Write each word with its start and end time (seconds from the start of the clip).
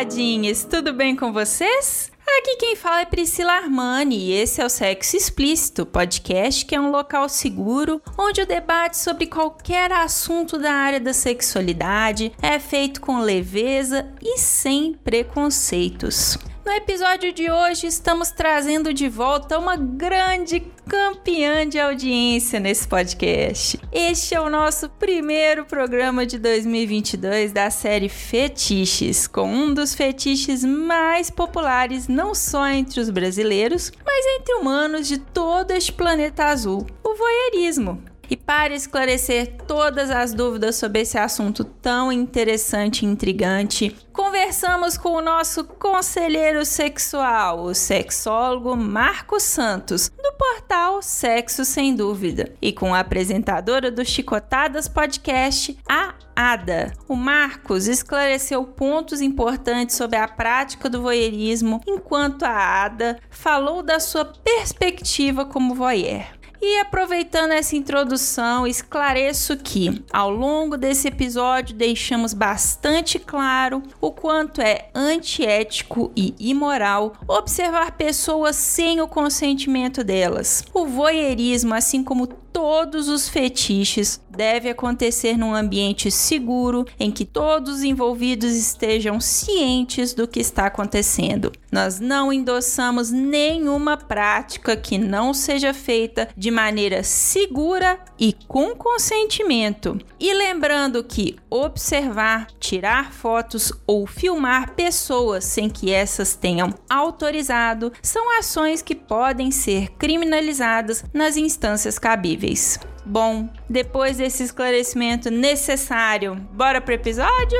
Olá, 0.00 0.06
taradinhas! 0.06 0.64
Tudo 0.64 0.94
bem 0.94 1.14
com 1.14 1.30
vocês? 1.30 2.10
Aqui 2.26 2.56
quem 2.56 2.74
fala 2.74 3.02
é 3.02 3.04
Priscila 3.04 3.52
Armani 3.52 4.16
e 4.16 4.32
esse 4.32 4.62
é 4.62 4.64
o 4.64 4.68
Sexo 4.70 5.14
Explícito, 5.14 5.84
podcast 5.84 6.64
que 6.64 6.74
é 6.74 6.80
um 6.80 6.90
local 6.90 7.28
seguro 7.28 8.00
onde 8.16 8.40
o 8.40 8.46
debate 8.46 8.96
sobre 8.96 9.26
qualquer 9.26 9.92
assunto 9.92 10.58
da 10.58 10.72
área 10.72 11.00
da 11.00 11.12
sexualidade 11.12 12.32
é 12.40 12.58
feito 12.58 12.98
com 12.98 13.20
leveza 13.20 14.08
e 14.22 14.38
sem 14.38 14.94
preconceitos. 15.04 16.38
No 16.62 16.72
episódio 16.72 17.32
de 17.32 17.50
hoje, 17.50 17.86
estamos 17.86 18.30
trazendo 18.30 18.92
de 18.92 19.08
volta 19.08 19.58
uma 19.58 19.76
grande 19.76 20.60
campeã 20.86 21.66
de 21.66 21.78
audiência 21.78 22.60
nesse 22.60 22.86
podcast. 22.86 23.80
Este 23.90 24.34
é 24.34 24.40
o 24.40 24.50
nosso 24.50 24.90
primeiro 24.90 25.64
programa 25.64 26.26
de 26.26 26.38
2022 26.38 27.52
da 27.52 27.70
série 27.70 28.10
Fetiches, 28.10 29.26
com 29.26 29.50
um 29.50 29.72
dos 29.72 29.94
fetiches 29.94 30.62
mais 30.62 31.30
populares 31.30 32.06
não 32.08 32.34
só 32.34 32.68
entre 32.68 33.00
os 33.00 33.08
brasileiros, 33.08 33.90
mas 34.04 34.26
entre 34.38 34.54
humanos 34.56 35.08
de 35.08 35.16
todo 35.16 35.70
este 35.70 35.92
planeta 35.92 36.44
azul, 36.44 36.86
o 37.02 37.14
voyeurismo. 37.14 38.09
E 38.30 38.36
para 38.36 38.72
esclarecer 38.72 39.56
todas 39.66 40.08
as 40.08 40.32
dúvidas 40.32 40.76
sobre 40.76 41.00
esse 41.00 41.18
assunto 41.18 41.64
tão 41.64 42.12
interessante 42.12 43.02
e 43.02 43.08
intrigante, 43.08 43.96
conversamos 44.12 44.96
com 44.96 45.14
o 45.14 45.20
nosso 45.20 45.64
conselheiro 45.64 46.64
sexual, 46.64 47.64
o 47.64 47.74
sexólogo 47.74 48.76
Marcos 48.76 49.42
Santos, 49.42 50.08
do 50.10 50.32
portal 50.38 51.02
Sexo 51.02 51.64
Sem 51.64 51.96
Dúvida, 51.96 52.54
e 52.62 52.72
com 52.72 52.94
a 52.94 53.00
apresentadora 53.00 53.90
do 53.90 54.04
Chicotadas 54.04 54.86
Podcast, 54.86 55.76
a 55.88 56.14
Ada. 56.36 56.92
O 57.08 57.16
Marcos 57.16 57.88
esclareceu 57.88 58.62
pontos 58.64 59.20
importantes 59.20 59.96
sobre 59.96 60.16
a 60.16 60.28
prática 60.28 60.88
do 60.88 61.02
voyeurismo, 61.02 61.80
enquanto 61.84 62.44
a 62.44 62.84
Ada 62.84 63.18
falou 63.28 63.82
da 63.82 63.98
sua 63.98 64.24
perspectiva 64.24 65.44
como 65.44 65.74
voyeur. 65.74 66.39
E 66.62 66.78
aproveitando 66.78 67.52
essa 67.52 67.74
introdução, 67.74 68.66
esclareço 68.66 69.56
que 69.56 70.04
ao 70.12 70.30
longo 70.30 70.76
desse 70.76 71.08
episódio 71.08 71.74
deixamos 71.74 72.34
bastante 72.34 73.18
claro 73.18 73.82
o 73.98 74.12
quanto 74.12 74.60
é 74.60 74.90
antiético 74.94 76.12
e 76.14 76.34
imoral 76.38 77.14
observar 77.26 77.92
pessoas 77.92 78.56
sem 78.56 79.00
o 79.00 79.08
consentimento 79.08 80.04
delas. 80.04 80.62
O 80.74 80.86
voyeurismo, 80.86 81.72
assim 81.72 82.04
como 82.04 82.26
todos 82.26 83.08
os 83.08 83.28
fetiches 83.28 84.20
deve 84.30 84.70
acontecer 84.70 85.36
num 85.36 85.54
ambiente 85.54 86.10
seguro 86.10 86.86
em 86.98 87.10
que 87.10 87.24
todos 87.24 87.76
os 87.76 87.82
envolvidos 87.82 88.52
estejam 88.52 89.20
cientes 89.20 90.14
do 90.14 90.28
que 90.28 90.40
está 90.40 90.66
acontecendo. 90.66 91.52
Nós 91.70 92.00
não 92.00 92.32
endossamos 92.32 93.10
nenhuma 93.10 93.96
prática 93.96 94.76
que 94.76 94.98
não 94.98 95.32
seja 95.32 95.72
feita 95.72 96.28
de 96.36 96.50
maneira 96.50 97.02
segura 97.02 97.98
e 98.18 98.34
com 98.48 98.74
consentimento. 98.74 99.98
E 100.18 100.32
lembrando 100.34 101.02
que 101.04 101.36
observar, 101.48 102.48
tirar 102.58 103.12
fotos 103.12 103.72
ou 103.86 104.06
filmar 104.06 104.74
pessoas 104.74 105.44
sem 105.44 105.68
que 105.68 105.92
essas 105.92 106.34
tenham 106.34 106.74
autorizado 106.88 107.92
são 108.02 108.38
ações 108.38 108.82
que 108.82 108.94
podem 108.94 109.50
ser 109.50 109.90
criminalizadas 109.92 111.04
nas 111.12 111.36
instâncias 111.36 111.98
cabíveis. 111.98 112.78
Bom, 113.04 113.48
depois 113.68 114.18
desse 114.18 114.42
esclarecimento 114.42 115.30
necessário, 115.30 116.36
bora 116.52 116.80
pro 116.80 116.94
episódio? 116.94 117.58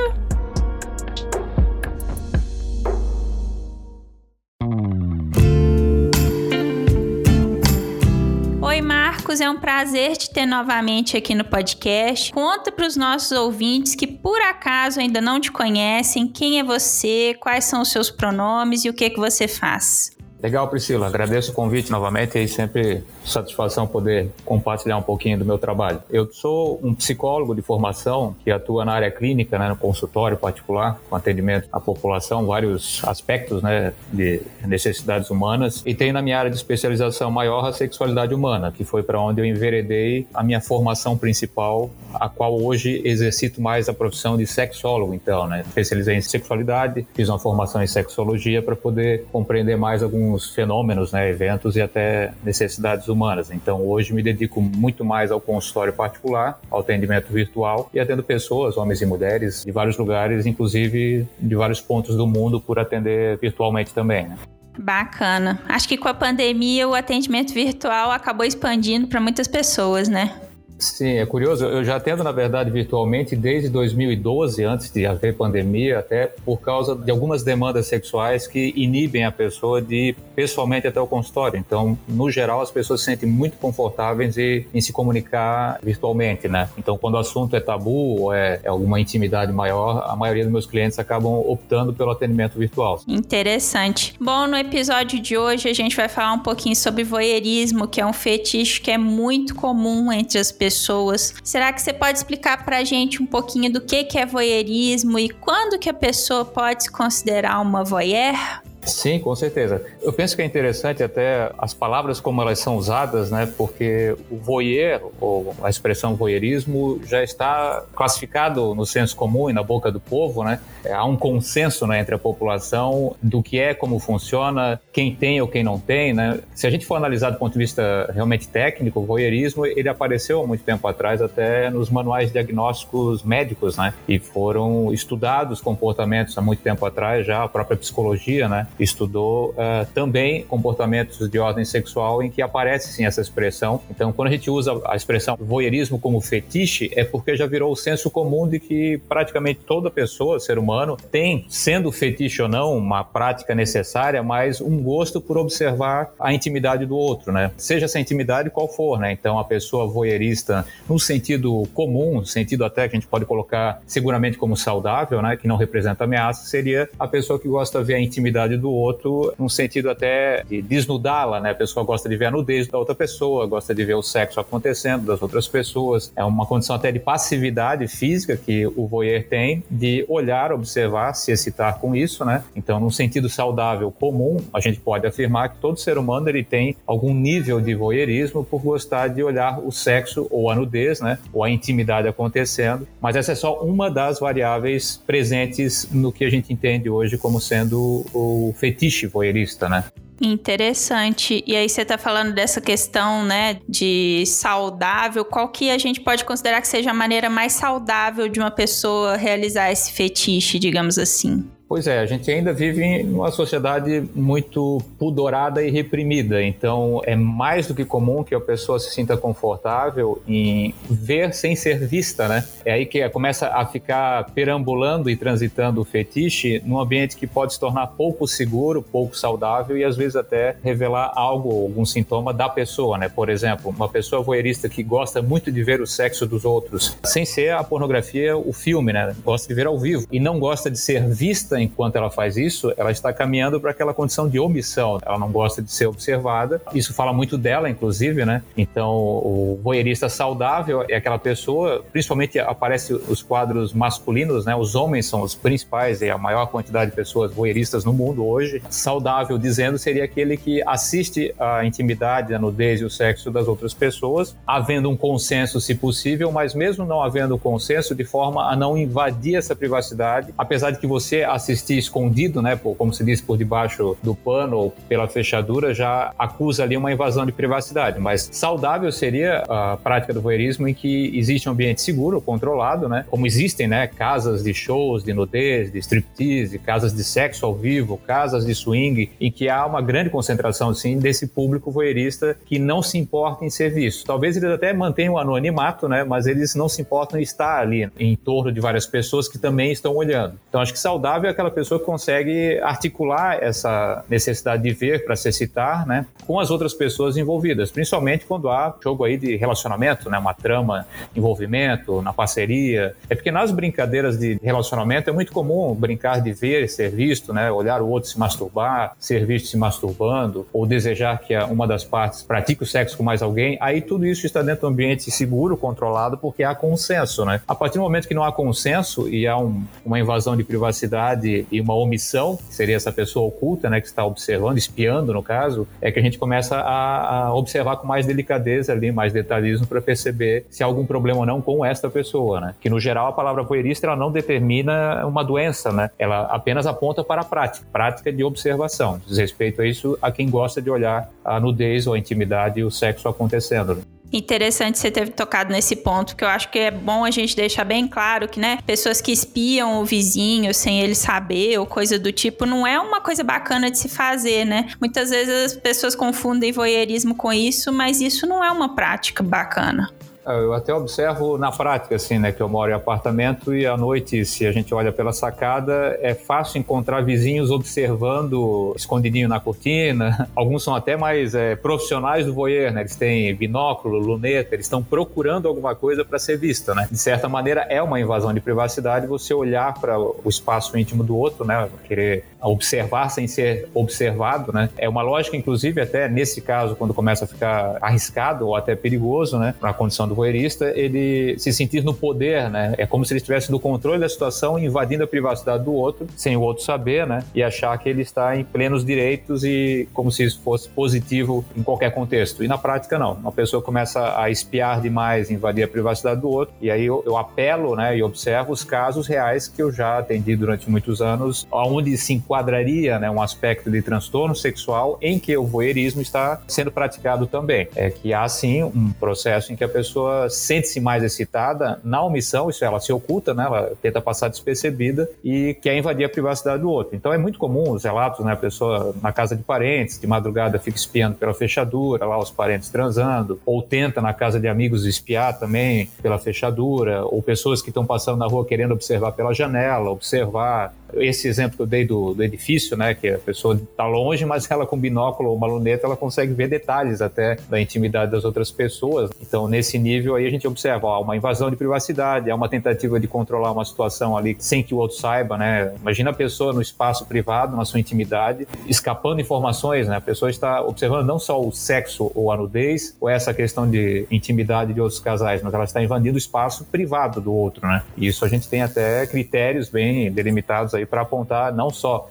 Oi, 8.61 8.81
Marcos, 8.81 9.41
é 9.41 9.49
um 9.49 9.57
prazer 9.57 10.15
te 10.15 10.29
ter 10.29 10.45
novamente 10.45 11.17
aqui 11.17 11.33
no 11.33 11.43
podcast. 11.43 12.31
Conta 12.31 12.71
para 12.71 12.85
os 12.85 12.95
nossos 12.95 13.31
ouvintes 13.31 13.95
que 13.95 14.05
por 14.05 14.39
acaso 14.41 14.99
ainda 14.99 15.19
não 15.19 15.39
te 15.39 15.51
conhecem, 15.51 16.27
quem 16.27 16.59
é 16.59 16.63
você, 16.63 17.35
quais 17.39 17.65
são 17.65 17.81
os 17.81 17.89
seus 17.89 18.11
pronomes 18.11 18.85
e 18.85 18.89
o 18.89 18.93
que 18.93 19.09
que 19.09 19.19
você 19.19 19.47
faz. 19.47 20.11
Legal, 20.41 20.67
Priscila. 20.67 21.05
Agradeço 21.05 21.51
o 21.51 21.53
convite 21.53 21.91
novamente 21.91 22.39
e 22.39 22.47
sempre 22.47 23.03
satisfação 23.23 23.85
poder 23.85 24.31
compartilhar 24.43 24.97
um 24.97 25.01
pouquinho 25.03 25.37
do 25.37 25.45
meu 25.45 25.59
trabalho. 25.59 26.01
Eu 26.09 26.31
sou 26.33 26.79
um 26.81 26.95
psicólogo 26.95 27.53
de 27.53 27.61
formação 27.61 28.35
que 28.43 28.49
atua 28.49 28.83
na 28.83 28.93
área 28.93 29.11
clínica, 29.11 29.59
né, 29.59 29.69
no 29.69 29.75
consultório 29.75 30.35
particular, 30.35 30.99
com 31.07 31.15
atendimento 31.15 31.69
à 31.71 31.79
população, 31.79 32.47
vários 32.47 33.03
aspectos 33.05 33.61
né, 33.61 33.93
de 34.11 34.41
necessidades 34.65 35.29
humanas. 35.29 35.83
E 35.85 35.93
tenho 35.93 36.11
na 36.11 36.23
minha 36.23 36.39
área 36.39 36.49
de 36.49 36.57
especialização 36.57 37.29
maior 37.29 37.67
a 37.67 37.71
sexualidade 37.71 38.33
humana, 38.33 38.71
que 38.71 38.83
foi 38.83 39.03
para 39.03 39.21
onde 39.21 39.41
eu 39.41 39.45
enveredei 39.45 40.25
a 40.33 40.41
minha 40.43 40.59
formação 40.59 41.15
principal, 41.15 41.91
a 42.15 42.27
qual 42.27 42.59
hoje 42.59 42.99
exercito 43.05 43.61
mais 43.61 43.87
a 43.87 43.93
profissão 43.93 44.35
de 44.35 44.47
sexólogo. 44.47 45.13
Então, 45.13 45.45
né, 45.45 45.63
especializei 45.67 46.15
em 46.15 46.21
sexualidade, 46.21 47.05
fiz 47.13 47.29
uma 47.29 47.37
formação 47.37 47.83
em 47.83 47.87
sexologia 47.87 48.59
para 48.59 48.75
poder 48.75 49.25
compreender 49.31 49.77
mais 49.77 50.01
alguns 50.01 50.30
alguns 50.31 50.49
fenômenos, 50.49 51.11
né, 51.11 51.29
eventos 51.29 51.75
e 51.75 51.81
até 51.81 52.33
necessidades 52.43 53.07
humanas. 53.07 53.51
Então, 53.51 53.85
hoje 53.85 54.13
me 54.13 54.23
dedico 54.23 54.61
muito 54.61 55.03
mais 55.03 55.31
ao 55.31 55.41
consultório 55.41 55.93
particular, 55.93 56.59
ao 56.69 56.79
atendimento 56.79 57.31
virtual 57.31 57.89
e 57.93 57.99
atendo 57.99 58.23
pessoas, 58.23 58.77
homens 58.77 59.01
e 59.01 59.05
mulheres, 59.05 59.63
de 59.65 59.71
vários 59.71 59.97
lugares, 59.97 60.45
inclusive 60.45 61.27
de 61.39 61.55
vários 61.55 61.81
pontos 61.81 62.15
do 62.15 62.25
mundo, 62.25 62.59
por 62.61 62.79
atender 62.79 63.37
virtualmente 63.39 63.93
também. 63.93 64.27
Né? 64.27 64.37
Bacana. 64.79 65.61
Acho 65.67 65.87
que 65.87 65.97
com 65.97 66.07
a 66.07 66.13
pandemia 66.13 66.87
o 66.87 66.95
atendimento 66.95 67.53
virtual 67.53 68.09
acabou 68.11 68.45
expandindo 68.45 69.07
para 69.07 69.19
muitas 69.19 69.47
pessoas, 69.47 70.07
né? 70.07 70.33
Sim, 70.81 71.17
é 71.19 71.25
curioso. 71.27 71.63
Eu 71.63 71.83
já 71.83 71.97
atendo, 71.97 72.23
na 72.23 72.31
verdade, 72.31 72.71
virtualmente 72.71 73.35
desde 73.35 73.69
2012, 73.69 74.63
antes 74.63 74.91
de 74.91 75.05
haver 75.05 75.35
pandemia, 75.37 75.99
até 75.99 76.25
por 76.25 76.59
causa 76.59 76.95
de 76.95 77.11
algumas 77.11 77.43
demandas 77.43 77.85
sexuais 77.85 78.47
que 78.47 78.73
inibem 78.75 79.23
a 79.23 79.31
pessoa 79.31 79.79
de 79.79 80.09
ir 80.09 80.15
pessoalmente 80.35 80.87
até 80.87 80.99
o 80.99 81.05
consultório. 81.05 81.59
Então, 81.59 81.97
no 82.07 82.31
geral, 82.31 82.61
as 82.61 82.71
pessoas 82.71 83.01
se 83.01 83.05
sentem 83.05 83.29
muito 83.29 83.57
confortáveis 83.57 84.37
em, 84.39 84.65
em 84.73 84.81
se 84.81 84.91
comunicar 84.91 85.79
virtualmente, 85.83 86.47
né? 86.47 86.67
Então, 86.77 86.97
quando 86.97 87.13
o 87.13 87.17
assunto 87.19 87.55
é 87.55 87.59
tabu 87.59 88.21
ou 88.21 88.33
é, 88.33 88.59
é 88.63 88.69
alguma 88.69 88.99
intimidade 88.99 89.51
maior, 89.51 90.03
a 90.07 90.15
maioria 90.15 90.43
dos 90.43 90.51
meus 90.51 90.65
clientes 90.65 90.97
acabam 90.97 91.31
optando 91.45 91.93
pelo 91.93 92.09
atendimento 92.09 92.57
virtual. 92.57 93.01
Interessante. 93.07 94.15
Bom, 94.19 94.47
no 94.47 94.57
episódio 94.57 95.19
de 95.19 95.37
hoje 95.37 95.69
a 95.69 95.73
gente 95.73 95.95
vai 95.95 96.09
falar 96.09 96.33
um 96.33 96.39
pouquinho 96.39 96.75
sobre 96.75 97.03
voyeurismo, 97.03 97.87
que 97.87 98.01
é 98.01 98.05
um 98.05 98.13
fetiche 98.13 98.81
que 98.81 98.89
é 98.89 98.97
muito 98.97 99.53
comum 99.53 100.11
entre 100.11 100.39
as 100.39 100.51
pessoas 100.51 100.70
pessoas. 100.71 101.33
Será 101.43 101.73
que 101.73 101.81
você 101.81 101.91
pode 101.91 102.17
explicar 102.17 102.63
pra 102.63 102.83
gente 102.85 103.21
um 103.21 103.25
pouquinho 103.25 103.71
do 103.71 103.81
que, 103.81 104.05
que 104.05 104.17
é 104.17 104.25
voyeurismo 104.25 105.19
e 105.19 105.29
quando 105.29 105.77
que 105.77 105.89
a 105.89 105.93
pessoa 105.93 106.45
pode 106.45 106.83
se 106.83 106.91
considerar 106.91 107.59
uma 107.59 107.83
voyeur? 107.83 108.70
Sim, 108.83 109.19
com 109.19 109.35
certeza. 109.35 109.83
Eu 110.01 110.11
penso 110.11 110.35
que 110.35 110.41
é 110.41 110.45
interessante 110.45 111.03
até 111.03 111.51
as 111.57 111.73
palavras 111.73 112.19
como 112.19 112.41
elas 112.41 112.59
são 112.59 112.77
usadas, 112.77 113.29
né? 113.29 113.51
Porque 113.57 114.15
o 114.29 114.37
voyeur, 114.37 115.01
ou 115.19 115.53
a 115.61 115.69
expressão 115.69 116.15
voyeurismo, 116.15 116.99
já 117.05 117.23
está 117.23 117.83
classificado 117.95 118.73
no 118.73 118.85
senso 118.85 119.15
comum 119.15 119.49
e 119.49 119.53
na 119.53 119.61
boca 119.61 119.91
do 119.91 119.99
povo, 119.99 120.43
né? 120.43 120.59
É, 120.83 120.93
há 120.93 121.05
um 121.05 121.15
consenso 121.15 121.85
né, 121.85 121.99
entre 121.99 122.15
a 122.15 122.17
população 122.17 123.15
do 123.21 123.43
que 123.43 123.59
é, 123.59 123.73
como 123.73 123.99
funciona, 123.99 124.81
quem 124.91 125.13
tem 125.13 125.39
ou 125.41 125.47
quem 125.47 125.63
não 125.63 125.79
tem, 125.79 126.13
né? 126.13 126.39
Se 126.55 126.65
a 126.65 126.69
gente 126.69 126.85
for 126.85 126.95
analisar 126.95 127.29
do 127.29 127.37
ponto 127.37 127.53
de 127.53 127.59
vista 127.59 128.09
realmente 128.13 128.47
técnico, 128.47 128.99
o 128.99 129.05
voyeurismo, 129.05 129.65
ele 129.65 129.89
apareceu 129.89 130.41
há 130.41 130.47
muito 130.47 130.63
tempo 130.63 130.87
atrás 130.87 131.21
até 131.21 131.69
nos 131.69 131.89
manuais 131.89 132.31
diagnósticos 132.31 133.23
médicos, 133.23 133.77
né? 133.77 133.93
E 134.07 134.17
foram 134.17 134.91
estudados 134.91 135.61
comportamentos 135.61 136.35
há 136.37 136.41
muito 136.41 136.61
tempo 136.61 136.85
atrás 136.85 137.25
já, 137.25 137.43
a 137.43 137.47
própria 137.47 137.77
psicologia, 137.77 138.49
né? 138.49 138.67
Estudou 138.79 139.49
uh, 139.51 139.85
também 139.93 140.43
comportamentos 140.43 141.29
de 141.29 141.39
ordem 141.39 141.65
sexual 141.65 142.23
em 142.23 142.29
que 142.29 142.41
aparece 142.41 142.91
sim 142.93 143.05
essa 143.05 143.21
expressão. 143.21 143.81
Então, 143.89 144.11
quando 144.11 144.29
a 144.29 144.31
gente 144.31 144.49
usa 144.49 144.79
a 144.85 144.95
expressão 144.95 145.37
voyeurismo 145.39 145.99
como 145.99 146.19
fetiche, 146.21 146.91
é 146.95 147.03
porque 147.03 147.35
já 147.35 147.45
virou 147.45 147.71
o 147.71 147.75
senso 147.75 148.09
comum 148.09 148.47
de 148.47 148.59
que 148.59 148.99
praticamente 149.09 149.61
toda 149.65 149.89
pessoa, 149.89 150.39
ser 150.39 150.57
humano, 150.57 150.97
tem, 151.11 151.45
sendo 151.49 151.91
fetiche 151.91 152.41
ou 152.41 152.47
não, 152.47 152.75
uma 152.77 153.03
prática 153.03 153.53
necessária, 153.53 154.21
mas 154.23 154.61
um 154.61 154.81
gosto 154.81 155.21
por 155.21 155.37
observar 155.37 156.11
a 156.19 156.33
intimidade 156.33 156.85
do 156.85 156.95
outro, 156.95 157.31
né? 157.31 157.51
Seja 157.57 157.85
essa 157.85 157.99
intimidade 157.99 158.49
qual 158.49 158.67
for, 158.67 158.99
né? 158.99 159.11
Então, 159.11 159.37
a 159.39 159.43
pessoa 159.43 159.87
voyeurista, 159.87 160.65
no 160.87 160.99
sentido 160.99 161.63
comum, 161.73 162.23
sentido 162.25 162.65
até 162.65 162.87
que 162.87 162.95
a 162.95 162.99
gente 162.99 163.07
pode 163.07 163.25
colocar 163.25 163.81
seguramente 163.85 164.37
como 164.37 164.55
saudável, 164.55 165.21
né? 165.21 165.35
Que 165.35 165.47
não 165.47 165.57
representa 165.57 166.03
ameaça, 166.03 166.45
seria 166.45 166.89
a 166.99 167.07
pessoa 167.07 167.39
que 167.39 167.47
gosta 167.47 167.79
de 167.79 167.85
ver 167.85 167.95
a 167.95 167.99
intimidade 167.99 168.57
do 168.61 168.71
outro, 168.71 169.33
num 169.37 169.49
sentido 169.49 169.89
até 169.89 170.43
de 170.43 170.61
desnudá-la, 170.61 171.39
né? 171.39 171.51
A 171.51 171.55
pessoa 171.55 171.85
gosta 171.85 172.07
de 172.07 172.15
ver 172.15 172.25
a 172.25 172.31
nudez 172.31 172.67
da 172.67 172.77
outra 172.77 172.95
pessoa, 172.95 173.45
gosta 173.45 173.75
de 173.75 173.83
ver 173.83 173.95
o 173.95 174.01
sexo 174.01 174.39
acontecendo 174.39 175.05
das 175.05 175.21
outras 175.21 175.47
pessoas. 175.47 176.11
É 176.15 176.23
uma 176.23 176.45
condição 176.45 176.75
até 176.75 176.91
de 176.91 176.99
passividade 176.99 177.87
física 177.87 178.37
que 178.37 178.65
o 178.67 178.87
voyeur 178.87 179.23
tem 179.23 179.63
de 179.69 180.05
olhar, 180.07 180.51
observar, 180.51 181.13
se 181.13 181.31
excitar 181.31 181.79
com 181.79 181.95
isso, 181.95 182.23
né? 182.23 182.43
Então, 182.55 182.79
num 182.79 182.89
sentido 182.89 183.27
saudável 183.27 183.91
comum, 183.91 184.37
a 184.53 184.59
gente 184.59 184.79
pode 184.79 185.05
afirmar 185.07 185.49
que 185.49 185.57
todo 185.57 185.79
ser 185.79 185.97
humano 185.97 186.29
ele 186.29 186.43
tem 186.43 186.75
algum 186.85 187.13
nível 187.13 187.59
de 187.59 187.73
voyeurismo 187.73 188.43
por 188.43 188.61
gostar 188.61 189.07
de 189.07 189.23
olhar 189.23 189.59
o 189.59 189.71
sexo 189.71 190.27
ou 190.29 190.49
a 190.49 190.55
nudez, 190.55 191.01
né? 191.01 191.17
Ou 191.33 191.43
a 191.43 191.49
intimidade 191.49 192.07
acontecendo. 192.07 192.87
Mas 193.01 193.15
essa 193.15 193.31
é 193.31 193.35
só 193.35 193.61
uma 193.61 193.89
das 193.89 194.19
variáveis 194.19 195.01
presentes 195.05 195.87
no 195.91 196.11
que 196.11 196.25
a 196.25 196.29
gente 196.29 196.53
entende 196.53 196.89
hoje 196.89 197.17
como 197.17 197.39
sendo 197.39 198.05
o 198.13 198.50
fetiche 198.53 199.07
voyeurista, 199.07 199.67
né? 199.67 199.83
Interessante. 200.21 201.43
E 201.47 201.55
aí 201.55 201.67
você 201.67 201.81
está 201.81 201.97
falando 201.97 202.31
dessa 202.31 202.61
questão, 202.61 203.25
né, 203.25 203.59
de 203.67 204.23
saudável. 204.27 205.25
Qual 205.25 205.49
que 205.49 205.71
a 205.71 205.77
gente 205.79 205.99
pode 205.99 206.23
considerar 206.23 206.61
que 206.61 206.67
seja 206.67 206.91
a 206.91 206.93
maneira 206.93 207.29
mais 207.29 207.53
saudável 207.53 208.27
de 208.27 208.39
uma 208.39 208.51
pessoa 208.51 209.17
realizar 209.17 209.71
esse 209.71 209.91
fetiche, 209.91 210.59
digamos 210.59 210.99
assim? 210.99 211.49
Pois 211.71 211.87
é, 211.87 211.99
a 211.99 212.05
gente 212.05 212.29
ainda 212.29 212.51
vive 212.51 212.83
em 212.83 213.09
uma 213.13 213.31
sociedade 213.31 214.03
muito 214.13 214.79
pudorada 214.99 215.63
e 215.63 215.71
reprimida, 215.71 216.43
então 216.43 216.99
é 217.05 217.15
mais 217.15 217.65
do 217.65 217.73
que 217.73 217.85
comum 217.85 218.25
que 218.25 218.35
a 218.35 218.41
pessoa 218.41 218.77
se 218.77 218.93
sinta 218.93 219.15
confortável 219.15 220.21
em 220.27 220.75
ver 220.89 221.33
sem 221.33 221.55
ser 221.55 221.87
vista, 221.87 222.27
né? 222.27 222.43
É 222.65 222.73
aí 222.73 222.85
que 222.85 223.07
começa 223.07 223.47
a 223.47 223.65
ficar 223.65 224.31
perambulando 224.31 225.09
e 225.09 225.15
transitando 225.15 225.79
o 225.79 225.85
fetiche 225.85 226.61
num 226.65 226.77
ambiente 226.77 227.15
que 227.15 227.25
pode 227.25 227.53
se 227.53 227.59
tornar 227.61 227.87
pouco 227.87 228.27
seguro, 228.27 228.81
pouco 228.81 229.17
saudável 229.17 229.77
e 229.77 229.85
às 229.85 229.95
vezes 229.95 230.17
até 230.17 230.57
revelar 230.61 231.13
algo, 231.15 231.51
algum 231.51 231.85
sintoma 231.85 232.33
da 232.33 232.49
pessoa, 232.49 232.97
né? 232.97 233.07
Por 233.07 233.29
exemplo, 233.29 233.73
uma 233.73 233.87
pessoa 233.87 234.21
voyeurista 234.21 234.67
que 234.67 234.83
gosta 234.83 235.21
muito 235.21 235.49
de 235.49 235.63
ver 235.63 235.79
o 235.79 235.87
sexo 235.87 236.25
dos 236.27 236.43
outros, 236.43 236.97
sem 237.05 237.23
ser 237.23 237.53
a 237.53 237.63
pornografia, 237.63 238.35
o 238.35 238.51
filme, 238.51 238.91
né? 238.91 239.15
Gosta 239.23 239.47
de 239.47 239.53
ver 239.53 239.67
ao 239.67 239.79
vivo 239.79 240.05
e 240.11 240.19
não 240.19 240.37
gosta 240.37 240.69
de 240.69 240.77
ser 240.77 241.07
vista 241.07 241.60
enquanto 241.61 241.95
ela 241.95 242.09
faz 242.09 242.37
isso, 242.37 242.73
ela 242.77 242.91
está 242.91 243.13
caminhando 243.13 243.59
para 243.59 243.71
aquela 243.71 243.93
condição 243.93 244.27
de 244.27 244.39
omissão. 244.39 244.99
Ela 245.05 245.17
não 245.17 245.31
gosta 245.31 245.61
de 245.61 245.71
ser 245.71 245.87
observada. 245.87 246.61
Isso 246.73 246.93
fala 246.93 247.13
muito 247.13 247.37
dela, 247.37 247.69
inclusive, 247.69 248.25
né? 248.25 248.41
Então, 248.57 248.91
o 248.91 249.59
voyeurista 249.63 250.09
saudável 250.09 250.83
é 250.89 250.95
aquela 250.95 251.19
pessoa, 251.19 251.83
principalmente 251.91 252.39
aparece 252.39 252.93
os 252.93 253.21
quadros 253.21 253.73
masculinos, 253.73 254.45
né? 254.45 254.55
Os 254.55 254.75
homens 254.75 255.05
são 255.05 255.21
os 255.21 255.35
principais 255.35 256.01
e 256.01 256.09
a 256.09 256.17
maior 256.17 256.47
quantidade 256.47 256.91
de 256.91 256.95
pessoas 256.95 257.33
voyeuristas 257.33 257.85
no 257.85 257.93
mundo 257.93 258.25
hoje. 258.25 258.61
Saudável, 258.69 259.37
dizendo, 259.37 259.77
seria 259.77 260.03
aquele 260.03 260.37
que 260.37 260.61
assiste 260.65 261.33
a 261.39 261.63
intimidade, 261.65 262.33
a 262.33 262.39
nudez 262.39 262.81
e 262.81 262.85
o 262.85 262.89
sexo 262.89 263.31
das 263.31 263.47
outras 263.47 263.73
pessoas, 263.73 264.35
havendo 264.45 264.89
um 264.89 264.97
consenso, 264.97 265.59
se 265.61 265.75
possível, 265.75 266.31
mas 266.31 266.53
mesmo 266.53 266.85
não 266.85 267.01
havendo 267.01 267.37
consenso, 267.37 267.93
de 267.93 268.03
forma 268.03 268.49
a 268.51 268.55
não 268.55 268.77
invadir 268.77 269.35
essa 269.35 269.55
privacidade, 269.55 270.33
apesar 270.37 270.71
de 270.71 270.79
que 270.79 270.87
você 270.87 271.23
assista 271.23 271.50
assistir 271.51 271.77
escondido, 271.77 272.41
né, 272.41 272.55
por, 272.55 272.75
como 272.75 272.93
se 272.93 273.03
diz, 273.03 273.21
por 273.21 273.37
debaixo 273.37 273.97
do 274.01 274.15
pano 274.15 274.57
ou 274.57 274.73
pela 274.87 275.07
fechadura, 275.07 275.73
já 275.73 276.13
acusa 276.17 276.63
ali 276.63 276.77
uma 276.77 276.91
invasão 276.91 277.25
de 277.25 277.31
privacidade. 277.31 277.99
Mas 277.99 278.29
saudável 278.31 278.91
seria 278.91 279.43
a 279.47 279.77
prática 279.77 280.13
do 280.13 280.21
voyeurismo 280.21 280.67
em 280.67 280.73
que 280.73 281.11
existe 281.17 281.47
um 281.47 281.51
ambiente 281.51 281.81
seguro, 281.81 282.21
controlado, 282.21 282.87
né, 282.87 283.05
como 283.09 283.25
existem, 283.27 283.67
né, 283.67 283.87
casas 283.87 284.43
de 284.43 284.53
shows 284.53 285.03
de 285.03 285.13
nudez, 285.13 285.71
de 285.71 285.79
striptease, 285.79 286.57
casas 286.59 286.93
de 286.93 287.03
sexo 287.03 287.45
ao 287.45 287.55
vivo, 287.55 287.97
casas 287.97 288.45
de 288.45 288.53
swing, 288.53 289.11
em 289.19 289.31
que 289.31 289.49
há 289.49 289.65
uma 289.65 289.81
grande 289.81 290.09
concentração, 290.09 290.73
sim, 290.73 290.97
desse 290.97 291.27
público 291.27 291.71
voyeurista 291.71 292.37
que 292.45 292.57
não 292.59 292.81
se 292.81 292.97
importa 292.97 293.45
em 293.45 293.49
ser 293.49 293.73
visto. 293.73 294.05
Talvez 294.05 294.37
eles 294.37 294.49
até 294.49 294.73
mantenham 294.73 295.15
o 295.15 295.17
anonimato, 295.17 295.87
né, 295.87 296.03
mas 296.03 296.27
eles 296.27 296.55
não 296.55 296.69
se 296.69 296.81
importam 296.81 297.19
em 297.19 297.23
estar 297.23 297.59
ali 297.59 297.89
em 297.99 298.15
torno 298.15 298.51
de 298.51 298.59
várias 298.59 298.85
pessoas 298.85 299.27
que 299.27 299.37
também 299.37 299.71
estão 299.71 299.95
olhando. 299.95 300.35
Então 300.49 300.61
acho 300.61 300.73
que 300.73 300.79
saudável 300.79 301.29
é 301.29 301.30
aquela 301.31 301.51
pessoa 301.51 301.79
que 301.79 301.85
consegue 301.85 302.59
articular 302.59 303.41
essa 303.41 304.03
necessidade 304.09 304.63
de 304.63 304.71
ver 304.71 305.05
para 305.05 305.15
se 305.15 305.29
excitar, 305.29 305.87
né, 305.87 306.05
com 306.25 306.39
as 306.39 306.51
outras 306.51 306.73
pessoas 306.73 307.17
envolvidas, 307.17 307.71
principalmente 307.71 308.25
quando 308.25 308.49
há 308.49 308.75
jogo 308.83 309.03
aí 309.03 309.17
de 309.17 309.35
relacionamento, 309.35 310.09
né, 310.09 310.17
uma 310.17 310.33
trama, 310.33 310.85
envolvimento, 311.15 312.01
na 312.01 312.13
parceria. 312.13 312.95
É 313.09 313.15
porque 313.15 313.31
nas 313.31 313.51
brincadeiras 313.51 314.17
de 314.17 314.39
relacionamento 314.41 315.09
é 315.09 315.13
muito 315.13 315.31
comum 315.31 315.73
brincar 315.73 316.21
de 316.21 316.33
ver, 316.33 316.67
ser 316.69 316.89
visto, 316.89 317.33
né, 317.33 317.51
olhar 317.51 317.81
o 317.81 317.89
outro 317.89 318.09
se 318.09 318.19
masturbar, 318.19 318.93
ser 318.99 319.25
visto 319.25 319.47
se 319.47 319.57
masturbando, 319.57 320.47
ou 320.53 320.65
desejar 320.65 321.19
que 321.19 321.35
uma 321.37 321.67
das 321.67 321.83
partes 321.83 322.21
pratique 322.23 322.63
o 322.63 322.65
sexo 322.65 322.97
com 322.97 323.03
mais 323.03 323.21
alguém. 323.21 323.57
Aí 323.61 323.81
tudo 323.81 324.05
isso 324.05 324.25
está 324.25 324.41
dentro 324.41 324.61
de 324.61 324.65
um 324.65 324.69
ambiente 324.69 325.09
seguro, 325.11 325.57
controlado, 325.57 326.17
porque 326.17 326.43
há 326.43 326.53
consenso, 326.53 327.25
né? 327.25 327.41
A 327.47 327.55
partir 327.55 327.77
do 327.77 327.81
momento 327.81 328.07
que 328.07 328.13
não 328.13 328.23
há 328.23 328.31
consenso 328.31 329.07
e 329.09 329.27
há 329.27 329.37
um, 329.37 329.63
uma 329.85 329.99
invasão 329.99 330.35
de 330.35 330.43
privacidade 330.43 331.20
e 331.23 331.61
uma 331.61 331.75
omissão, 331.75 332.37
que 332.37 332.53
seria 332.53 332.75
essa 332.75 332.91
pessoa 332.91 333.27
oculta, 333.27 333.69
né, 333.69 333.81
que 333.81 333.87
está 333.87 334.05
observando, 334.05 334.57
espiando 334.57 335.13
no 335.13 335.23
caso, 335.23 335.67
é 335.81 335.91
que 335.91 335.99
a 335.99 336.01
gente 336.01 336.17
começa 336.17 336.57
a, 336.57 337.25
a 337.25 337.33
observar 337.33 337.77
com 337.77 337.87
mais 337.87 338.05
delicadeza 338.05 338.71
ali, 338.71 338.91
mais 338.91 339.13
detalhismo 339.13 339.65
para 339.67 339.81
perceber 339.81 340.45
se 340.49 340.63
há 340.63 340.65
algum 340.65 340.85
problema 340.85 341.19
ou 341.19 341.25
não 341.25 341.41
com 341.41 341.65
esta 341.65 341.89
pessoa, 341.89 342.39
né? 342.39 342.55
Que 342.59 342.69
no 342.69 342.79
geral 342.79 343.07
a 343.07 343.13
palavra 343.13 343.43
voyeurista 343.43 343.87
ela 343.87 343.95
não 343.95 344.11
determina 344.11 345.05
uma 345.05 345.23
doença, 345.23 345.71
né? 345.71 345.89
Ela 345.97 346.23
apenas 346.23 346.65
aponta 346.65 347.03
para 347.03 347.21
a 347.21 347.25
prática, 347.25 347.65
prática 347.71 348.11
de 348.11 348.23
observação. 348.23 349.01
Diz 349.05 349.17
respeito 349.17 349.61
a 349.61 349.65
isso 349.65 349.97
a 350.01 350.11
quem 350.11 350.29
gosta 350.29 350.61
de 350.61 350.69
olhar 350.69 351.09
a 351.23 351.39
nudez 351.39 351.87
ou 351.87 351.93
a 351.93 351.99
intimidade 351.99 352.59
e 352.59 352.63
o 352.63 352.71
sexo 352.71 353.07
acontecendo. 353.07 353.81
Interessante 354.11 354.77
você 354.77 354.91
ter 354.91 355.09
tocado 355.09 355.51
nesse 355.51 355.75
ponto, 355.75 356.15
que 356.15 356.23
eu 356.23 356.27
acho 356.27 356.49
que 356.49 356.59
é 356.59 356.71
bom 356.71 357.05
a 357.05 357.11
gente 357.11 357.35
deixar 357.35 357.63
bem 357.63 357.87
claro 357.87 358.27
que, 358.27 358.39
né, 358.39 358.59
pessoas 358.65 358.99
que 358.99 359.11
espiam 359.11 359.81
o 359.81 359.85
vizinho 359.85 360.53
sem 360.53 360.81
ele 360.81 360.95
saber 360.95 361.57
ou 361.57 361.65
coisa 361.65 361.97
do 361.97 362.11
tipo, 362.11 362.45
não 362.45 362.67
é 362.67 362.79
uma 362.79 362.99
coisa 362.99 363.23
bacana 363.23 363.71
de 363.71 363.77
se 363.77 363.87
fazer, 363.87 364.45
né? 364.45 364.69
Muitas 364.79 365.09
vezes 365.09 365.53
as 365.53 365.53
pessoas 365.55 365.95
confundem 365.95 366.51
voyeurismo 366.51 367.15
com 367.15 367.31
isso, 367.31 367.71
mas 367.71 368.01
isso 368.01 368.27
não 368.27 368.43
é 368.43 368.51
uma 368.51 368.75
prática 368.75 369.23
bacana. 369.23 369.89
É, 370.25 370.33
eu 370.33 370.53
até 370.53 370.73
observo 370.73 371.37
na 371.37 371.51
prática, 371.51 371.95
assim, 371.95 372.19
né, 372.19 372.31
que 372.31 372.41
eu 372.41 372.47
moro 372.47 372.71
em 372.71 372.75
apartamento 372.75 373.55
e 373.55 373.65
à 373.65 373.75
noite, 373.75 374.23
se 374.25 374.45
a 374.45 374.51
gente 374.51 374.73
olha 374.73 374.91
pela 374.91 375.11
sacada, 375.11 375.97
é 376.01 376.13
fácil 376.13 376.59
encontrar 376.59 377.01
vizinhos 377.01 377.49
observando 377.49 378.73
escondidinho 378.75 379.27
na 379.27 379.39
cortina. 379.39 380.29
Alguns 380.35 380.63
são 380.63 380.75
até 380.75 380.95
mais 380.95 381.33
é, 381.33 381.55
profissionais 381.55 382.25
do 382.25 382.33
voyeur, 382.33 382.71
né? 382.71 382.81
Eles 382.81 382.95
têm 382.95 383.33
binóculo, 383.35 383.97
luneta, 383.97 384.53
eles 384.53 384.65
estão 384.65 384.83
procurando 384.83 385.47
alguma 385.47 385.75
coisa 385.75 386.05
para 386.05 386.19
ser 386.19 386.37
vista, 386.37 386.75
né? 386.75 386.87
De 386.91 386.97
certa 386.97 387.27
maneira, 387.27 387.61
é 387.69 387.81
uma 387.81 387.99
invasão 387.99 388.33
de 388.33 388.39
privacidade 388.39 389.07
você 389.07 389.33
olhar 389.33 389.73
para 389.79 389.99
o 389.99 390.23
espaço 390.27 390.77
íntimo 390.77 391.03
do 391.03 391.15
outro, 391.17 391.45
né? 391.45 391.67
Querer 391.85 392.25
observar 392.41 393.09
sem 393.09 393.27
ser 393.27 393.69
observado, 393.73 394.51
né? 394.51 394.69
É 394.77 394.87
uma 394.89 395.01
lógica, 395.01 395.37
inclusive, 395.37 395.81
até 395.81 396.07
nesse 396.07 396.41
caso, 396.41 396.75
quando 396.75 396.93
começa 396.93 397.25
a 397.25 397.27
ficar 397.27 397.77
arriscado 397.81 398.47
ou 398.47 398.55
até 398.55 398.75
perigoso, 398.75 399.37
né? 399.37 399.53
Na 399.61 399.73
condição 399.73 400.07
do 400.07 400.15
voyeurista, 400.15 400.71
ele 400.75 401.37
se 401.37 401.53
sentir 401.53 401.83
no 401.83 401.93
poder, 401.93 402.49
né? 402.49 402.73
É 402.77 402.85
como 402.85 403.05
se 403.05 403.13
ele 403.13 403.19
estivesse 403.19 403.51
no 403.51 403.59
controle 403.59 403.99
da 403.99 404.09
situação, 404.09 404.57
invadindo 404.57 405.03
a 405.03 405.07
privacidade 405.07 405.63
do 405.63 405.73
outro, 405.73 406.07
sem 406.15 406.35
o 406.35 406.41
outro 406.41 406.63
saber, 406.63 407.05
né? 407.05 407.23
E 407.33 407.43
achar 407.43 407.77
que 407.77 407.89
ele 407.89 408.01
está 408.01 408.35
em 408.35 408.43
plenos 408.43 408.83
direitos 408.83 409.43
e 409.43 409.87
como 409.93 410.11
se 410.11 410.23
isso 410.23 410.41
fosse 410.41 410.69
positivo 410.69 411.45
em 411.55 411.63
qualquer 411.63 411.91
contexto. 411.91 412.43
E 412.43 412.47
na 412.47 412.57
prática, 412.57 412.97
não. 412.97 413.13
Uma 413.13 413.31
pessoa 413.31 413.61
começa 413.61 414.19
a 414.19 414.29
espiar 414.29 414.81
demais, 414.81 415.29
invadir 415.29 415.63
a 415.63 415.67
privacidade 415.67 416.21
do 416.21 416.29
outro, 416.29 416.53
e 416.61 416.71
aí 416.71 416.85
eu, 416.85 417.03
eu 417.05 417.17
apelo, 417.17 417.75
né? 417.75 417.97
E 417.97 418.03
observo 418.03 418.51
os 418.51 418.63
casos 418.63 419.07
reais 419.07 419.47
que 419.47 419.61
eu 419.61 419.71
já 419.71 419.99
atendi 419.99 420.35
durante 420.35 420.69
muitos 420.69 421.01
anos, 421.01 421.47
onde 421.51 421.97
se 421.97 422.13
enquadraria 422.31 422.97
né, 422.97 423.11
um 423.11 423.21
aspecto 423.21 423.69
de 423.69 423.81
transtorno 423.81 424.33
sexual 424.33 424.97
em 425.01 425.19
que 425.19 425.35
o 425.35 425.45
voyeurismo 425.45 426.01
está 426.01 426.41
sendo 426.47 426.71
praticado 426.71 427.27
também. 427.27 427.67
É 427.75 427.89
que 427.89 428.13
há 428.13 428.27
sim 428.29 428.63
um 428.63 428.91
processo 428.93 429.51
em 429.51 429.55
que 429.55 429.63
a 429.63 429.69
pessoa 429.69 430.29
sente-se 430.29 430.79
mais 430.79 431.03
excitada 431.03 431.79
na 431.83 432.01
omissão, 432.01 432.49
isso 432.49 432.63
ela 432.63 432.79
se 432.79 432.93
oculta, 432.93 433.33
né, 433.33 433.45
ela 433.45 433.73
tenta 433.81 433.99
passar 433.99 434.29
despercebida 434.29 435.09
e 435.23 435.57
quer 435.61 435.77
invadir 435.77 436.05
a 436.05 436.09
privacidade 436.09 436.61
do 436.61 436.69
outro. 436.69 436.95
Então 436.95 437.11
é 437.11 437.17
muito 437.17 437.37
comum 437.37 437.71
os 437.71 437.83
relatos, 437.83 438.25
né, 438.25 438.31
a 438.31 438.37
pessoa 438.37 438.95
na 439.01 439.11
casa 439.11 439.35
de 439.35 439.43
parentes, 439.43 439.99
de 439.99 440.07
madrugada 440.07 440.57
fica 440.57 440.77
espiando 440.77 441.17
pela 441.17 441.33
fechadura, 441.33 442.05
lá 442.05 442.17
os 442.17 442.31
parentes 442.31 442.69
transando, 442.69 443.39
ou 443.45 443.61
tenta 443.61 444.01
na 444.01 444.13
casa 444.13 444.39
de 444.39 444.47
amigos 444.47 444.85
espiar 444.85 445.37
também 445.37 445.89
pela 446.01 446.17
fechadura, 446.17 447.03
ou 447.03 447.21
pessoas 447.21 447.61
que 447.61 447.69
estão 447.69 447.85
passando 447.85 448.17
na 448.17 448.25
rua 448.25 448.45
querendo 448.45 448.71
observar 448.71 449.11
pela 449.11 449.33
janela, 449.33 449.89
observar 449.89 450.73
esse 450.93 451.27
exemplo 451.27 451.57
que 451.57 451.63
eu 451.63 451.67
dei 451.67 451.85
do, 451.85 452.13
do 452.21 452.23
edifício, 452.23 452.77
né, 452.77 452.93
que 452.93 453.09
a 453.09 453.17
pessoa 453.17 453.55
está 453.55 453.85
longe, 453.85 454.23
mas 454.25 454.49
ela 454.49 454.65
com 454.65 454.77
binóculo 454.77 455.29
ou 455.29 455.35
uma 455.35 455.47
luneta, 455.47 455.87
ela 455.87 455.97
consegue 455.97 456.33
ver 456.33 456.47
detalhes 456.47 457.01
até 457.01 457.37
da 457.49 457.59
intimidade 457.59 458.11
das 458.11 458.23
outras 458.23 458.51
pessoas. 458.51 459.09
Então, 459.19 459.47
nesse 459.47 459.79
nível 459.79 460.15
aí 460.15 460.27
a 460.27 460.29
gente 460.29 460.47
observa 460.47 460.87
ó, 460.87 461.01
uma 461.01 461.15
invasão 461.15 461.49
de 461.49 461.55
privacidade, 461.55 462.29
é 462.29 462.35
uma 462.35 462.47
tentativa 462.47 462.99
de 462.99 463.07
controlar 463.07 463.51
uma 463.51 463.65
situação 463.65 464.15
ali 464.15 464.35
sem 464.39 464.61
que 464.61 464.73
o 464.73 464.77
outro 464.77 464.97
saiba, 464.97 465.37
né? 465.37 465.73
Imagina 465.81 466.11
a 466.11 466.13
pessoa 466.13 466.53
no 466.53 466.61
espaço 466.61 467.05
privado, 467.05 467.57
na 467.57 467.65
sua 467.65 467.79
intimidade, 467.79 468.47
escapando 468.67 469.19
informações, 469.19 469.87
né? 469.87 469.95
A 469.97 470.01
pessoa 470.01 470.29
está 470.29 470.61
observando 470.61 471.05
não 471.05 471.17
só 471.17 471.41
o 471.41 471.51
sexo 471.51 472.11
ou 472.13 472.31
a 472.31 472.37
nudez, 472.37 472.95
ou 472.99 473.09
essa 473.09 473.33
questão 473.33 473.69
de 473.69 474.05
intimidade 474.11 474.73
de 474.73 474.81
outros 474.81 474.99
casais, 474.99 475.41
mas 475.41 475.53
ela 475.53 475.63
está 475.63 475.81
invadindo 475.81 476.15
o 476.15 476.19
espaço 476.19 476.65
privado 476.65 477.19
do 477.19 477.33
outro, 477.33 477.65
né? 477.67 477.81
E 477.97 478.07
isso 478.07 478.23
a 478.23 478.27
gente 478.27 478.47
tem 478.47 478.61
até 478.61 479.07
critérios 479.07 479.69
bem 479.69 480.11
delimitados 480.11 480.75
aí 480.75 480.85
para 480.85 481.01
apontar 481.01 481.53
não 481.53 481.71
só 481.71 482.10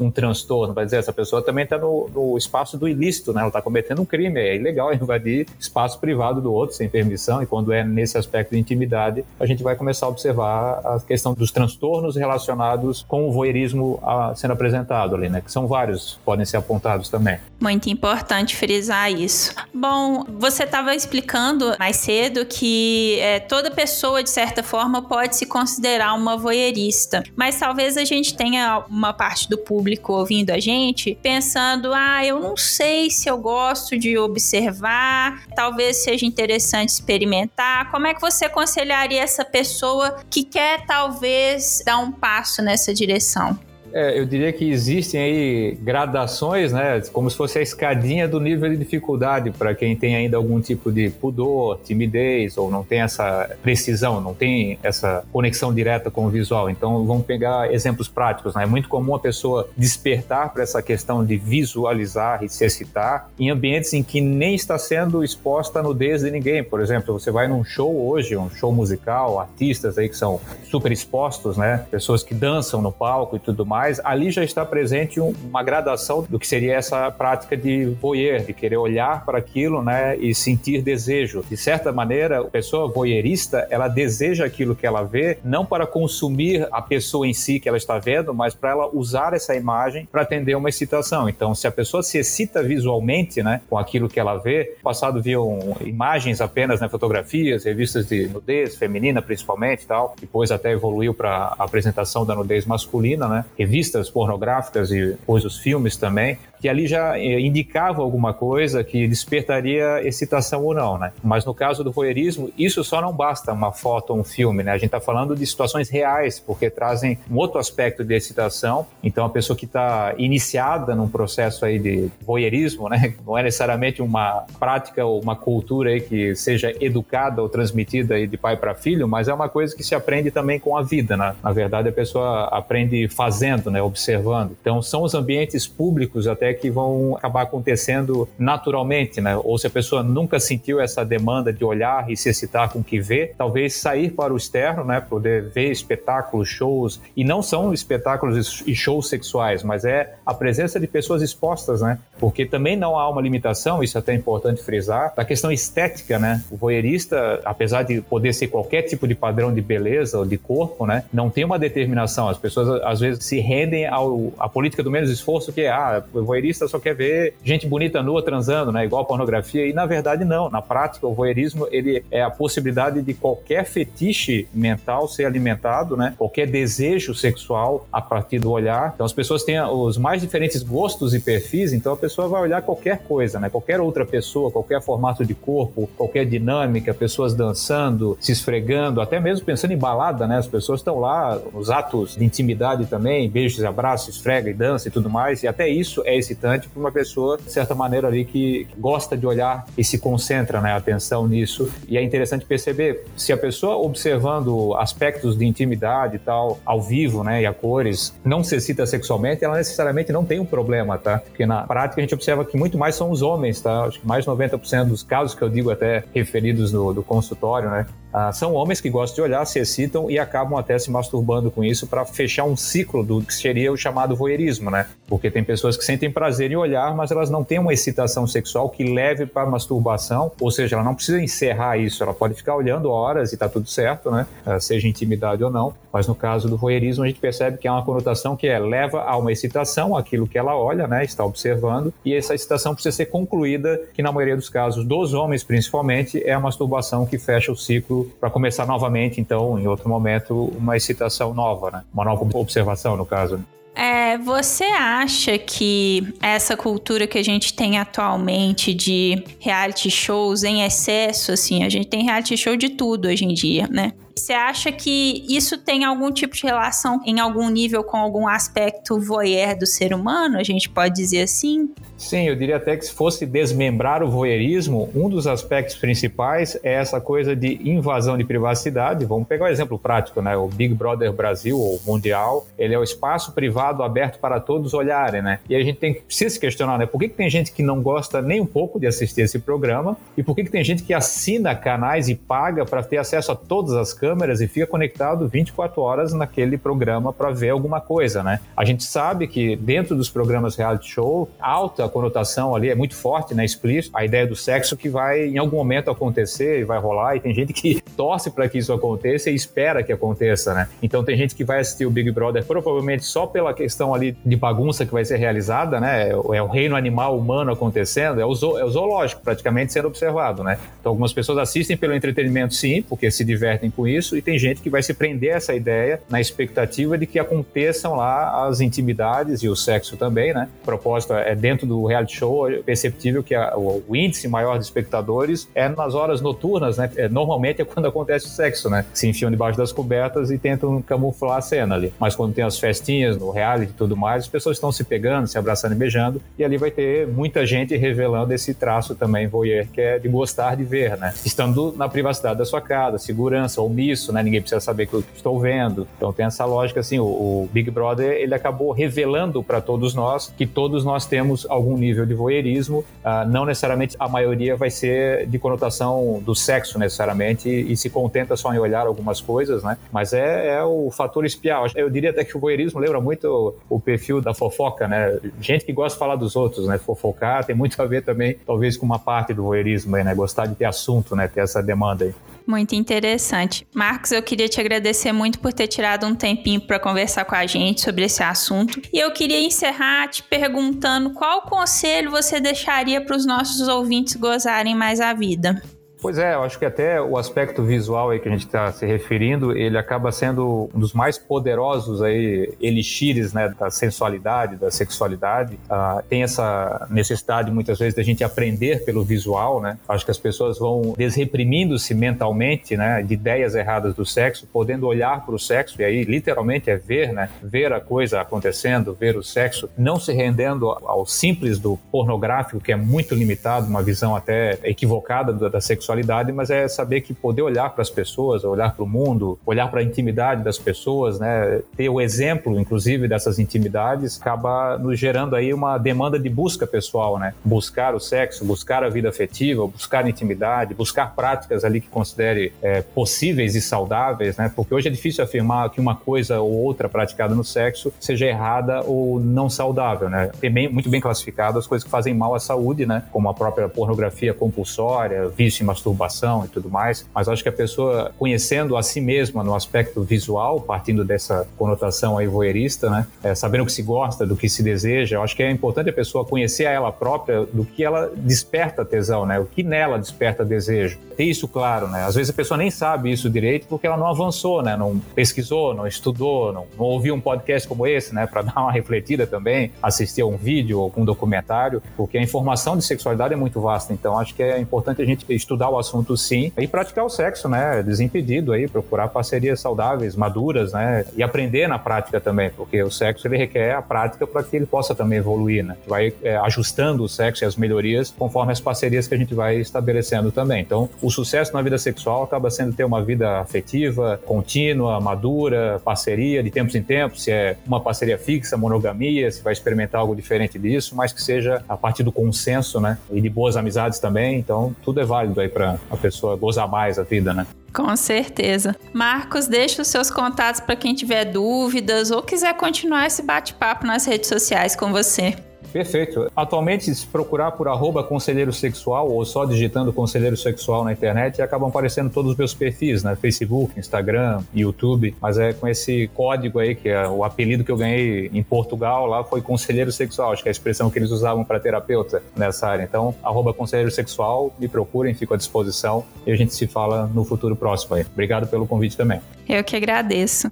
um 0.00 0.10
transtorno, 0.10 0.74
vai 0.74 0.84
dizer, 0.84 0.98
essa 0.98 1.12
pessoa 1.12 1.42
também 1.42 1.64
está 1.64 1.78
no, 1.78 2.08
no, 2.08 2.38
espaço 2.38 2.78
do 2.78 2.88
ilícito, 2.88 3.32
né? 3.32 3.40
Ela 3.40 3.48
está 3.48 3.60
cometendo 3.60 4.00
um 4.00 4.04
crime, 4.04 4.40
é 4.40 4.56
ilegal 4.56 4.92
invadir 4.94 5.46
espaço 5.58 5.98
privado 5.98 6.40
do 6.40 6.52
outro 6.52 6.74
sem 6.74 6.88
permissão, 6.88 7.42
e 7.42 7.46
quando 7.46 7.72
é 7.72 7.84
nesse 7.84 8.16
aspecto 8.16 8.50
de 8.52 8.58
intimidade, 8.58 9.24
a 9.38 9.46
gente 9.46 9.62
vai 9.62 9.76
começar 9.76 10.06
a 10.06 10.08
observar 10.08 10.80
a 10.84 11.00
questão 11.00 11.34
dos 11.34 11.50
transtornos 11.50 12.16
relacionados 12.16 13.04
com 13.08 13.28
o 13.28 13.32
voyeurismo 13.32 14.00
a, 14.02 14.34
sendo 14.34 14.52
apresentado 14.52 15.14
ali, 15.14 15.28
né? 15.28 15.40
Que 15.40 15.50
são 15.50 15.66
vários, 15.66 16.18
podem 16.24 16.44
ser 16.44 16.56
apontados 16.56 17.08
também. 17.08 17.38
Muito 17.60 17.88
importante 17.88 18.56
frisar 18.56 19.10
isso. 19.12 19.54
Bom, 19.72 20.24
você 20.38 20.64
estava 20.64 20.94
explicando 20.94 21.76
mais 21.78 21.96
cedo 21.96 22.44
que 22.44 23.18
é, 23.20 23.40
toda 23.40 23.70
pessoa, 23.70 24.22
de 24.22 24.30
certa 24.30 24.62
forma, 24.62 25.02
pode 25.02 25.36
se 25.36 25.46
considerar 25.46 26.14
uma 26.14 26.36
voyeurista, 26.36 27.22
mas 27.36 27.58
talvez 27.58 27.96
a 27.96 28.04
gente 28.04 28.36
tenha 28.36 28.84
uma 28.88 29.12
parte 29.12 29.48
do 29.48 29.58
público 29.58 29.81
público 29.82 30.12
ouvindo 30.12 30.50
a 30.50 30.60
gente, 30.60 31.18
pensando: 31.20 31.92
ah, 31.92 32.24
eu 32.24 32.38
não 32.38 32.56
sei 32.56 33.10
se 33.10 33.28
eu 33.28 33.36
gosto 33.36 33.98
de 33.98 34.16
observar, 34.16 35.44
talvez 35.56 36.04
seja 36.04 36.24
interessante 36.24 36.90
experimentar. 36.90 37.90
Como 37.90 38.06
é 38.06 38.14
que 38.14 38.20
você 38.20 38.44
aconselharia 38.44 39.20
essa 39.20 39.44
pessoa 39.44 40.18
que 40.30 40.44
quer 40.44 40.86
talvez 40.86 41.82
dar 41.84 41.98
um 41.98 42.12
passo 42.12 42.62
nessa 42.62 42.94
direção? 42.94 43.58
É, 43.92 44.18
eu 44.18 44.24
diria 44.24 44.52
que 44.52 44.70
existem 44.70 45.20
aí 45.20 45.78
gradações, 45.80 46.72
né? 46.72 47.00
Como 47.12 47.30
se 47.30 47.36
fosse 47.36 47.58
a 47.58 47.62
escadinha 47.62 48.26
do 48.26 48.40
nível 48.40 48.70
de 48.70 48.76
dificuldade 48.76 49.50
para 49.50 49.74
quem 49.74 49.94
tem 49.94 50.16
ainda 50.16 50.36
algum 50.36 50.60
tipo 50.60 50.90
de 50.90 51.10
pudor, 51.10 51.78
timidez, 51.84 52.56
ou 52.56 52.70
não 52.70 52.82
tem 52.82 53.00
essa 53.00 53.50
precisão, 53.62 54.20
não 54.20 54.34
tem 54.34 54.78
essa 54.82 55.24
conexão 55.32 55.74
direta 55.74 56.10
com 56.10 56.26
o 56.26 56.30
visual. 56.30 56.70
Então, 56.70 57.04
vamos 57.04 57.26
pegar 57.26 57.72
exemplos 57.72 58.08
práticos, 58.08 58.54
né? 58.54 58.62
É 58.62 58.66
muito 58.66 58.88
comum 58.88 59.14
a 59.14 59.18
pessoa 59.18 59.68
despertar 59.76 60.52
para 60.52 60.62
essa 60.62 60.82
questão 60.82 61.24
de 61.24 61.36
visualizar 61.36 62.42
e 62.42 62.48
se 62.48 62.64
excitar 62.64 63.28
em 63.38 63.50
ambientes 63.50 63.92
em 63.92 64.02
que 64.02 64.20
nem 64.20 64.54
está 64.54 64.78
sendo 64.78 65.22
exposta 65.22 65.80
a 65.80 65.82
nudez 65.82 66.22
de 66.22 66.30
ninguém. 66.30 66.64
Por 66.64 66.80
exemplo, 66.80 67.18
você 67.18 67.30
vai 67.30 67.46
num 67.46 67.64
show 67.64 68.08
hoje, 68.08 68.36
um 68.36 68.48
show 68.50 68.72
musical, 68.72 69.38
artistas 69.38 69.98
aí 69.98 70.08
que 70.08 70.16
são 70.16 70.40
super 70.64 70.90
expostos, 70.90 71.56
né? 71.56 71.84
Pessoas 71.90 72.22
que 72.22 72.34
dançam 72.34 72.80
no 72.80 72.90
palco 72.90 73.36
e 73.36 73.38
tudo 73.38 73.66
mais 73.66 73.81
mas 73.82 74.00
ali 74.04 74.30
já 74.30 74.44
está 74.44 74.64
presente 74.64 75.18
uma 75.18 75.60
gradação 75.60 76.24
do 76.30 76.38
que 76.38 76.46
seria 76.46 76.76
essa 76.76 77.10
prática 77.10 77.56
de 77.56 77.86
voyeur, 78.00 78.40
de 78.42 78.52
querer 78.52 78.76
olhar 78.76 79.24
para 79.24 79.38
aquilo, 79.38 79.82
né, 79.82 80.16
e 80.18 80.32
sentir 80.32 80.82
desejo. 80.82 81.44
De 81.50 81.56
certa 81.56 81.90
maneira, 81.90 82.42
a 82.42 82.44
pessoa 82.44 82.86
voyeurista, 82.86 83.66
ela 83.70 83.88
deseja 83.88 84.44
aquilo 84.44 84.76
que 84.76 84.86
ela 84.86 85.02
vê, 85.02 85.38
não 85.42 85.66
para 85.66 85.84
consumir 85.84 86.68
a 86.70 86.80
pessoa 86.80 87.26
em 87.26 87.34
si 87.34 87.58
que 87.58 87.68
ela 87.68 87.76
está 87.76 87.98
vendo, 87.98 88.32
mas 88.32 88.54
para 88.54 88.70
ela 88.70 88.88
usar 88.92 89.34
essa 89.34 89.52
imagem 89.56 90.06
para 90.12 90.22
atender 90.22 90.54
uma 90.54 90.68
excitação. 90.68 91.28
Então, 91.28 91.52
se 91.52 91.66
a 91.66 91.72
pessoa 91.72 92.04
se 92.04 92.18
excita 92.18 92.62
visualmente, 92.62 93.42
né, 93.42 93.62
com 93.68 93.76
aquilo 93.76 94.08
que 94.08 94.20
ela 94.20 94.36
vê, 94.36 94.74
no 94.76 94.84
passado 94.84 95.20
viam 95.20 95.76
imagens 95.80 96.40
apenas, 96.40 96.80
né, 96.80 96.88
fotografias, 96.88 97.64
revistas 97.64 98.06
de 98.06 98.28
nudez 98.28 98.76
feminina 98.76 99.20
principalmente, 99.20 99.84
tal. 99.88 100.14
Depois 100.20 100.52
até 100.52 100.70
evoluiu 100.70 101.12
para 101.12 101.56
a 101.58 101.64
apresentação 101.64 102.24
da 102.24 102.36
nudez 102.36 102.64
masculina, 102.64 103.26
né? 103.26 103.44
Revistas 103.72 104.10
pornográficas 104.10 104.90
e 104.90 105.12
depois 105.12 105.46
os 105.46 105.58
filmes 105.58 105.96
também, 105.96 106.38
que 106.62 106.68
ali 106.68 106.86
já 106.86 107.18
eh, 107.18 107.40
indicava 107.40 108.02
alguma 108.02 108.32
coisa 108.32 108.84
que 108.84 109.08
despertaria 109.08 110.00
excitação 110.06 110.64
ou 110.64 110.72
não, 110.72 110.96
né? 110.96 111.12
Mas 111.20 111.44
no 111.44 111.52
caso 111.52 111.82
do 111.82 111.90
voyeurismo, 111.90 112.52
isso 112.56 112.84
só 112.84 113.00
não 113.00 113.12
basta 113.12 113.52
uma 113.52 113.72
foto 113.72 114.10
ou 114.10 114.20
um 114.20 114.24
filme, 114.24 114.62
né? 114.62 114.70
A 114.70 114.76
gente 114.76 114.86
está 114.86 115.00
falando 115.00 115.34
de 115.34 115.44
situações 115.44 115.90
reais, 115.90 116.38
porque 116.38 116.70
trazem 116.70 117.18
um 117.28 117.36
outro 117.36 117.58
aspecto 117.58 118.04
de 118.04 118.14
excitação. 118.14 118.86
Então, 119.02 119.24
a 119.24 119.28
pessoa 119.28 119.56
que 119.56 119.64
está 119.64 120.14
iniciada 120.16 120.94
num 120.94 121.08
processo 121.08 121.64
aí 121.64 121.80
de 121.80 122.08
voyeurismo, 122.24 122.88
né? 122.88 123.12
Não 123.26 123.36
é 123.36 123.42
necessariamente 123.42 124.00
uma 124.00 124.44
prática 124.60 125.04
ou 125.04 125.20
uma 125.20 125.34
cultura 125.34 125.90
aí 125.90 126.00
que 126.00 126.36
seja 126.36 126.72
educada 126.80 127.42
ou 127.42 127.48
transmitida 127.48 128.14
aí 128.14 128.28
de 128.28 128.36
pai 128.36 128.56
para 128.56 128.72
filho, 128.72 129.08
mas 129.08 129.26
é 129.26 129.34
uma 129.34 129.48
coisa 129.48 129.74
que 129.74 129.82
se 129.82 129.96
aprende 129.96 130.30
também 130.30 130.60
com 130.60 130.76
a 130.76 130.82
vida, 130.82 131.16
né? 131.16 131.34
Na 131.42 131.50
verdade, 131.50 131.88
a 131.88 131.92
pessoa 131.92 132.44
aprende 132.44 133.08
fazendo, 133.08 133.68
né? 133.68 133.82
Observando. 133.82 134.56
Então, 134.60 134.80
são 134.80 135.02
os 135.02 135.12
ambientes 135.12 135.66
públicos 135.66 136.28
até 136.28 136.51
que 136.54 136.70
vão 136.70 137.16
acabar 137.16 137.42
acontecendo 137.42 138.28
naturalmente, 138.38 139.20
né? 139.20 139.36
Ou 139.36 139.58
se 139.58 139.66
a 139.66 139.70
pessoa 139.70 140.02
nunca 140.02 140.38
sentiu 140.40 140.80
essa 140.80 141.04
demanda 141.04 141.52
de 141.52 141.64
olhar 141.64 142.10
e 142.10 142.16
se 142.16 142.28
excitar 142.28 142.70
com 142.70 142.80
o 142.80 142.84
que 142.84 143.00
vê, 143.00 143.34
talvez 143.36 143.74
sair 143.74 144.10
para 144.10 144.32
o 144.32 144.36
externo, 144.36 144.84
né? 144.84 145.00
Poder 145.00 145.50
ver 145.50 145.70
espetáculos, 145.70 146.48
shows, 146.48 147.00
e 147.16 147.24
não 147.24 147.42
são 147.42 147.72
espetáculos 147.72 148.62
e 148.66 148.74
shows 148.74 149.08
sexuais, 149.08 149.62
mas 149.62 149.84
é 149.84 150.14
a 150.24 150.34
presença 150.34 150.78
de 150.78 150.86
pessoas 150.86 151.22
expostas, 151.22 151.80
né? 151.80 151.98
Porque 152.18 152.46
também 152.46 152.76
não 152.76 152.98
há 152.98 153.08
uma 153.08 153.20
limitação, 153.20 153.82
isso 153.82 153.98
é 153.98 154.00
até 154.00 154.14
importante 154.14 154.62
frisar, 154.62 155.12
da 155.14 155.24
questão 155.24 155.50
estética, 155.50 156.18
né? 156.18 156.42
O 156.50 156.56
voyeurista, 156.56 157.40
apesar 157.44 157.82
de 157.82 158.00
poder 158.00 158.32
ser 158.32 158.48
qualquer 158.48 158.82
tipo 158.82 159.06
de 159.06 159.14
padrão 159.14 159.52
de 159.52 159.60
beleza 159.60 160.18
ou 160.18 160.24
de 160.24 160.38
corpo, 160.38 160.86
né? 160.86 161.04
Não 161.12 161.30
tem 161.30 161.44
uma 161.44 161.58
determinação. 161.58 162.28
As 162.28 162.38
pessoas 162.38 162.80
às 162.82 163.00
vezes 163.00 163.24
se 163.24 163.40
rendem 163.40 163.86
ao, 163.86 164.32
à 164.38 164.48
política 164.48 164.82
do 164.82 164.90
menos 164.90 165.10
esforço, 165.10 165.52
que 165.52 165.62
é, 165.62 165.70
ah, 165.70 166.02
o 166.12 166.34
voyeurista 166.42 166.66
só 166.66 166.78
quer 166.78 166.94
ver 166.94 167.34
gente 167.44 167.66
bonita 167.66 168.02
nua 168.02 168.22
transando, 168.22 168.72
né? 168.72 168.84
Igual 168.84 169.04
pornografia. 169.04 169.66
E 169.66 169.72
na 169.72 169.86
verdade 169.86 170.24
não. 170.24 170.50
Na 170.50 170.60
prática, 170.60 171.06
o 171.06 171.14
voyeurismo 171.14 171.68
ele 171.70 172.04
é 172.10 172.22
a 172.22 172.30
possibilidade 172.30 173.00
de 173.00 173.14
qualquer 173.14 173.64
fetiche 173.64 174.48
mental 174.52 175.06
ser 175.08 175.24
alimentado, 175.24 175.96
né? 175.96 176.14
Qualquer 176.18 176.46
desejo 176.46 177.14
sexual 177.14 177.86
a 177.92 178.00
partir 178.00 178.40
do 178.40 178.50
olhar. 178.50 178.92
Então 178.94 179.06
as 179.06 179.12
pessoas 179.12 179.44
têm 179.44 179.60
os 179.60 179.96
mais 179.96 180.20
diferentes 180.20 180.62
gostos 180.62 181.14
e 181.14 181.20
perfis. 181.20 181.72
Então 181.72 181.92
a 181.92 181.96
pessoa 181.96 182.28
vai 182.28 182.42
olhar 182.42 182.62
qualquer 182.62 182.98
coisa, 182.98 183.38
né? 183.38 183.48
Qualquer 183.48 183.80
outra 183.80 184.04
pessoa, 184.04 184.50
qualquer 184.50 184.82
formato 184.82 185.24
de 185.24 185.34
corpo, 185.34 185.88
qualquer 185.96 186.26
dinâmica, 186.26 186.92
pessoas 186.92 187.34
dançando, 187.34 188.18
se 188.20 188.32
esfregando, 188.32 189.00
até 189.00 189.20
mesmo 189.20 189.46
pensando 189.46 189.72
em 189.72 189.78
balada, 189.78 190.26
né? 190.26 190.38
As 190.38 190.46
pessoas 190.46 190.80
estão 190.80 190.98
lá 190.98 191.40
nos 191.52 191.70
atos 191.70 192.16
de 192.16 192.24
intimidade 192.24 192.86
também, 192.86 193.30
beijos 193.30 193.62
abraços, 193.64 194.16
esfrega 194.16 194.50
e 194.50 194.54
dança 194.54 194.88
e 194.88 194.90
tudo 194.90 195.08
mais. 195.08 195.42
E 195.42 195.48
até 195.48 195.68
isso 195.68 196.02
é 196.04 196.16
excitante 196.32 196.68
para 196.68 196.80
uma 196.80 196.90
pessoa, 196.90 197.36
de 197.36 197.50
certa 197.52 197.74
maneira, 197.74 198.08
ali 198.08 198.24
que 198.24 198.66
gosta 198.78 199.16
de 199.16 199.26
olhar 199.26 199.66
e 199.76 199.84
se 199.84 199.98
concentra, 199.98 200.60
né, 200.60 200.72
a 200.72 200.76
atenção 200.76 201.26
nisso. 201.26 201.70
E 201.88 201.96
é 201.96 202.02
interessante 202.02 202.44
perceber 202.44 203.04
se 203.16 203.32
a 203.32 203.36
pessoa 203.36 203.76
observando 203.76 204.74
aspectos 204.74 205.36
de 205.36 205.44
intimidade 205.44 206.16
e 206.16 206.18
tal, 206.18 206.58
ao 206.64 206.80
vivo, 206.80 207.22
né, 207.22 207.42
e 207.42 207.46
a 207.46 207.52
cores, 207.52 208.14
não 208.24 208.42
se 208.42 208.56
excita 208.56 208.86
sexualmente, 208.86 209.44
ela 209.44 209.56
necessariamente 209.56 210.12
não 210.12 210.24
tem 210.24 210.40
um 210.40 210.44
problema, 210.44 210.98
tá? 210.98 211.18
Porque 211.18 211.46
na 211.46 211.62
prática 211.62 212.00
a 212.00 212.02
gente 212.02 212.14
observa 212.14 212.44
que 212.44 212.56
muito 212.56 212.78
mais 212.78 212.94
são 212.94 213.10
os 213.10 213.22
homens, 213.22 213.60
tá? 213.60 213.84
Acho 213.84 214.00
que 214.00 214.06
mais 214.06 214.24
de 214.24 214.30
90% 214.30 214.84
dos 214.86 215.02
casos 215.02 215.34
que 215.34 215.42
eu 215.42 215.48
digo 215.48 215.70
até 215.70 216.04
referidos 216.14 216.72
no, 216.72 216.92
do 216.92 217.02
consultório, 217.02 217.70
né, 217.70 217.86
Ah, 218.12 218.30
são 218.30 218.52
homens 218.52 218.80
que 218.80 218.90
gostam 218.90 219.16
de 219.24 219.30
olhar, 219.30 219.44
se 219.46 219.58
excitam 219.58 220.10
e 220.10 220.18
acabam 220.18 220.58
até 220.58 220.78
se 220.78 220.90
masturbando 220.90 221.50
com 221.50 221.64
isso 221.64 221.86
para 221.86 222.04
fechar 222.04 222.44
um 222.44 222.54
ciclo 222.54 223.02
do 223.02 223.22
que 223.22 223.34
seria 223.34 223.72
o 223.72 223.76
chamado 223.76 224.14
voyeurismo, 224.14 224.70
né? 224.70 224.86
Porque 225.06 225.30
tem 225.30 225.42
pessoas 225.42 225.76
que 225.76 225.84
sentem 225.84 226.10
prazer 226.10 226.52
em 226.52 226.56
olhar, 226.56 226.94
mas 226.94 227.10
elas 227.10 227.30
não 227.30 227.42
têm 227.42 227.58
uma 227.58 227.72
excitação 227.72 228.26
sexual 228.26 228.68
que 228.68 228.84
leve 228.84 229.24
para 229.24 229.46
masturbação, 229.46 230.30
ou 230.38 230.50
seja, 230.50 230.76
ela 230.76 230.84
não 230.84 230.94
precisa 230.94 231.22
encerrar 231.22 231.78
isso, 231.78 232.02
ela 232.02 232.12
pode 232.12 232.34
ficar 232.34 232.54
olhando 232.54 232.90
horas 232.90 233.32
e 233.32 233.36
tá 233.36 233.48
tudo 233.48 233.68
certo, 233.68 234.10
né? 234.10 234.26
Ah, 234.44 234.60
seja 234.60 234.86
intimidade 234.86 235.42
ou 235.42 235.50
não. 235.50 235.72
Mas 235.90 236.06
no 236.06 236.14
caso 236.14 236.48
do 236.48 236.56
voyeurismo, 236.56 237.04
a 237.04 237.06
gente 237.06 237.20
percebe 237.20 237.56
que 237.56 237.66
é 237.66 237.70
uma 237.70 237.84
conotação 237.84 238.36
que 238.36 238.46
é 238.46 238.58
leva 238.58 239.02
a 239.02 239.16
uma 239.16 239.32
excitação, 239.32 239.96
aquilo 239.96 240.26
que 240.26 240.36
ela 240.36 240.54
olha, 240.56 240.86
né? 240.86 241.02
Está 241.04 241.24
observando, 241.24 241.92
e 242.04 242.14
essa 242.14 242.34
excitação 242.34 242.74
precisa 242.74 242.94
ser 242.94 243.06
concluída, 243.06 243.80
que 243.94 244.02
na 244.02 244.12
maioria 244.12 244.36
dos 244.36 244.50
casos, 244.50 244.84
dos 244.84 245.14
homens 245.14 245.42
principalmente, 245.42 246.22
é 246.22 246.32
a 246.32 246.40
masturbação 246.40 247.06
que 247.06 247.18
fecha 247.18 247.50
o 247.50 247.56
ciclo 247.56 248.01
para 248.20 248.30
começar 248.30 248.66
novamente, 248.66 249.20
então, 249.20 249.58
em 249.58 249.66
outro 249.66 249.88
momento, 249.88 250.52
uma 250.56 250.76
excitação 250.76 251.34
nova, 251.34 251.70
né? 251.70 251.82
Uma 251.92 252.04
nova 252.04 252.26
observação, 252.36 252.96
no 252.96 253.06
caso. 253.06 253.44
É, 253.74 254.18
você 254.18 254.64
acha 254.64 255.38
que 255.38 256.14
essa 256.20 256.56
cultura 256.56 257.06
que 257.06 257.16
a 257.16 257.24
gente 257.24 257.54
tem 257.54 257.78
atualmente 257.78 258.74
de 258.74 259.24
reality 259.38 259.90
shows 259.90 260.44
em 260.44 260.62
excesso, 260.62 261.32
assim, 261.32 261.64
a 261.64 261.70
gente 261.70 261.86
tem 261.86 262.04
reality 262.04 262.36
show 262.36 262.54
de 262.54 262.68
tudo 262.70 263.08
hoje 263.08 263.24
em 263.24 263.32
dia, 263.32 263.66
né? 263.68 263.92
Você 264.22 264.34
acha 264.34 264.70
que 264.70 265.24
isso 265.28 265.58
tem 265.58 265.84
algum 265.84 266.12
tipo 266.12 266.36
de 266.36 266.44
relação 266.44 267.02
em 267.04 267.18
algum 267.18 267.48
nível 267.48 267.82
com 267.82 267.96
algum 267.96 268.28
aspecto 268.28 269.00
voyeur 269.00 269.58
do 269.58 269.66
ser 269.66 269.92
humano? 269.92 270.38
A 270.38 270.44
gente 270.44 270.70
pode 270.70 270.94
dizer 270.94 271.22
assim? 271.22 271.68
Sim, 271.98 272.28
eu 272.28 272.36
diria 272.36 272.56
até 272.56 272.76
que 272.76 272.84
se 272.84 272.92
fosse 272.92 273.26
desmembrar 273.26 274.02
o 274.02 274.10
voyeurismo, 274.10 274.90
um 274.94 275.08
dos 275.08 275.26
aspectos 275.26 275.74
principais 275.76 276.56
é 276.62 276.74
essa 276.74 277.00
coisa 277.00 277.34
de 277.34 277.68
invasão 277.68 278.16
de 278.16 278.24
privacidade. 278.24 279.04
Vamos 279.04 279.26
pegar 279.26 279.46
um 279.46 279.48
exemplo 279.48 279.76
prático, 279.76 280.22
né? 280.22 280.36
O 280.36 280.46
Big 280.46 280.72
Brother 280.72 281.12
Brasil, 281.12 281.58
ou 281.58 281.80
Mundial, 281.84 282.46
ele 282.56 282.74
é 282.74 282.78
o 282.78 282.82
espaço 282.82 283.32
privado 283.32 283.82
aberto 283.82 284.20
para 284.20 284.38
todos 284.38 284.72
olharem, 284.72 285.20
né? 285.20 285.40
E 285.48 285.56
a 285.56 285.62
gente 285.64 285.78
tem 285.78 285.94
que 285.94 286.02
se 286.08 286.38
questionar, 286.38 286.78
né? 286.78 286.86
Por 286.86 287.00
que, 287.00 287.08
que 287.08 287.14
tem 287.14 287.28
gente 287.28 287.52
que 287.52 287.62
não 287.62 287.82
gosta 287.82 288.22
nem 288.22 288.40
um 288.40 288.46
pouco 288.46 288.78
de 288.78 288.86
assistir 288.86 289.22
esse 289.22 289.40
programa? 289.40 289.96
E 290.16 290.22
por 290.22 290.36
que, 290.36 290.44
que 290.44 290.50
tem 290.50 290.62
gente 290.62 290.84
que 290.84 290.94
assina 290.94 291.54
canais 291.56 292.08
e 292.08 292.14
paga 292.14 292.64
para 292.64 292.82
ter 292.82 292.98
acesso 292.98 293.32
a 293.32 293.36
todas 293.36 293.74
as 293.74 293.92
câmeras 293.92 294.11
e 294.40 294.48
fica 294.48 294.66
conectado 294.66 295.28
24 295.28 295.80
horas 295.80 296.12
naquele 296.12 296.56
programa 296.56 297.12
para 297.12 297.30
ver 297.30 297.50
alguma 297.50 297.80
coisa, 297.80 298.22
né? 298.22 298.40
A 298.56 298.64
gente 298.64 298.84
sabe 298.84 299.26
que 299.26 299.56
dentro 299.56 299.96
dos 299.96 300.08
programas 300.10 300.56
reality 300.56 300.88
show, 300.88 301.28
alta 301.40 301.88
conotação 301.88 302.54
ali 302.54 302.70
é 302.70 302.74
muito 302.74 302.94
forte, 302.94 303.34
né, 303.34 303.44
explícito, 303.44 303.96
a 303.96 304.04
ideia 304.04 304.26
do 304.26 304.36
sexo 304.36 304.76
que 304.76 304.88
vai 304.88 305.26
em 305.26 305.38
algum 305.38 305.56
momento 305.56 305.90
acontecer 305.90 306.60
e 306.60 306.64
vai 306.64 306.78
rolar, 306.78 307.16
e 307.16 307.20
tem 307.20 307.34
gente 307.34 307.52
que 307.52 307.82
torce 307.96 308.30
para 308.30 308.48
que 308.48 308.58
isso 308.58 308.72
aconteça 308.72 309.30
e 309.30 309.34
espera 309.34 309.82
que 309.82 309.92
aconteça, 309.92 310.54
né? 310.54 310.68
Então 310.82 311.04
tem 311.04 311.16
gente 311.16 311.34
que 311.34 311.44
vai 311.44 311.60
assistir 311.60 311.86
o 311.86 311.90
Big 311.90 312.10
Brother 312.10 312.44
provavelmente 312.44 313.04
só 313.04 313.26
pela 313.26 313.52
questão 313.54 313.94
ali 313.94 314.16
de 314.24 314.36
bagunça 314.36 314.84
que 314.84 314.92
vai 314.92 315.04
ser 315.04 315.16
realizada, 315.16 315.80
né? 315.80 316.10
É 316.10 316.42
o 316.42 316.46
reino 316.46 316.76
animal 316.76 317.18
humano 317.18 317.52
acontecendo, 317.52 318.20
é 318.20 318.26
o, 318.26 318.34
zo 318.34 318.58
é 318.58 318.64
o 318.64 318.70
zoológico 318.70 319.22
praticamente 319.22 319.72
sendo 319.72 319.88
observado, 319.88 320.42
né? 320.42 320.58
Então 320.80 320.90
algumas 320.90 321.12
pessoas 321.12 321.38
assistem 321.38 321.76
pelo 321.76 321.94
entretenimento 321.94 322.54
sim, 322.54 322.82
porque 322.82 323.10
se 323.10 323.24
divertem 323.24 323.70
com 323.70 323.86
isso, 323.86 323.91
e 324.16 324.22
tem 324.22 324.38
gente 324.38 324.60
que 324.60 324.70
vai 324.70 324.82
se 324.82 324.94
prender 324.94 325.34
a 325.34 325.36
essa 325.36 325.54
ideia 325.54 326.00
na 326.08 326.20
expectativa 326.20 326.96
de 326.96 327.06
que 327.06 327.18
aconteçam 327.18 327.94
lá 327.94 328.46
as 328.46 328.60
intimidades 328.60 329.42
e 329.42 329.48
o 329.48 329.56
sexo 329.56 329.96
também, 329.96 330.32
né? 330.32 330.48
O 330.62 330.64
propósito 330.64 331.12
é 331.14 331.34
dentro 331.34 331.66
do 331.66 331.84
reality 331.84 332.16
show 332.16 332.50
é 332.50 332.58
perceptível 332.58 333.22
que 333.22 333.34
a, 333.34 333.56
o, 333.56 333.82
o, 333.86 333.96
índice 333.96 334.28
maior 334.28 334.58
de 334.58 334.64
espectadores 334.64 335.48
é 335.54 335.68
nas 335.68 335.94
horas 335.94 336.20
noturnas, 336.20 336.78
né? 336.78 336.90
É, 336.96 337.08
normalmente 337.08 337.60
é 337.60 337.64
quando 337.64 337.86
acontece 337.86 338.26
o 338.26 338.28
sexo, 338.28 338.70
né? 338.70 338.84
Se 338.92 339.08
enfiam 339.08 339.30
debaixo 339.30 339.58
das 339.58 339.72
cobertas 339.72 340.30
e 340.30 340.38
tentam 340.38 340.80
camuflar 340.82 341.38
a 341.38 341.40
cena 341.40 341.74
ali. 341.74 341.92
Mas 341.98 342.14
quando 342.14 342.34
tem 342.34 342.44
as 342.44 342.58
festinhas 342.58 343.16
no 343.16 343.30
reality 343.30 343.72
e 343.72 343.74
tudo 343.74 343.96
mais, 343.96 344.24
as 344.24 344.28
pessoas 344.28 344.56
estão 344.56 344.72
se 344.72 344.84
pegando, 344.84 345.26
se 345.26 345.38
abraçando 345.38 345.72
e 345.72 345.76
beijando, 345.76 346.22
e 346.38 346.44
ali 346.44 346.56
vai 346.56 346.70
ter 346.70 347.06
muita 347.06 347.46
gente 347.46 347.76
revelando 347.76 348.32
esse 348.32 348.54
traço 348.54 348.94
também 348.94 349.26
voyeur, 349.26 349.66
que 349.72 349.80
é 349.80 349.98
de 349.98 350.08
gostar 350.08 350.56
de 350.56 350.64
ver, 350.64 350.96
né? 350.96 351.12
Estando 351.24 351.74
na 351.76 351.88
privacidade 351.88 352.38
da 352.38 352.44
sua 352.44 352.60
casa, 352.60 352.98
segurança, 352.98 353.60
omisso, 353.82 354.12
né? 354.12 354.22
Ninguém 354.22 354.40
precisa 354.40 354.60
saber 354.60 354.86
que 354.86 354.94
eu 354.94 355.04
estou 355.14 355.38
vendo. 355.40 355.86
Então 355.96 356.12
tem 356.12 356.24
essa 356.24 356.44
lógica 356.44 356.80
assim, 356.80 356.98
o, 356.98 357.04
o 357.04 357.50
Big 357.52 357.70
Brother, 357.70 358.12
ele 358.12 358.34
acabou 358.34 358.70
revelando 358.70 359.42
para 359.42 359.60
todos 359.60 359.94
nós 359.94 360.32
que 360.36 360.46
todos 360.46 360.84
nós 360.84 361.04
temos 361.04 361.44
algum 361.48 361.76
nível 361.76 362.06
de 362.06 362.14
voyeurismo, 362.14 362.78
uh, 362.78 363.28
não 363.28 363.44
necessariamente 363.44 363.96
a 363.98 364.08
maioria 364.08 364.56
vai 364.56 364.70
ser 364.70 365.26
de 365.26 365.38
conotação 365.38 366.22
do 366.24 366.34
sexo 366.34 366.78
necessariamente 366.78 367.48
e, 367.48 367.72
e 367.72 367.76
se 367.76 367.90
contenta 367.90 368.36
só 368.36 368.52
em 368.54 368.58
olhar 368.58 368.86
algumas 368.86 369.20
coisas, 369.20 369.64
né? 369.64 369.76
Mas 369.90 370.12
é, 370.12 370.56
é, 370.56 370.62
o 370.62 370.90
fator 370.90 371.24
espiar. 371.24 371.62
Eu 371.74 371.90
diria 371.90 372.10
até 372.10 372.24
que 372.24 372.36
o 372.36 372.40
voyeurismo 372.40 372.80
lembra 372.80 373.00
muito 373.00 373.26
o, 373.68 373.76
o, 373.76 373.80
perfil 373.80 374.20
da 374.20 374.32
fofoca, 374.32 374.86
né? 374.86 375.18
Gente 375.40 375.64
que 375.64 375.72
gosta 375.72 375.96
de 375.96 375.98
falar 375.98 376.16
dos 376.16 376.36
outros, 376.36 376.66
né? 376.66 376.78
Fofocar 376.78 377.44
tem 377.44 377.54
muito 377.54 377.80
a 377.80 377.86
ver 377.86 378.02
também, 378.02 378.36
talvez, 378.46 378.76
com 378.76 378.86
uma 378.86 378.98
parte 378.98 379.34
do 379.34 379.42
voyeurismo, 379.42 379.96
aí, 379.96 380.04
né? 380.04 380.14
Gostar 380.14 380.46
de 380.46 380.54
ter 380.54 380.64
assunto, 380.64 381.16
né? 381.16 381.28
Ter 381.28 381.40
essa 381.40 381.62
demanda 381.62 382.04
aí. 382.04 382.14
Muito 382.46 382.74
interessante. 382.74 383.66
Marcos, 383.74 384.12
eu 384.12 384.22
queria 384.22 384.48
te 384.48 384.60
agradecer 384.60 385.12
muito 385.12 385.38
por 385.38 385.52
ter 385.52 385.66
tirado 385.66 386.06
um 386.06 386.14
tempinho 386.14 386.60
para 386.60 386.78
conversar 386.78 387.24
com 387.24 387.34
a 387.34 387.46
gente 387.46 387.80
sobre 387.80 388.04
esse 388.04 388.22
assunto. 388.22 388.80
E 388.92 388.98
eu 388.98 389.12
queria 389.12 389.40
encerrar 389.40 390.08
te 390.08 390.22
perguntando 390.22 391.12
qual 391.12 391.42
conselho 391.42 392.10
você 392.10 392.40
deixaria 392.40 393.00
para 393.04 393.16
os 393.16 393.26
nossos 393.26 393.68
ouvintes 393.68 394.16
gozarem 394.16 394.74
mais 394.74 395.00
a 395.00 395.12
vida. 395.12 395.62
Pois 396.02 396.18
é, 396.18 396.34
eu 396.34 396.42
acho 396.42 396.58
que 396.58 396.64
até 396.64 397.00
o 397.00 397.16
aspecto 397.16 397.62
visual 397.62 398.10
aí 398.10 398.18
que 398.18 398.28
a 398.28 398.32
gente 398.32 398.44
está 398.44 398.72
se 398.72 398.84
referindo, 398.84 399.56
ele 399.56 399.78
acaba 399.78 400.10
sendo 400.10 400.68
um 400.74 400.80
dos 400.80 400.92
mais 400.92 401.16
poderosos 401.16 402.02
aí 402.02 402.52
elixires, 402.60 403.32
né, 403.32 403.54
da 403.56 403.70
sensualidade, 403.70 404.56
da 404.56 404.68
sexualidade. 404.68 405.56
Ah, 405.70 406.02
tem 406.08 406.24
essa 406.24 406.88
necessidade 406.90 407.52
muitas 407.52 407.78
vezes 407.78 407.94
da 407.94 408.02
gente 408.02 408.24
aprender 408.24 408.84
pelo 408.84 409.04
visual, 409.04 409.60
né? 409.60 409.78
Acho 409.88 410.04
que 410.04 410.10
as 410.10 410.18
pessoas 410.18 410.58
vão 410.58 410.92
desreprimindo-se 410.98 411.94
mentalmente, 411.94 412.76
né, 412.76 413.00
de 413.00 413.14
ideias 413.14 413.54
erradas 413.54 413.94
do 413.94 414.04
sexo, 414.04 414.48
podendo 414.52 414.88
olhar 414.88 415.24
para 415.24 415.36
o 415.36 415.38
sexo 415.38 415.80
e 415.80 415.84
aí 415.84 416.02
literalmente 416.02 416.68
é 416.68 416.76
ver, 416.76 417.12
né, 417.12 417.30
ver 417.40 417.72
a 417.72 417.80
coisa 417.80 418.20
acontecendo, 418.20 418.92
ver 418.92 419.16
o 419.16 419.22
sexo, 419.22 419.70
não 419.78 420.00
se 420.00 420.12
rendendo 420.12 420.68
ao 420.68 421.06
simples 421.06 421.60
do 421.60 421.76
pornográfico 421.92 422.58
que 422.58 422.72
é 422.72 422.76
muito 422.76 423.14
limitado, 423.14 423.68
uma 423.68 423.84
visão 423.84 424.16
até 424.16 424.58
equivocada 424.64 425.32
da 425.48 425.60
sexualidade 425.60 425.91
sexualidade, 425.92 426.32
mas 426.32 426.50
é 426.50 426.66
saber 426.66 427.02
que 427.02 427.12
poder 427.12 427.42
olhar 427.42 427.70
para 427.70 427.82
as 427.82 427.90
pessoas, 427.90 428.44
olhar 428.44 428.74
para 428.74 428.84
o 428.84 428.88
mundo, 428.88 429.38
olhar 429.44 429.70
para 429.70 429.80
a 429.80 429.82
intimidade 429.82 430.42
das 430.42 430.58
pessoas, 430.58 431.20
né, 431.20 431.60
ter 431.76 431.88
o 431.88 432.00
exemplo, 432.00 432.58
inclusive, 432.58 433.06
dessas 433.06 433.38
intimidades, 433.38 434.18
acaba 434.20 434.78
nos 434.78 434.98
gerando 434.98 435.36
aí 435.36 435.52
uma 435.52 435.78
demanda 435.78 436.18
de 436.18 436.28
busca 436.28 436.66
pessoal, 436.66 437.18
né? 437.18 437.34
Buscar 437.44 437.94
o 437.94 438.00
sexo, 438.00 438.44
buscar 438.44 438.82
a 438.82 438.88
vida 438.88 439.08
afetiva, 439.08 439.66
buscar 439.66 440.08
intimidade, 440.08 440.74
buscar 440.74 441.14
práticas 441.14 441.64
ali 441.64 441.80
que 441.80 441.88
considere 441.88 442.52
é, 442.62 442.80
possíveis 442.80 443.54
e 443.54 443.60
saudáveis, 443.60 444.36
né? 444.36 444.50
Porque 444.54 444.74
hoje 444.74 444.88
é 444.88 444.90
difícil 444.90 445.22
afirmar 445.22 445.70
que 445.70 445.80
uma 445.80 445.94
coisa 445.94 446.40
ou 446.40 446.50
outra 446.50 446.88
praticada 446.88 447.34
no 447.34 447.44
sexo 447.44 447.92
seja 448.00 448.26
errada 448.26 448.82
ou 448.84 449.20
não 449.20 449.50
saudável, 449.50 450.08
né? 450.08 450.30
Tem 450.40 450.50
bem, 450.50 450.68
muito 450.68 450.88
bem 450.88 451.00
classificado 451.00 451.58
as 451.58 451.66
coisas 451.66 451.84
que 451.84 451.90
fazem 451.90 452.14
mal 452.14 452.34
à 452.34 452.40
saúde, 452.40 452.86
né? 452.86 453.04
Como 453.12 453.28
a 453.28 453.34
própria 453.34 453.68
pornografia 453.68 454.32
compulsória, 454.32 455.28
vício 455.28 455.62
em 455.62 455.66
masturbação 455.82 456.44
e 456.44 456.48
tudo 456.48 456.70
mais, 456.70 457.06
mas 457.12 457.28
acho 457.28 457.42
que 457.42 457.48
a 457.48 457.52
pessoa 457.52 458.12
conhecendo 458.18 458.76
a 458.76 458.82
si 458.82 459.00
mesma 459.00 459.42
no 459.42 459.54
aspecto 459.54 460.02
visual, 460.02 460.60
partindo 460.60 461.04
dessa 461.04 461.46
conotação 461.58 462.16
aí 462.16 462.26
voyeurista, 462.26 462.88
né, 462.88 463.06
é, 463.22 463.34
sabendo 463.34 463.62
o 463.62 463.66
que 463.66 463.72
se 463.72 463.82
gosta, 463.82 464.24
do 464.24 464.36
que 464.36 464.48
se 464.48 464.62
deseja, 464.62 465.20
acho 465.20 465.34
que 465.34 465.42
é 465.42 465.50
importante 465.50 465.90
a 465.90 465.92
pessoa 465.92 466.24
conhecer 466.24 466.66
a 466.66 466.70
ela 466.70 466.92
própria 466.92 467.44
do 467.46 467.64
que 467.64 467.82
ela 467.82 468.10
desperta 468.16 468.84
tesão, 468.84 469.26
né, 469.26 469.40
o 469.40 469.44
que 469.44 469.62
nela 469.62 469.98
desperta 469.98 470.44
desejo. 470.44 470.98
Ter 471.16 471.24
isso 471.24 471.48
claro, 471.48 471.88
né, 471.88 472.04
às 472.04 472.14
vezes 472.14 472.30
a 472.30 472.34
pessoa 472.34 472.56
nem 472.56 472.70
sabe 472.70 473.10
isso 473.10 473.28
direito 473.28 473.66
porque 473.66 473.86
ela 473.86 473.96
não 473.96 474.06
avançou, 474.06 474.62
né, 474.62 474.76
não 474.76 475.00
pesquisou, 475.14 475.74
não 475.74 475.86
estudou, 475.86 476.52
não, 476.52 476.66
não 476.78 476.84
ouviu 476.86 477.14
um 477.14 477.20
podcast 477.20 477.66
como 477.68 477.86
esse, 477.86 478.14
né, 478.14 478.26
para 478.26 478.42
dar 478.42 478.54
uma 478.56 478.72
refletida 478.72 479.26
também, 479.26 479.72
assistir 479.82 480.22
a 480.22 480.26
um 480.26 480.36
vídeo 480.36 480.80
ou 480.80 480.92
um 480.96 481.04
documentário, 481.04 481.82
porque 481.96 482.16
a 482.16 482.22
informação 482.22 482.76
de 482.76 482.84
sexualidade 482.84 483.34
é 483.34 483.36
muito 483.36 483.60
vasta, 483.60 483.92
então 483.92 484.18
acho 484.18 484.34
que 484.34 484.42
é 484.42 484.58
importante 484.58 485.02
a 485.02 485.04
gente 485.04 485.24
estudar 485.34 485.71
o 485.74 485.78
assunto 485.78 486.16
sim 486.16 486.52
e 486.58 486.66
praticar 486.66 487.04
o 487.04 487.10
sexo, 487.10 487.48
né? 487.48 487.82
Desimpedido 487.82 488.52
aí, 488.52 488.68
procurar 488.68 489.08
parcerias 489.08 489.60
saudáveis, 489.60 490.16
maduras, 490.16 490.72
né? 490.72 491.04
E 491.16 491.22
aprender 491.22 491.68
na 491.68 491.78
prática 491.78 492.20
também, 492.20 492.50
porque 492.50 492.82
o 492.82 492.90
sexo 492.90 493.26
ele 493.26 493.36
requer 493.36 493.74
a 493.74 493.82
prática 493.82 494.26
para 494.26 494.42
que 494.42 494.56
ele 494.56 494.66
possa 494.66 494.94
também 494.94 495.18
evoluir, 495.18 495.64
né? 495.64 495.76
Vai 495.86 496.12
é, 496.22 496.36
ajustando 496.36 497.04
o 497.04 497.08
sexo 497.08 497.44
e 497.44 497.46
as 497.46 497.56
melhorias 497.56 498.14
conforme 498.16 498.52
as 498.52 498.60
parcerias 498.60 499.06
que 499.06 499.14
a 499.14 499.18
gente 499.18 499.34
vai 499.34 499.56
estabelecendo 499.56 500.30
também. 500.30 500.62
Então, 500.62 500.88
o 501.00 501.10
sucesso 501.10 501.52
na 501.52 501.62
vida 501.62 501.78
sexual 501.78 502.22
acaba 502.22 502.50
sendo 502.50 502.72
ter 502.72 502.84
uma 502.84 503.02
vida 503.02 503.40
afetiva, 503.40 504.20
contínua, 504.24 505.00
madura, 505.00 505.80
parceria 505.84 506.42
de 506.42 506.50
tempos 506.50 506.74
em 506.74 506.82
tempos, 506.82 507.24
se 507.24 507.30
é 507.30 507.56
uma 507.66 507.80
parceria 507.80 508.18
fixa, 508.18 508.56
monogamia, 508.56 509.30
se 509.30 509.42
vai 509.42 509.52
experimentar 509.52 510.00
algo 510.00 510.14
diferente 510.14 510.58
disso, 510.58 510.94
mas 510.96 511.12
que 511.12 511.22
seja 511.22 511.62
a 511.68 511.76
partir 511.76 512.02
do 512.02 512.12
consenso, 512.12 512.80
né? 512.80 512.98
E 513.10 513.20
de 513.20 513.28
boas 513.28 513.56
amizades 513.56 513.98
também. 513.98 514.38
Então, 514.38 514.74
tudo 514.82 515.00
é 515.00 515.04
válido 515.04 515.40
aí 515.40 515.48
para 515.48 515.61
para 515.62 515.78
a 515.90 515.96
pessoa 515.96 516.36
gozar 516.36 516.68
mais 516.68 516.98
a 516.98 517.02
vida, 517.02 517.32
né? 517.32 517.46
Com 517.72 517.94
certeza. 517.96 518.76
Marcos, 518.92 519.46
deixa 519.46 519.82
os 519.82 519.88
seus 519.88 520.10
contatos 520.10 520.60
para 520.60 520.76
quem 520.76 520.94
tiver 520.94 521.24
dúvidas 521.24 522.10
ou 522.10 522.22
quiser 522.22 522.54
continuar 522.54 523.06
esse 523.06 523.22
bate-papo 523.22 523.86
nas 523.86 524.04
redes 524.04 524.28
sociais 524.28 524.76
com 524.76 524.90
você. 524.92 525.34
Perfeito. 525.72 526.30
Atualmente, 526.36 526.94
se 526.94 527.06
procurar 527.06 527.52
por 527.52 527.68
arroba 527.68 528.04
conselheiro 528.04 528.52
sexual 528.52 529.10
ou 529.10 529.24
só 529.24 529.44
digitando 529.44 529.92
conselheiro 529.92 530.36
sexual 530.36 530.84
na 530.84 530.92
internet, 530.92 531.40
acabam 531.40 531.68
aparecendo 531.68 532.10
todos 532.10 532.32
os 532.32 532.36
meus 532.36 532.52
perfis, 532.52 533.02
né? 533.02 533.16
Facebook, 533.16 533.78
Instagram, 533.78 534.42
YouTube. 534.54 535.14
Mas 535.20 535.38
é 535.38 535.52
com 535.52 535.66
esse 535.66 536.10
código 536.14 536.58
aí, 536.58 536.74
que 536.74 536.88
é 536.88 537.08
o 537.08 537.24
apelido 537.24 537.64
que 537.64 537.72
eu 537.72 537.76
ganhei 537.76 538.30
em 538.32 538.42
Portugal, 538.42 539.06
lá 539.06 539.24
foi 539.24 539.40
conselheiro 539.40 539.90
sexual. 539.90 540.32
Acho 540.32 540.42
que 540.42 540.48
é 540.48 540.50
a 540.50 540.52
expressão 540.52 540.90
que 540.90 540.98
eles 540.98 541.10
usavam 541.10 541.44
para 541.44 541.58
terapeuta 541.58 542.22
nessa 542.36 542.68
área. 542.68 542.82
Então, 542.82 543.14
arroba 543.22 543.54
conselheiro 543.54 543.90
sexual, 543.90 544.54
me 544.58 544.68
procurem, 544.68 545.14
fico 545.14 545.34
à 545.34 545.36
disposição 545.36 546.04
e 546.26 546.32
a 546.32 546.36
gente 546.36 546.54
se 546.54 546.66
fala 546.66 547.10
no 547.12 547.24
futuro 547.24 547.56
próximo 547.56 547.94
aí. 547.94 548.04
Obrigado 548.12 548.46
pelo 548.46 548.66
convite 548.66 548.96
também. 548.96 549.20
Eu 549.48 549.64
que 549.64 549.76
agradeço. 549.76 550.50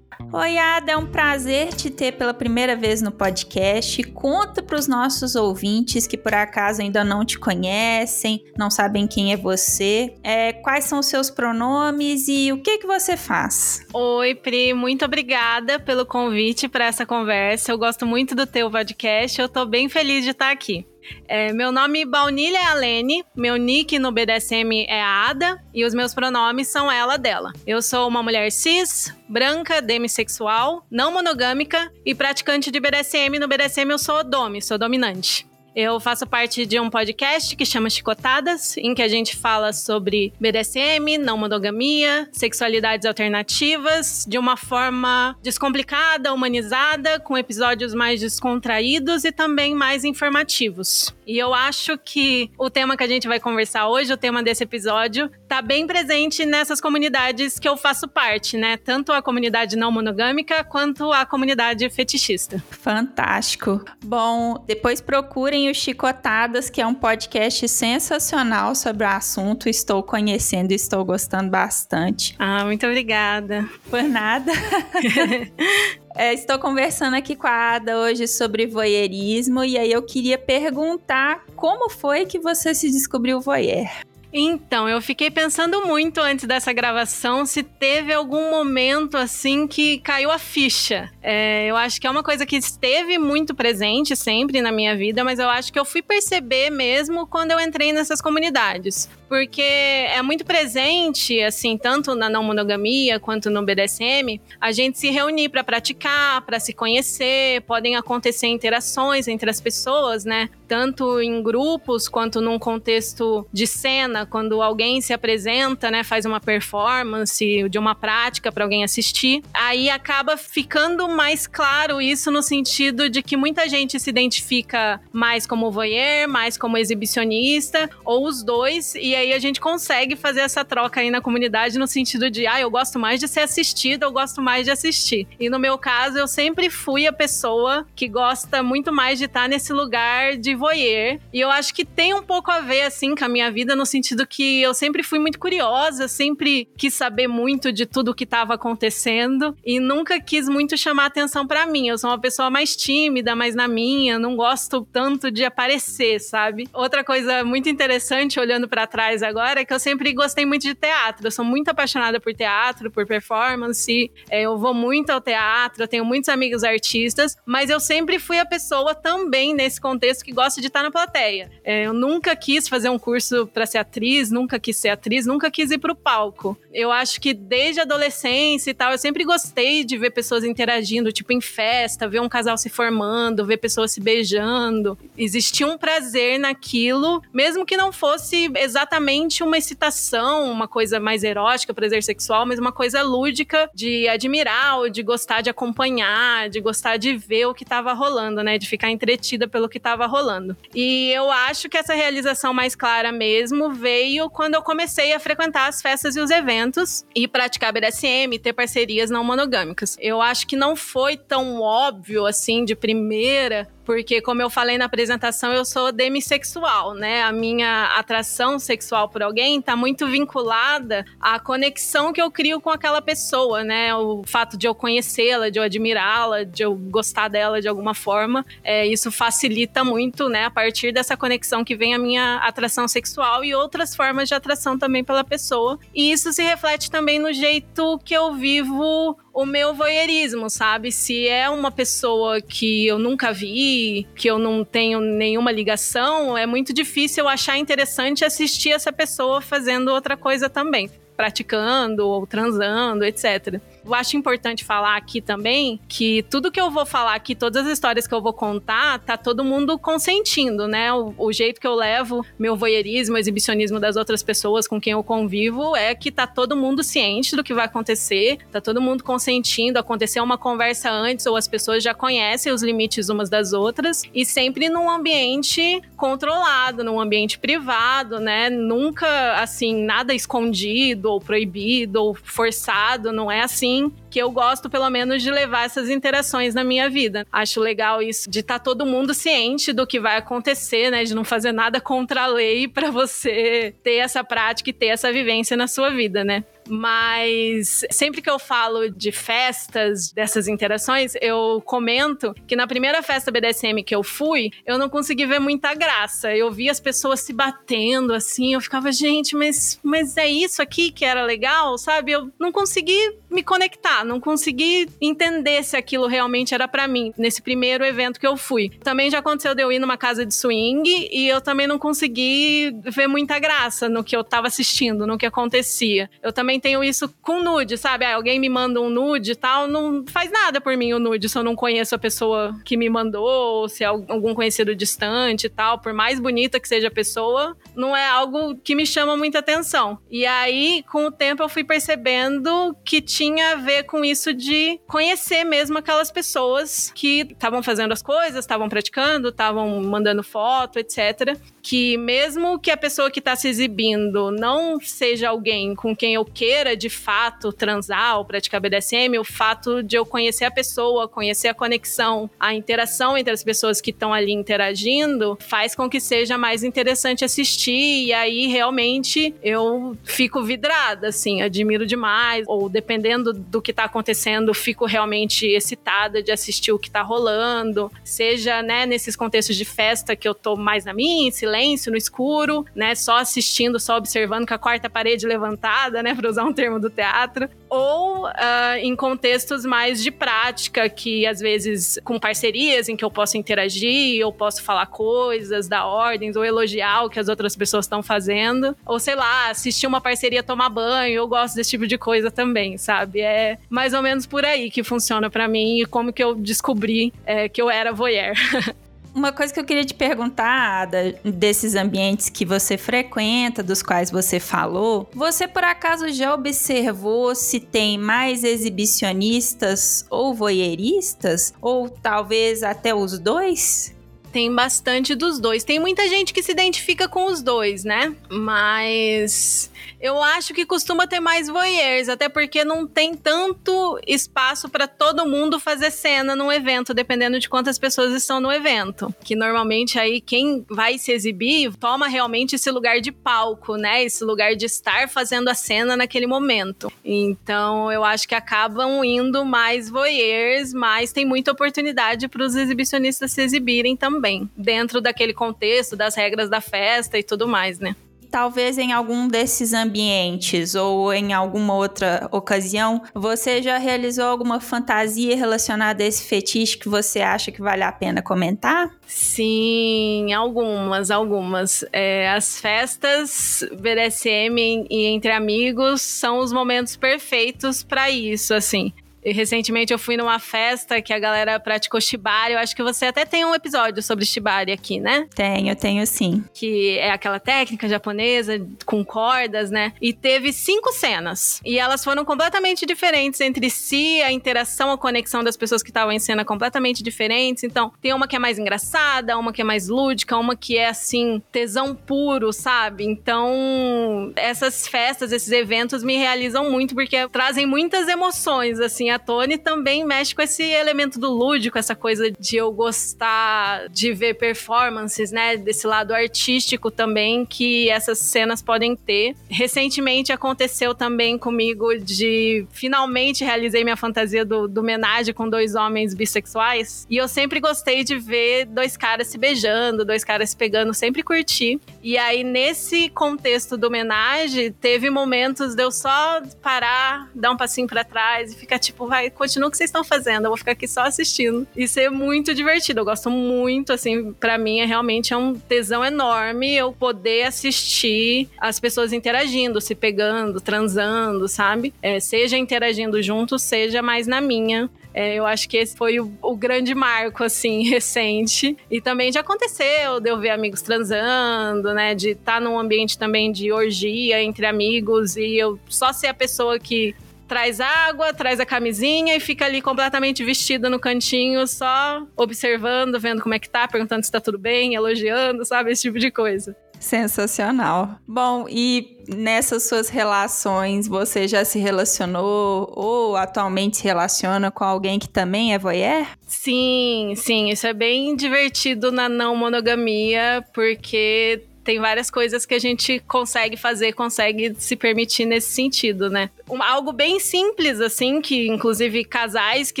Oi, 0.36 0.58
Ada, 0.58 0.90
é 0.90 0.96
um 0.96 1.06
prazer 1.06 1.72
te 1.74 1.88
ter 1.88 2.10
pela 2.10 2.34
primeira 2.34 2.74
vez 2.74 3.00
no 3.00 3.12
podcast. 3.12 4.02
Conta 4.02 4.60
para 4.60 4.76
os 4.76 4.88
nossos 4.88 5.36
ouvintes 5.36 6.08
que 6.08 6.18
por 6.18 6.34
acaso 6.34 6.82
ainda 6.82 7.04
não 7.04 7.24
te 7.24 7.38
conhecem, 7.38 8.44
não 8.58 8.68
sabem 8.68 9.06
quem 9.06 9.32
é 9.32 9.36
você, 9.36 10.12
é, 10.24 10.52
quais 10.54 10.86
são 10.86 10.98
os 10.98 11.06
seus 11.06 11.30
pronomes 11.30 12.26
e 12.26 12.50
o 12.50 12.60
que 12.60 12.78
que 12.78 12.86
você 12.86 13.16
faz. 13.16 13.86
Oi, 13.92 14.34
Pri, 14.34 14.74
muito 14.74 15.04
obrigada 15.04 15.78
pelo 15.78 16.04
convite 16.04 16.66
para 16.66 16.86
essa 16.86 17.06
conversa. 17.06 17.70
Eu 17.70 17.78
gosto 17.78 18.04
muito 18.04 18.34
do 18.34 18.44
teu 18.44 18.68
podcast, 18.68 19.38
eu 19.38 19.46
estou 19.46 19.64
bem 19.64 19.88
feliz 19.88 20.24
de 20.24 20.30
estar 20.30 20.50
aqui. 20.50 20.84
É, 21.26 21.52
meu 21.52 21.70
nome 21.72 22.04
Baunilha 22.04 22.58
é 22.58 22.64
Alene, 22.66 23.24
meu 23.34 23.56
nick 23.56 23.98
no 23.98 24.12
BDSM 24.12 24.86
é 24.88 25.02
Ada 25.02 25.62
e 25.72 25.84
os 25.84 25.94
meus 25.94 26.14
pronomes 26.14 26.68
são 26.68 26.90
ela, 26.90 27.16
dela. 27.16 27.52
Eu 27.66 27.80
sou 27.82 28.08
uma 28.08 28.22
mulher 28.22 28.50
cis, 28.50 29.14
branca, 29.28 29.80
demissexual, 29.80 30.86
não 30.90 31.12
monogâmica 31.12 31.92
e 32.04 32.14
praticante 32.14 32.70
de 32.70 32.80
BDSM. 32.80 33.38
No 33.38 33.48
BDSM 33.48 33.90
eu 33.90 33.98
sou 33.98 34.22
domi, 34.22 34.60
sou 34.62 34.78
dominante. 34.78 35.46
Eu 35.74 35.98
faço 35.98 36.24
parte 36.24 36.64
de 36.64 36.78
um 36.78 36.88
podcast 36.88 37.56
que 37.56 37.66
chama 37.66 37.90
Chicotadas, 37.90 38.76
em 38.76 38.94
que 38.94 39.02
a 39.02 39.08
gente 39.08 39.36
fala 39.36 39.72
sobre 39.72 40.32
BDSM, 40.38 41.18
não 41.18 41.36
monogamia, 41.36 42.28
sexualidades 42.30 43.04
alternativas, 43.04 44.24
de 44.28 44.38
uma 44.38 44.56
forma 44.56 45.36
descomplicada, 45.42 46.32
humanizada, 46.32 47.18
com 47.18 47.36
episódios 47.36 47.92
mais 47.92 48.20
descontraídos 48.20 49.24
e 49.24 49.32
também 49.32 49.74
mais 49.74 50.04
informativos. 50.04 51.12
E 51.26 51.38
eu 51.38 51.52
acho 51.52 51.98
que 51.98 52.50
o 52.56 52.70
tema 52.70 52.96
que 52.96 53.02
a 53.02 53.08
gente 53.08 53.26
vai 53.26 53.40
conversar 53.40 53.88
hoje, 53.88 54.12
o 54.12 54.16
tema 54.16 54.44
desse 54.44 54.62
episódio, 54.62 55.28
tá 55.48 55.60
bem 55.60 55.88
presente 55.88 56.46
nessas 56.46 56.80
comunidades 56.80 57.58
que 57.58 57.68
eu 57.68 57.76
faço 57.76 58.06
parte, 58.06 58.56
né? 58.56 58.76
Tanto 58.76 59.10
a 59.10 59.20
comunidade 59.20 59.74
não 59.74 59.90
monogâmica 59.90 60.62
quanto 60.62 61.12
a 61.12 61.26
comunidade 61.26 61.88
fetichista. 61.90 62.62
Fantástico. 62.70 63.84
Bom, 64.04 64.62
depois 64.66 65.00
procurem 65.00 65.63
o 65.70 65.74
Chicotadas, 65.74 66.70
que 66.70 66.80
é 66.80 66.86
um 66.86 66.94
podcast 66.94 67.68
sensacional 67.68 68.74
sobre 68.74 69.04
o 69.04 69.08
assunto. 69.08 69.68
Estou 69.68 70.02
conhecendo 70.02 70.72
e 70.72 70.74
estou 70.74 71.04
gostando 71.04 71.50
bastante. 71.50 72.34
Ah, 72.38 72.64
muito 72.64 72.86
obrigada. 72.86 73.68
Por 73.90 74.02
nada. 74.02 74.52
É, 76.16 76.32
estou 76.32 76.60
conversando 76.60 77.16
aqui 77.16 77.34
com 77.34 77.48
a 77.48 77.74
Ada 77.74 77.98
hoje 77.98 78.28
sobre 78.28 78.68
voyeurismo 78.68 79.64
e 79.64 79.76
aí 79.76 79.90
eu 79.90 80.00
queria 80.00 80.38
perguntar 80.38 81.44
como 81.56 81.90
foi 81.90 82.24
que 82.24 82.38
você 82.38 82.72
se 82.72 82.88
descobriu 82.88 83.40
voyeur? 83.40 83.88
Então, 84.36 84.88
eu 84.88 85.00
fiquei 85.00 85.30
pensando 85.30 85.86
muito 85.86 86.20
antes 86.20 86.44
dessa 86.44 86.72
gravação 86.72 87.46
se 87.46 87.62
teve 87.62 88.12
algum 88.12 88.50
momento 88.50 89.16
assim 89.16 89.64
que 89.68 89.98
caiu 90.00 90.28
a 90.28 90.40
ficha. 90.40 91.08
É, 91.22 91.66
eu 91.66 91.76
acho 91.76 92.00
que 92.00 92.06
é 92.08 92.10
uma 92.10 92.22
coisa 92.24 92.44
que 92.44 92.56
esteve 92.56 93.16
muito 93.16 93.54
presente 93.54 94.16
sempre 94.16 94.60
na 94.60 94.72
minha 94.72 94.96
vida, 94.96 95.22
mas 95.22 95.38
eu 95.38 95.48
acho 95.48 95.72
que 95.72 95.78
eu 95.78 95.84
fui 95.84 96.02
perceber 96.02 96.68
mesmo 96.68 97.28
quando 97.28 97.52
eu 97.52 97.60
entrei 97.60 97.92
nessas 97.92 98.20
comunidades 98.20 99.08
porque 99.28 99.62
é 99.62 100.20
muito 100.22 100.44
presente, 100.44 101.40
assim, 101.42 101.76
tanto 101.76 102.14
na 102.14 102.28
não 102.28 102.42
monogamia 102.42 103.18
quanto 103.20 103.50
no 103.50 103.64
BDSM, 103.64 104.40
a 104.60 104.72
gente 104.72 104.98
se 104.98 105.10
reunir 105.10 105.48
para 105.48 105.64
praticar, 105.64 106.42
para 106.42 106.58
se 106.60 106.72
conhecer, 106.72 107.62
podem 107.62 107.96
acontecer 107.96 108.46
interações 108.46 109.28
entre 109.28 109.48
as 109.48 109.60
pessoas, 109.60 110.24
né? 110.24 110.48
Tanto 110.66 111.20
em 111.20 111.42
grupos 111.42 112.08
quanto 112.08 112.40
num 112.40 112.58
contexto 112.58 113.46
de 113.52 113.66
cena, 113.66 114.26
quando 114.26 114.62
alguém 114.62 115.00
se 115.00 115.12
apresenta, 115.12 115.90
né, 115.90 116.02
faz 116.02 116.24
uma 116.24 116.40
performance 116.40 117.68
de 117.68 117.78
uma 117.78 117.94
prática 117.94 118.50
para 118.50 118.64
alguém 118.64 118.84
assistir, 118.84 119.42
aí 119.52 119.88
acaba 119.90 120.36
ficando 120.36 121.08
mais 121.08 121.46
claro 121.46 122.00
isso 122.00 122.30
no 122.30 122.42
sentido 122.42 123.08
de 123.08 123.22
que 123.22 123.36
muita 123.36 123.68
gente 123.68 123.98
se 124.00 124.10
identifica 124.10 125.00
mais 125.12 125.46
como 125.46 125.70
voyeur, 125.70 126.28
mais 126.28 126.56
como 126.56 126.76
exibicionista, 126.76 127.88
ou 128.04 128.26
os 128.26 128.42
dois, 128.42 128.94
e 128.94 129.14
aí 129.14 129.23
aí 129.24 129.32
a 129.32 129.38
gente 129.38 129.60
consegue 129.60 130.16
fazer 130.16 130.40
essa 130.40 130.64
troca 130.64 131.00
aí 131.00 131.10
na 131.10 131.20
comunidade 131.20 131.78
no 131.78 131.86
sentido 131.86 132.30
de, 132.30 132.46
ah, 132.46 132.60
eu 132.60 132.70
gosto 132.70 132.98
mais 132.98 133.18
de 133.18 133.26
ser 133.26 133.40
assistida, 133.40 134.06
eu 134.06 134.12
gosto 134.12 134.40
mais 134.40 134.64
de 134.64 134.70
assistir. 134.70 135.26
E 135.40 135.48
no 135.48 135.58
meu 135.58 135.76
caso, 135.76 136.18
eu 136.18 136.28
sempre 136.28 136.70
fui 136.70 137.06
a 137.06 137.12
pessoa 137.12 137.86
que 137.94 138.08
gosta 138.08 138.62
muito 138.62 138.92
mais 138.92 139.18
de 139.18 139.24
estar 139.24 139.48
nesse 139.48 139.72
lugar 139.72 140.36
de 140.36 140.54
voyeur. 140.54 141.18
E 141.32 141.40
eu 141.40 141.50
acho 141.50 141.74
que 141.74 141.84
tem 141.84 142.14
um 142.14 142.22
pouco 142.22 142.50
a 142.50 142.60
ver, 142.60 142.82
assim, 142.82 143.14
com 143.14 143.24
a 143.24 143.28
minha 143.28 143.50
vida, 143.50 143.74
no 143.74 143.86
sentido 143.86 144.26
que 144.26 144.60
eu 144.62 144.74
sempre 144.74 145.02
fui 145.02 145.18
muito 145.18 145.38
curiosa, 145.38 146.08
sempre 146.08 146.68
quis 146.76 146.94
saber 146.94 147.26
muito 147.26 147.72
de 147.72 147.86
tudo 147.86 148.10
o 148.10 148.14
que 148.14 148.24
estava 148.24 148.54
acontecendo 148.54 149.56
e 149.64 149.80
nunca 149.80 150.20
quis 150.20 150.48
muito 150.48 150.76
chamar 150.76 151.06
atenção 151.06 151.46
para 151.46 151.66
mim. 151.66 151.88
Eu 151.88 151.98
sou 151.98 152.10
uma 152.10 152.18
pessoa 152.18 152.50
mais 152.50 152.76
tímida, 152.76 153.34
mais 153.34 153.54
na 153.54 153.66
minha, 153.66 154.18
não 154.18 154.36
gosto 154.36 154.86
tanto 154.92 155.30
de 155.30 155.44
aparecer, 155.44 156.20
sabe? 156.20 156.68
Outra 156.72 157.02
coisa 157.02 157.44
muito 157.44 157.68
interessante, 157.68 158.38
olhando 158.38 158.68
para 158.68 158.86
trás, 158.86 159.03
faz 159.04 159.22
agora 159.22 159.60
é 159.60 159.64
que 159.66 159.74
eu 159.74 159.78
sempre 159.78 160.14
gostei 160.14 160.46
muito 160.46 160.62
de 160.62 160.74
teatro. 160.74 161.26
Eu 161.26 161.30
sou 161.30 161.44
muito 161.44 161.68
apaixonada 161.68 162.18
por 162.18 162.32
teatro, 162.32 162.90
por 162.90 163.06
performance. 163.06 164.10
É, 164.30 164.42
eu 164.42 164.56
vou 164.56 164.72
muito 164.72 165.10
ao 165.10 165.20
teatro, 165.20 165.82
eu 165.82 165.88
tenho 165.88 166.04
muitos 166.06 166.30
amigos 166.30 166.64
artistas, 166.64 167.36
mas 167.44 167.68
eu 167.68 167.78
sempre 167.78 168.18
fui 168.18 168.38
a 168.38 168.46
pessoa 168.46 168.94
também 168.94 169.54
nesse 169.54 169.78
contexto 169.78 170.24
que 170.24 170.32
gosta 170.32 170.58
de 170.58 170.68
estar 170.68 170.82
na 170.82 170.90
plateia. 170.90 171.50
É, 171.62 171.84
eu 171.84 171.92
nunca 171.92 172.34
quis 172.34 172.66
fazer 172.66 172.88
um 172.88 172.98
curso 172.98 173.46
para 173.48 173.66
ser 173.66 173.76
atriz, 173.76 174.30
nunca 174.30 174.58
quis 174.58 174.76
ser 174.76 174.88
atriz, 174.88 175.26
nunca 175.26 175.50
quis 175.50 175.70
ir 175.70 175.78
pro 175.78 175.94
palco. 175.94 176.56
Eu 176.72 176.90
acho 176.90 177.20
que 177.20 177.34
desde 177.34 177.80
adolescência 177.80 178.70
e 178.70 178.74
tal, 178.74 178.90
eu 178.90 178.98
sempre 178.98 179.22
gostei 179.24 179.84
de 179.84 179.98
ver 179.98 180.10
pessoas 180.12 180.44
interagindo, 180.44 181.12
tipo 181.12 181.30
em 181.30 181.42
festa, 181.42 182.08
ver 182.08 182.20
um 182.20 182.28
casal 182.28 182.56
se 182.56 182.70
formando, 182.70 183.44
ver 183.44 183.58
pessoas 183.58 183.92
se 183.92 184.00
beijando. 184.00 184.98
Existia 185.16 185.66
um 185.66 185.76
prazer 185.76 186.38
naquilo, 186.38 187.22
mesmo 187.34 187.66
que 187.66 187.76
não 187.76 187.92
fosse 187.92 188.50
exatamente 188.56 188.93
necessariamente 188.94 189.42
uma 189.42 189.58
excitação, 189.58 190.50
uma 190.50 190.68
coisa 190.68 191.00
mais 191.00 191.24
erótica, 191.24 191.74
prazer 191.74 192.02
sexual, 192.02 192.46
mas 192.46 192.58
uma 192.58 192.72
coisa 192.72 193.02
lúdica 193.02 193.68
de 193.74 194.08
admirar, 194.08 194.78
ou 194.78 194.88
de 194.88 195.02
gostar 195.02 195.40
de 195.40 195.50
acompanhar, 195.50 196.48
de 196.48 196.60
gostar 196.60 196.96
de 196.96 197.16
ver 197.16 197.46
o 197.46 197.54
que 197.54 197.64
estava 197.64 197.92
rolando, 197.92 198.42
né? 198.42 198.58
De 198.58 198.68
ficar 198.68 198.90
entretida 198.90 199.48
pelo 199.48 199.68
que 199.68 199.78
estava 199.78 200.06
rolando. 200.06 200.56
E 200.74 201.10
eu 201.10 201.30
acho 201.30 201.68
que 201.68 201.76
essa 201.76 201.94
realização 201.94 202.54
mais 202.54 202.74
clara 202.74 203.10
mesmo 203.10 203.72
veio 203.72 204.30
quando 204.30 204.54
eu 204.54 204.62
comecei 204.62 205.12
a 205.12 205.20
frequentar 205.20 205.68
as 205.68 205.82
festas 205.82 206.16
e 206.16 206.20
os 206.20 206.30
eventos 206.30 207.04
e 207.14 207.26
praticar 207.26 207.72
BDSM, 207.72 208.38
ter 208.40 208.52
parcerias 208.52 209.10
não 209.10 209.24
monogâmicas. 209.24 209.96
Eu 210.00 210.20
acho 210.20 210.46
que 210.46 210.56
não 210.56 210.76
foi 210.76 211.16
tão 211.16 211.60
óbvio 211.60 212.26
assim 212.26 212.64
de 212.64 212.74
primeira 212.74 213.68
porque 213.84 214.20
como 214.20 214.40
eu 214.40 214.50
falei 214.50 214.78
na 214.78 214.86
apresentação, 214.86 215.52
eu 215.52 215.64
sou 215.64 215.92
demissexual, 215.92 216.94
né? 216.94 217.22
A 217.22 217.32
minha 217.32 217.86
atração 217.96 218.58
sexual 218.58 219.08
por 219.08 219.22
alguém 219.22 219.58
está 219.58 219.76
muito 219.76 220.06
vinculada 220.06 221.04
à 221.20 221.38
conexão 221.38 222.12
que 222.12 222.20
eu 222.20 222.30
crio 222.30 222.60
com 222.60 222.70
aquela 222.70 223.02
pessoa, 223.02 223.62
né? 223.62 223.94
O 223.94 224.22
fato 224.26 224.56
de 224.56 224.66
eu 224.66 224.74
conhecê-la, 224.74 225.50
de 225.50 225.58
eu 225.58 225.62
admirá-la, 225.62 226.44
de 226.44 226.62
eu 226.62 226.74
gostar 226.74 227.28
dela 227.28 227.60
de 227.60 227.68
alguma 227.68 227.94
forma, 227.94 228.44
é, 228.62 228.86
isso 228.86 229.12
facilita 229.12 229.84
muito, 229.84 230.28
né? 230.28 230.46
A 230.46 230.50
partir 230.50 230.92
dessa 230.92 231.16
conexão 231.16 231.64
que 231.64 231.76
vem 231.76 231.94
a 231.94 231.98
minha 231.98 232.36
atração 232.38 232.88
sexual 232.88 233.44
e 233.44 233.54
outras 233.54 233.94
formas 233.94 234.28
de 234.28 234.34
atração 234.34 234.78
também 234.78 235.04
pela 235.04 235.24
pessoa. 235.24 235.78
E 235.94 236.10
isso 236.10 236.32
se 236.32 236.42
reflete 236.42 236.90
também 236.90 237.18
no 237.18 237.32
jeito 237.32 237.98
que 238.04 238.14
eu 238.14 238.34
vivo 238.34 239.16
o 239.34 239.44
meu 239.44 239.74
voyeurismo, 239.74 240.48
sabe? 240.48 240.92
Se 240.92 241.26
é 241.28 241.50
uma 241.50 241.72
pessoa 241.72 242.40
que 242.40 242.86
eu 242.86 242.98
nunca 242.98 243.32
vi, 243.32 244.06
que 244.14 244.30
eu 244.30 244.38
não 244.38 244.64
tenho 244.64 245.00
nenhuma 245.00 245.50
ligação, 245.50 246.38
é 246.38 246.46
muito 246.46 246.72
difícil 246.72 247.24
eu 247.24 247.28
achar 247.28 247.58
interessante 247.58 248.24
assistir 248.24 248.70
essa 248.70 248.92
pessoa 248.92 249.40
fazendo 249.40 249.88
outra 249.88 250.16
coisa 250.16 250.48
também, 250.48 250.88
praticando 251.16 252.06
ou 252.06 252.24
transando, 252.26 253.04
etc. 253.04 253.60
eu 253.84 253.94
acho 253.94 254.16
importante 254.16 254.64
falar 254.64 254.96
aqui 254.96 255.20
também 255.20 255.78
que 255.88 256.22
tudo 256.30 256.50
que 256.50 256.60
eu 256.60 256.70
vou 256.70 256.86
falar 256.86 257.14
aqui, 257.14 257.34
todas 257.34 257.66
as 257.66 257.72
histórias 257.72 258.06
que 258.06 258.14
eu 258.14 258.22
vou 258.22 258.32
contar, 258.32 258.98
tá 259.00 259.16
todo 259.16 259.44
mundo 259.44 259.78
consentindo, 259.78 260.66
né? 260.66 260.92
O, 260.92 261.14
o 261.18 261.32
jeito 261.32 261.60
que 261.60 261.66
eu 261.66 261.74
levo 261.74 262.24
meu 262.38 262.56
voyeurismo, 262.56 263.16
exibicionismo 263.16 263.78
das 263.78 263.96
outras 263.96 264.22
pessoas 264.22 264.66
com 264.66 264.80
quem 264.80 264.92
eu 264.92 265.02
convivo 265.02 265.76
é 265.76 265.94
que 265.94 266.10
tá 266.10 266.26
todo 266.26 266.56
mundo 266.56 266.82
ciente 266.82 267.36
do 267.36 267.44
que 267.44 267.52
vai 267.52 267.66
acontecer, 267.66 268.38
tá 268.50 268.60
todo 268.60 268.80
mundo 268.80 269.04
consentindo, 269.04 269.78
aconteceu 269.78 270.22
uma 270.24 270.38
conversa 270.38 270.90
antes 270.90 271.26
ou 271.26 271.36
as 271.36 271.46
pessoas 271.46 271.82
já 271.82 271.92
conhecem 271.92 272.52
os 272.52 272.62
limites 272.62 273.08
umas 273.08 273.28
das 273.28 273.52
outras 273.52 274.02
e 274.14 274.24
sempre 274.24 274.68
num 274.68 274.88
ambiente 274.88 275.82
controlado, 275.96 276.82
num 276.82 277.00
ambiente 277.00 277.38
privado, 277.38 278.18
né? 278.18 278.48
Nunca 278.48 279.34
assim, 279.34 279.84
nada 279.84 280.14
escondido 280.14 281.10
ou 281.10 281.20
proibido 281.20 282.02
ou 282.02 282.14
forçado, 282.14 283.12
não 283.12 283.30
é 283.30 283.42
assim 283.42 283.73
que 284.10 284.18
eu 284.18 284.30
gosto, 284.30 284.70
pelo 284.70 284.88
menos, 284.90 285.22
de 285.22 285.30
levar 285.30 285.64
essas 285.64 285.88
interações 285.88 286.54
na 286.54 286.62
minha 286.62 286.88
vida. 286.88 287.26
Acho 287.32 287.60
legal 287.60 288.02
isso 288.02 288.30
de 288.30 288.40
estar 288.40 288.58
tá 288.58 288.64
todo 288.64 288.86
mundo 288.86 289.14
ciente 289.14 289.72
do 289.72 289.86
que 289.86 290.00
vai 290.00 290.16
acontecer, 290.16 290.90
né? 290.90 291.04
De 291.04 291.14
não 291.14 291.24
fazer 291.24 291.52
nada 291.52 291.80
contra 291.80 292.22
a 292.22 292.26
lei 292.26 292.68
para 292.68 292.90
você 292.90 293.74
ter 293.82 293.96
essa 293.96 294.22
prática 294.22 294.70
e 294.70 294.72
ter 294.72 294.86
essa 294.86 295.12
vivência 295.12 295.56
na 295.56 295.66
sua 295.66 295.90
vida, 295.90 296.22
né? 296.24 296.44
Mas 296.68 297.84
sempre 297.90 298.22
que 298.22 298.30
eu 298.30 298.38
falo 298.38 298.90
de 298.90 299.12
festas, 299.12 300.12
dessas 300.12 300.48
interações, 300.48 301.14
eu 301.20 301.62
comento 301.64 302.34
que 302.46 302.56
na 302.56 302.66
primeira 302.66 303.02
festa 303.02 303.30
BDSM 303.30 303.82
que 303.84 303.94
eu 303.94 304.02
fui, 304.02 304.50
eu 304.66 304.78
não 304.78 304.88
consegui 304.88 305.26
ver 305.26 305.38
muita 305.38 305.74
graça. 305.74 306.34
Eu 306.34 306.50
vi 306.50 306.68
as 306.68 306.80
pessoas 306.80 307.20
se 307.20 307.32
batendo 307.32 308.12
assim, 308.12 308.54
eu 308.54 308.60
ficava, 308.60 308.90
gente, 308.92 309.36
mas, 309.36 309.78
mas 309.82 310.16
é 310.16 310.28
isso 310.28 310.62
aqui 310.62 310.90
que 310.90 311.04
era 311.04 311.24
legal, 311.24 311.76
sabe? 311.78 312.12
Eu 312.12 312.30
não 312.38 312.52
consegui 312.52 312.98
me 313.30 313.42
conectar, 313.42 314.04
não 314.04 314.20
consegui 314.20 314.88
entender 315.00 315.62
se 315.64 315.76
aquilo 315.76 316.06
realmente 316.06 316.54
era 316.54 316.68
para 316.68 316.86
mim 316.86 317.12
nesse 317.18 317.42
primeiro 317.42 317.84
evento 317.84 318.20
que 318.20 318.26
eu 318.26 318.36
fui. 318.36 318.70
Também 318.82 319.10
já 319.10 319.18
aconteceu 319.18 319.54
de 319.54 319.62
eu 319.62 319.72
ir 319.72 319.78
numa 319.78 319.96
casa 319.96 320.24
de 320.24 320.34
swing 320.34 321.08
e 321.12 321.28
eu 321.28 321.40
também 321.40 321.66
não 321.66 321.78
consegui 321.78 322.74
ver 322.84 323.06
muita 323.06 323.38
graça 323.38 323.88
no 323.88 324.04
que 324.04 324.16
eu 324.16 324.22
tava 324.22 324.46
assistindo, 324.46 325.06
no 325.06 325.18
que 325.18 325.26
acontecia. 325.26 326.08
Eu 326.22 326.32
também 326.32 326.53
também 326.54 326.60
tenho 326.60 326.84
isso 326.84 327.12
com 327.20 327.42
nude, 327.42 327.76
sabe? 327.76 328.04
Ah, 328.04 328.14
alguém 328.14 328.38
me 328.38 328.48
manda 328.48 328.80
um 328.80 328.88
nude 328.88 329.32
e 329.32 329.34
tal, 329.34 329.66
não 329.66 330.04
faz 330.06 330.30
nada 330.30 330.60
por 330.60 330.76
mim 330.76 330.92
o 330.92 330.98
nude 330.98 331.28
se 331.28 331.36
eu 331.36 331.42
não 331.42 331.56
conheço 331.56 331.94
a 331.94 331.98
pessoa 331.98 332.54
que 332.64 332.76
me 332.76 332.88
mandou, 332.88 333.24
ou 333.24 333.68
se 333.68 333.82
é 333.82 333.86
algum 333.86 334.34
conhecido 334.34 334.74
distante 334.74 335.46
e 335.46 335.50
tal. 335.50 335.78
Por 335.80 335.92
mais 335.92 336.20
bonita 336.20 336.60
que 336.60 336.68
seja 336.68 336.88
a 336.88 336.90
pessoa, 336.90 337.56
não 337.74 337.96
é 337.96 338.06
algo 338.06 338.56
que 338.56 338.74
me 338.74 338.86
chama 338.86 339.16
muita 339.16 339.38
atenção. 339.38 339.98
E 340.10 340.26
aí, 340.26 340.84
com 340.90 341.06
o 341.06 341.10
tempo, 341.10 341.42
eu 341.42 341.48
fui 341.48 341.64
percebendo 341.64 342.76
que 342.84 343.00
tinha 343.00 343.52
a 343.52 343.56
ver 343.56 343.84
com 343.84 344.04
isso 344.04 344.32
de 344.32 344.78
conhecer 344.86 345.44
mesmo 345.44 345.78
aquelas 345.78 346.10
pessoas 346.10 346.92
que 346.94 347.26
estavam 347.30 347.62
fazendo 347.62 347.92
as 347.92 348.02
coisas, 348.02 348.44
estavam 348.44 348.68
praticando, 348.68 349.28
estavam 349.28 349.82
mandando 349.82 350.22
foto, 350.22 350.78
etc. 350.78 351.38
Que 351.64 351.96
mesmo 351.96 352.58
que 352.58 352.70
a 352.70 352.76
pessoa 352.76 353.10
que 353.10 353.20
está 353.20 353.34
se 353.34 353.48
exibindo 353.48 354.30
não 354.30 354.78
seja 354.78 355.30
alguém 355.30 355.74
com 355.74 355.96
quem 355.96 356.12
eu 356.12 356.22
queira 356.22 356.76
de 356.76 356.90
fato 356.90 357.50
transar 357.54 358.18
ou 358.18 358.24
praticar 358.26 358.60
BDSM, 358.60 359.18
o 359.18 359.24
fato 359.24 359.82
de 359.82 359.96
eu 359.96 360.04
conhecer 360.04 360.44
a 360.44 360.50
pessoa, 360.50 361.08
conhecer 361.08 361.48
a 361.48 361.54
conexão, 361.54 362.28
a 362.38 362.52
interação 362.52 363.16
entre 363.16 363.32
as 363.32 363.42
pessoas 363.42 363.80
que 363.80 363.90
estão 363.90 364.12
ali 364.12 364.30
interagindo, 364.30 365.38
faz 365.40 365.74
com 365.74 365.88
que 365.88 366.00
seja 366.00 366.36
mais 366.36 366.62
interessante 366.62 367.24
assistir. 367.24 368.08
E 368.08 368.12
aí 368.12 368.46
realmente 368.46 369.34
eu 369.42 369.96
fico 370.04 370.42
vidrada, 370.42 371.08
assim, 371.08 371.40
admiro 371.40 371.86
demais. 371.86 372.44
Ou 372.46 372.68
dependendo 372.68 373.32
do 373.32 373.62
que 373.62 373.72
tá 373.72 373.84
acontecendo, 373.84 374.52
fico 374.52 374.84
realmente 374.84 375.46
excitada 375.46 376.22
de 376.22 376.30
assistir 376.30 376.72
o 376.72 376.78
que 376.78 376.90
tá 376.90 377.00
rolando. 377.00 377.90
Seja, 378.04 378.60
né, 378.60 378.84
nesses 378.84 379.16
contextos 379.16 379.56
de 379.56 379.64
festa 379.64 380.14
que 380.14 380.28
eu 380.28 380.34
tô 380.34 380.56
mais 380.56 380.84
na 380.84 380.92
minha, 380.92 381.26
silêncio, 381.54 381.92
no 381.92 381.96
escuro, 381.96 382.66
né, 382.74 382.94
só 382.94 383.18
assistindo, 383.18 383.78
só 383.78 383.96
observando 383.96 384.46
com 384.46 384.54
a 384.54 384.58
quarta 384.58 384.90
parede 384.90 385.26
levantada, 385.26 386.02
né, 386.02 386.14
para 386.14 386.28
usar 386.28 386.44
um 386.44 386.52
termo 386.52 386.80
do 386.80 386.90
teatro, 386.90 387.48
ou 387.70 388.26
uh, 388.26 388.76
em 388.80 388.94
contextos 388.96 389.64
mais 389.64 390.02
de 390.02 390.10
prática, 390.10 390.88
que 390.88 391.26
às 391.26 391.40
vezes 391.40 391.98
com 392.04 392.18
parcerias 392.18 392.88
em 392.88 392.96
que 392.96 393.04
eu 393.04 393.10
posso 393.10 393.36
interagir, 393.36 394.18
eu 394.18 394.32
posso 394.32 394.62
falar 394.62 394.86
coisas, 394.86 395.68
dar 395.68 395.86
ordens, 395.86 396.36
ou 396.36 396.44
elogiar 396.44 397.04
o 397.04 397.10
que 397.10 397.20
as 397.20 397.28
outras 397.28 397.54
pessoas 397.54 397.84
estão 397.84 398.02
fazendo, 398.02 398.76
ou 398.84 398.98
sei 398.98 399.14
lá, 399.14 399.50
assistir 399.50 399.86
uma 399.86 400.00
parceria 400.00 400.42
tomar 400.42 400.68
banho, 400.68 401.14
eu 401.14 401.28
gosto 401.28 401.54
desse 401.54 401.70
tipo 401.70 401.86
de 401.86 401.96
coisa 401.96 402.30
também, 402.30 402.76
sabe? 402.76 403.20
É 403.20 403.58
mais 403.70 403.94
ou 403.94 404.02
menos 404.02 404.26
por 404.26 404.44
aí 404.44 404.70
que 404.70 404.82
funciona 404.82 405.30
para 405.30 405.46
mim 405.46 405.80
e 405.80 405.86
como 405.86 406.12
que 406.12 406.22
eu 406.22 406.34
descobri 406.34 407.12
é, 407.24 407.48
que 407.48 407.60
eu 407.60 407.70
era 407.70 407.92
voyeur. 407.92 408.34
Uma 409.14 409.30
coisa 409.32 409.54
que 409.54 409.60
eu 409.60 409.64
queria 409.64 409.84
te 409.84 409.94
perguntar, 409.94 410.82
Ada, 410.82 411.14
desses 411.24 411.76
ambientes 411.76 412.28
que 412.28 412.44
você 412.44 412.76
frequenta, 412.76 413.62
dos 413.62 413.80
quais 413.80 414.10
você 414.10 414.40
falou, 414.40 415.08
você 415.14 415.46
por 415.46 415.62
acaso 415.62 416.08
já 416.08 416.34
observou 416.34 417.32
se 417.34 417.60
tem 417.60 417.96
mais 417.96 418.42
exibicionistas 418.42 420.04
ou 420.10 420.34
voyeuristas? 420.34 421.54
Ou 421.62 421.88
talvez 421.88 422.64
até 422.64 422.92
os 422.92 423.16
dois? 423.18 423.94
Tem 424.32 424.52
bastante 424.52 425.14
dos 425.14 425.38
dois. 425.38 425.62
Tem 425.62 425.78
muita 425.78 426.08
gente 426.08 426.34
que 426.34 426.42
se 426.42 426.50
identifica 426.50 427.08
com 427.08 427.26
os 427.26 427.40
dois, 427.40 427.84
né? 427.84 428.12
Mas 428.28 429.70
eu 430.00 430.22
acho 430.22 430.52
que 430.52 430.66
costuma 430.66 431.06
ter 431.06 431.20
mais 431.20 431.48
voyeurs, 431.48 432.08
até 432.08 432.28
porque 432.28 432.64
não 432.64 432.86
tem 432.86 433.14
tanto 433.14 433.98
espaço 434.06 434.68
para 434.68 434.86
todo 434.86 435.26
mundo 435.26 435.58
fazer 435.58 435.90
cena 435.90 436.36
no 436.36 436.52
evento, 436.52 436.92
dependendo 436.92 437.38
de 437.38 437.48
quantas 437.48 437.78
pessoas 437.78 438.12
estão 438.12 438.40
no 438.40 438.52
evento. 438.52 439.14
Que 439.24 439.34
normalmente 439.34 439.98
aí 439.98 440.20
quem 440.20 440.64
vai 440.68 440.98
se 440.98 441.12
exibir 441.12 441.74
toma 441.76 442.08
realmente 442.08 442.56
esse 442.56 442.70
lugar 442.70 443.00
de 443.00 443.12
palco, 443.12 443.76
né? 443.76 444.04
Esse 444.04 444.24
lugar 444.24 444.54
de 444.56 444.66
estar 444.66 445.08
fazendo 445.08 445.48
a 445.48 445.54
cena 445.54 445.96
naquele 445.96 446.26
momento. 446.26 446.92
Então 447.04 447.90
eu 447.90 448.04
acho 448.04 448.28
que 448.28 448.34
acabam 448.34 449.04
indo 449.04 449.44
mais 449.44 449.88
voyeurs, 449.88 450.72
mas 450.72 451.12
tem 451.12 451.24
muita 451.24 451.52
oportunidade 451.52 452.28
para 452.28 452.44
os 452.44 452.54
exibicionistas 452.54 453.32
se 453.32 453.42
exibirem 453.42 453.96
também, 453.96 454.50
dentro 454.56 455.00
daquele 455.00 455.32
contexto, 455.32 455.96
das 455.96 456.14
regras 456.14 456.48
da 456.48 456.60
festa 456.60 457.18
e 457.18 457.22
tudo 457.22 457.46
mais, 457.48 457.78
né? 457.78 457.96
Talvez 458.34 458.78
em 458.78 458.92
algum 458.92 459.28
desses 459.28 459.72
ambientes 459.72 460.74
ou 460.74 461.12
em 461.12 461.32
alguma 461.32 461.72
outra 461.72 462.28
ocasião, 462.32 463.00
você 463.14 463.62
já 463.62 463.78
realizou 463.78 464.24
alguma 464.24 464.58
fantasia 464.58 465.36
relacionada 465.36 466.02
a 466.02 466.06
esse 466.08 466.24
fetiche 466.24 466.76
que 466.76 466.88
você 466.88 467.20
acha 467.20 467.52
que 467.52 467.62
vale 467.62 467.84
a 467.84 467.92
pena 467.92 468.20
comentar? 468.20 468.90
Sim, 469.06 470.32
algumas, 470.32 471.12
algumas. 471.12 471.84
É, 471.92 472.28
as 472.28 472.60
festas 472.60 473.64
BDSM 473.80 474.84
e 474.90 475.06
entre 475.06 475.30
amigos 475.30 476.02
são 476.02 476.40
os 476.40 476.52
momentos 476.52 476.96
perfeitos 476.96 477.84
para 477.84 478.10
isso, 478.10 478.52
assim. 478.52 478.92
E 479.24 479.32
recentemente 479.32 479.92
eu 479.92 479.98
fui 479.98 480.16
numa 480.16 480.38
festa 480.38 481.00
que 481.00 481.12
a 481.12 481.18
galera 481.18 481.58
praticou 481.58 482.00
shibari. 482.00 482.52
Eu 482.52 482.58
acho 482.58 482.76
que 482.76 482.82
você 482.82 483.06
até 483.06 483.24
tem 483.24 483.44
um 483.44 483.54
episódio 483.54 484.02
sobre 484.02 484.24
shibari 484.24 484.70
aqui, 484.70 485.00
né? 485.00 485.26
Tenho, 485.34 485.74
tenho 485.74 486.06
sim. 486.06 486.44
Que 486.52 486.98
é 486.98 487.10
aquela 487.10 487.40
técnica 487.40 487.88
japonesa 487.88 488.60
com 488.84 489.04
cordas, 489.04 489.70
né? 489.70 489.92
E 490.00 490.12
teve 490.12 490.52
cinco 490.52 490.92
cenas. 490.92 491.60
E 491.64 491.78
elas 491.78 492.04
foram 492.04 492.24
completamente 492.24 492.84
diferentes 492.84 493.40
entre 493.40 493.70
si, 493.70 494.20
a 494.22 494.30
interação, 494.30 494.90
a 494.90 494.98
conexão 494.98 495.42
das 495.42 495.56
pessoas 495.56 495.82
que 495.82 495.90
estavam 495.90 496.12
em 496.12 496.18
cena 496.18 496.44
completamente 496.44 497.02
diferentes. 497.02 497.64
Então, 497.64 497.92
tem 498.02 498.12
uma 498.12 498.28
que 498.28 498.36
é 498.36 498.38
mais 498.38 498.58
engraçada, 498.58 499.38
uma 499.38 499.52
que 499.52 499.62
é 499.62 499.64
mais 499.64 499.88
lúdica, 499.88 500.36
uma 500.36 500.54
que 500.54 500.76
é 500.76 500.88
assim, 500.88 501.42
tesão 501.50 501.94
puro, 501.94 502.52
sabe? 502.52 503.04
Então, 503.04 504.32
essas 504.36 504.86
festas, 504.86 505.32
esses 505.32 505.50
eventos 505.50 506.02
me 506.04 506.16
realizam 506.16 506.70
muito 506.70 506.94
porque 506.94 507.26
trazem 507.28 507.66
muitas 507.66 508.08
emoções, 508.08 508.80
assim, 508.80 509.13
Tony 509.18 509.58
também 509.58 510.04
mexe 510.04 510.34
com 510.34 510.42
esse 510.42 510.62
elemento 510.62 511.18
do 511.18 511.30
lúdico, 511.30 511.78
essa 511.78 511.94
coisa 511.94 512.30
de 512.30 512.56
eu 512.56 512.70
gostar 512.72 513.88
de 513.88 514.12
ver 514.12 514.34
performances, 514.34 515.30
né? 515.30 515.56
Desse 515.56 515.86
lado 515.86 516.12
artístico 516.12 516.90
também 516.90 517.44
que 517.44 517.88
essas 517.90 518.18
cenas 518.18 518.62
podem 518.62 518.96
ter. 518.96 519.34
Recentemente 519.48 520.32
aconteceu 520.32 520.94
também 520.94 521.38
comigo 521.38 521.96
de 521.98 522.66
finalmente 522.70 523.44
realizei 523.44 523.84
minha 523.84 523.96
fantasia 523.96 524.44
do, 524.44 524.68
do 524.68 524.80
homenagem 524.80 525.34
com 525.34 525.48
dois 525.48 525.74
homens 525.74 526.14
bissexuais. 526.14 527.06
E 527.08 527.16
eu 527.16 527.28
sempre 527.28 527.60
gostei 527.60 528.04
de 528.04 528.16
ver 528.16 528.66
dois 528.66 528.96
caras 528.96 529.28
se 529.28 529.38
beijando, 529.38 530.04
dois 530.04 530.24
caras 530.24 530.50
se 530.50 530.56
pegando, 530.56 530.92
sempre 530.94 531.22
curti. 531.22 531.80
E 532.02 532.18
aí, 532.18 532.44
nesse 532.44 533.08
contexto 533.08 533.76
do 533.76 533.86
homenagem, 533.86 534.72
teve 534.72 535.10
momentos 535.10 535.74
de 535.74 535.82
eu 535.82 535.90
só 535.90 536.42
parar, 536.62 537.30
dar 537.34 537.50
um 537.50 537.56
passinho 537.56 537.86
para 537.86 538.04
trás 538.04 538.52
e 538.52 538.56
ficar 538.56 538.78
tipo, 538.78 539.03
tipo, 539.04 539.06
vai, 539.06 539.30
continua 539.30 539.68
o 539.68 539.70
que 539.70 539.76
vocês 539.76 539.88
estão 539.88 540.02
fazendo, 540.02 540.44
eu 540.44 540.50
vou 540.50 540.56
ficar 540.56 540.72
aqui 540.72 540.88
só 540.88 541.02
assistindo. 541.02 541.66
Isso 541.76 542.00
é 542.00 542.08
muito 542.08 542.54
divertido. 542.54 543.00
Eu 543.00 543.04
gosto 543.04 543.30
muito, 543.30 543.92
assim, 543.92 544.32
para 544.32 544.58
mim 544.58 544.80
é 544.80 544.84
realmente 544.84 545.32
é 545.32 545.36
um 545.36 545.54
tesão 545.54 546.04
enorme 546.04 546.74
eu 546.74 546.92
poder 546.92 547.44
assistir 547.44 548.48
as 548.58 548.80
pessoas 548.80 549.12
interagindo, 549.12 549.80
se 549.80 549.94
pegando, 549.94 550.60
transando, 550.60 551.48
sabe? 551.48 551.92
É, 552.02 552.18
seja 552.20 552.56
interagindo 552.56 553.22
junto, 553.22 553.58
seja 553.58 554.02
mais 554.02 554.26
na 554.26 554.40
minha. 554.40 554.90
É, 555.16 555.36
eu 555.36 555.46
acho 555.46 555.68
que 555.68 555.76
esse 555.76 555.96
foi 555.96 556.18
o, 556.18 556.32
o, 556.42 556.56
grande 556.56 556.92
marco, 556.92 557.44
assim, 557.44 557.84
recente. 557.88 558.76
E 558.90 559.00
também 559.00 559.30
já 559.30 559.40
aconteceu 559.40 560.18
de 560.18 560.28
eu 560.28 560.38
ver 560.40 560.50
amigos 560.50 560.82
transando, 560.82 561.94
né? 561.94 562.16
De 562.16 562.30
estar 562.30 562.54
tá 562.54 562.60
num 562.60 562.76
ambiente 562.76 563.16
também 563.16 563.52
de 563.52 563.70
orgia 563.70 564.42
entre 564.42 564.66
amigos 564.66 565.36
e 565.36 565.56
eu 565.56 565.78
só 565.88 566.12
ser 566.12 566.26
a 566.26 566.34
pessoa 566.34 566.80
que 566.80 567.14
traz 567.46 567.80
água, 567.80 568.32
traz 568.32 568.60
a 568.60 568.66
camisinha 568.66 569.36
e 569.36 569.40
fica 569.40 569.64
ali 569.64 569.80
completamente 569.80 570.44
vestida 570.44 570.88
no 570.88 570.98
cantinho, 570.98 571.66
só 571.66 572.26
observando, 572.36 573.18
vendo 573.20 573.42
como 573.42 573.54
é 573.54 573.58
que 573.58 573.68
tá, 573.68 573.86
perguntando 573.86 574.24
se 574.24 574.30
tá 574.30 574.40
tudo 574.40 574.58
bem, 574.58 574.94
elogiando, 574.94 575.64
sabe? 575.64 575.92
Esse 575.92 576.02
tipo 576.02 576.18
de 576.18 576.30
coisa. 576.30 576.76
Sensacional. 576.98 578.16
Bom, 578.26 578.66
e 578.68 579.22
nessas 579.28 579.82
suas 579.82 580.08
relações, 580.08 581.06
você 581.06 581.46
já 581.46 581.64
se 581.64 581.78
relacionou 581.78 582.90
ou 582.96 583.36
atualmente 583.36 583.98
se 583.98 584.04
relaciona 584.04 584.70
com 584.70 584.84
alguém 584.84 585.18
que 585.18 585.28
também 585.28 585.74
é 585.74 585.78
voyeur? 585.78 586.26
Sim, 586.46 587.34
sim, 587.36 587.68
isso 587.68 587.86
é 587.86 587.92
bem 587.92 588.34
divertido 588.34 589.12
na 589.12 589.28
não 589.28 589.54
monogamia, 589.54 590.64
porque 590.72 591.62
tem 591.84 592.00
várias 592.00 592.30
coisas 592.30 592.64
que 592.66 592.74
a 592.74 592.78
gente 592.78 593.20
consegue 593.20 593.76
fazer, 593.76 594.12
consegue 594.12 594.74
se 594.78 594.96
permitir 594.96 595.44
nesse 595.44 595.72
sentido, 595.72 596.30
né? 596.30 596.50
Um, 596.68 596.82
algo 596.82 597.12
bem 597.12 597.38
simples, 597.38 598.00
assim, 598.00 598.40
que 598.40 598.66
inclusive 598.66 599.24
casais 599.24 599.92
que 599.92 600.00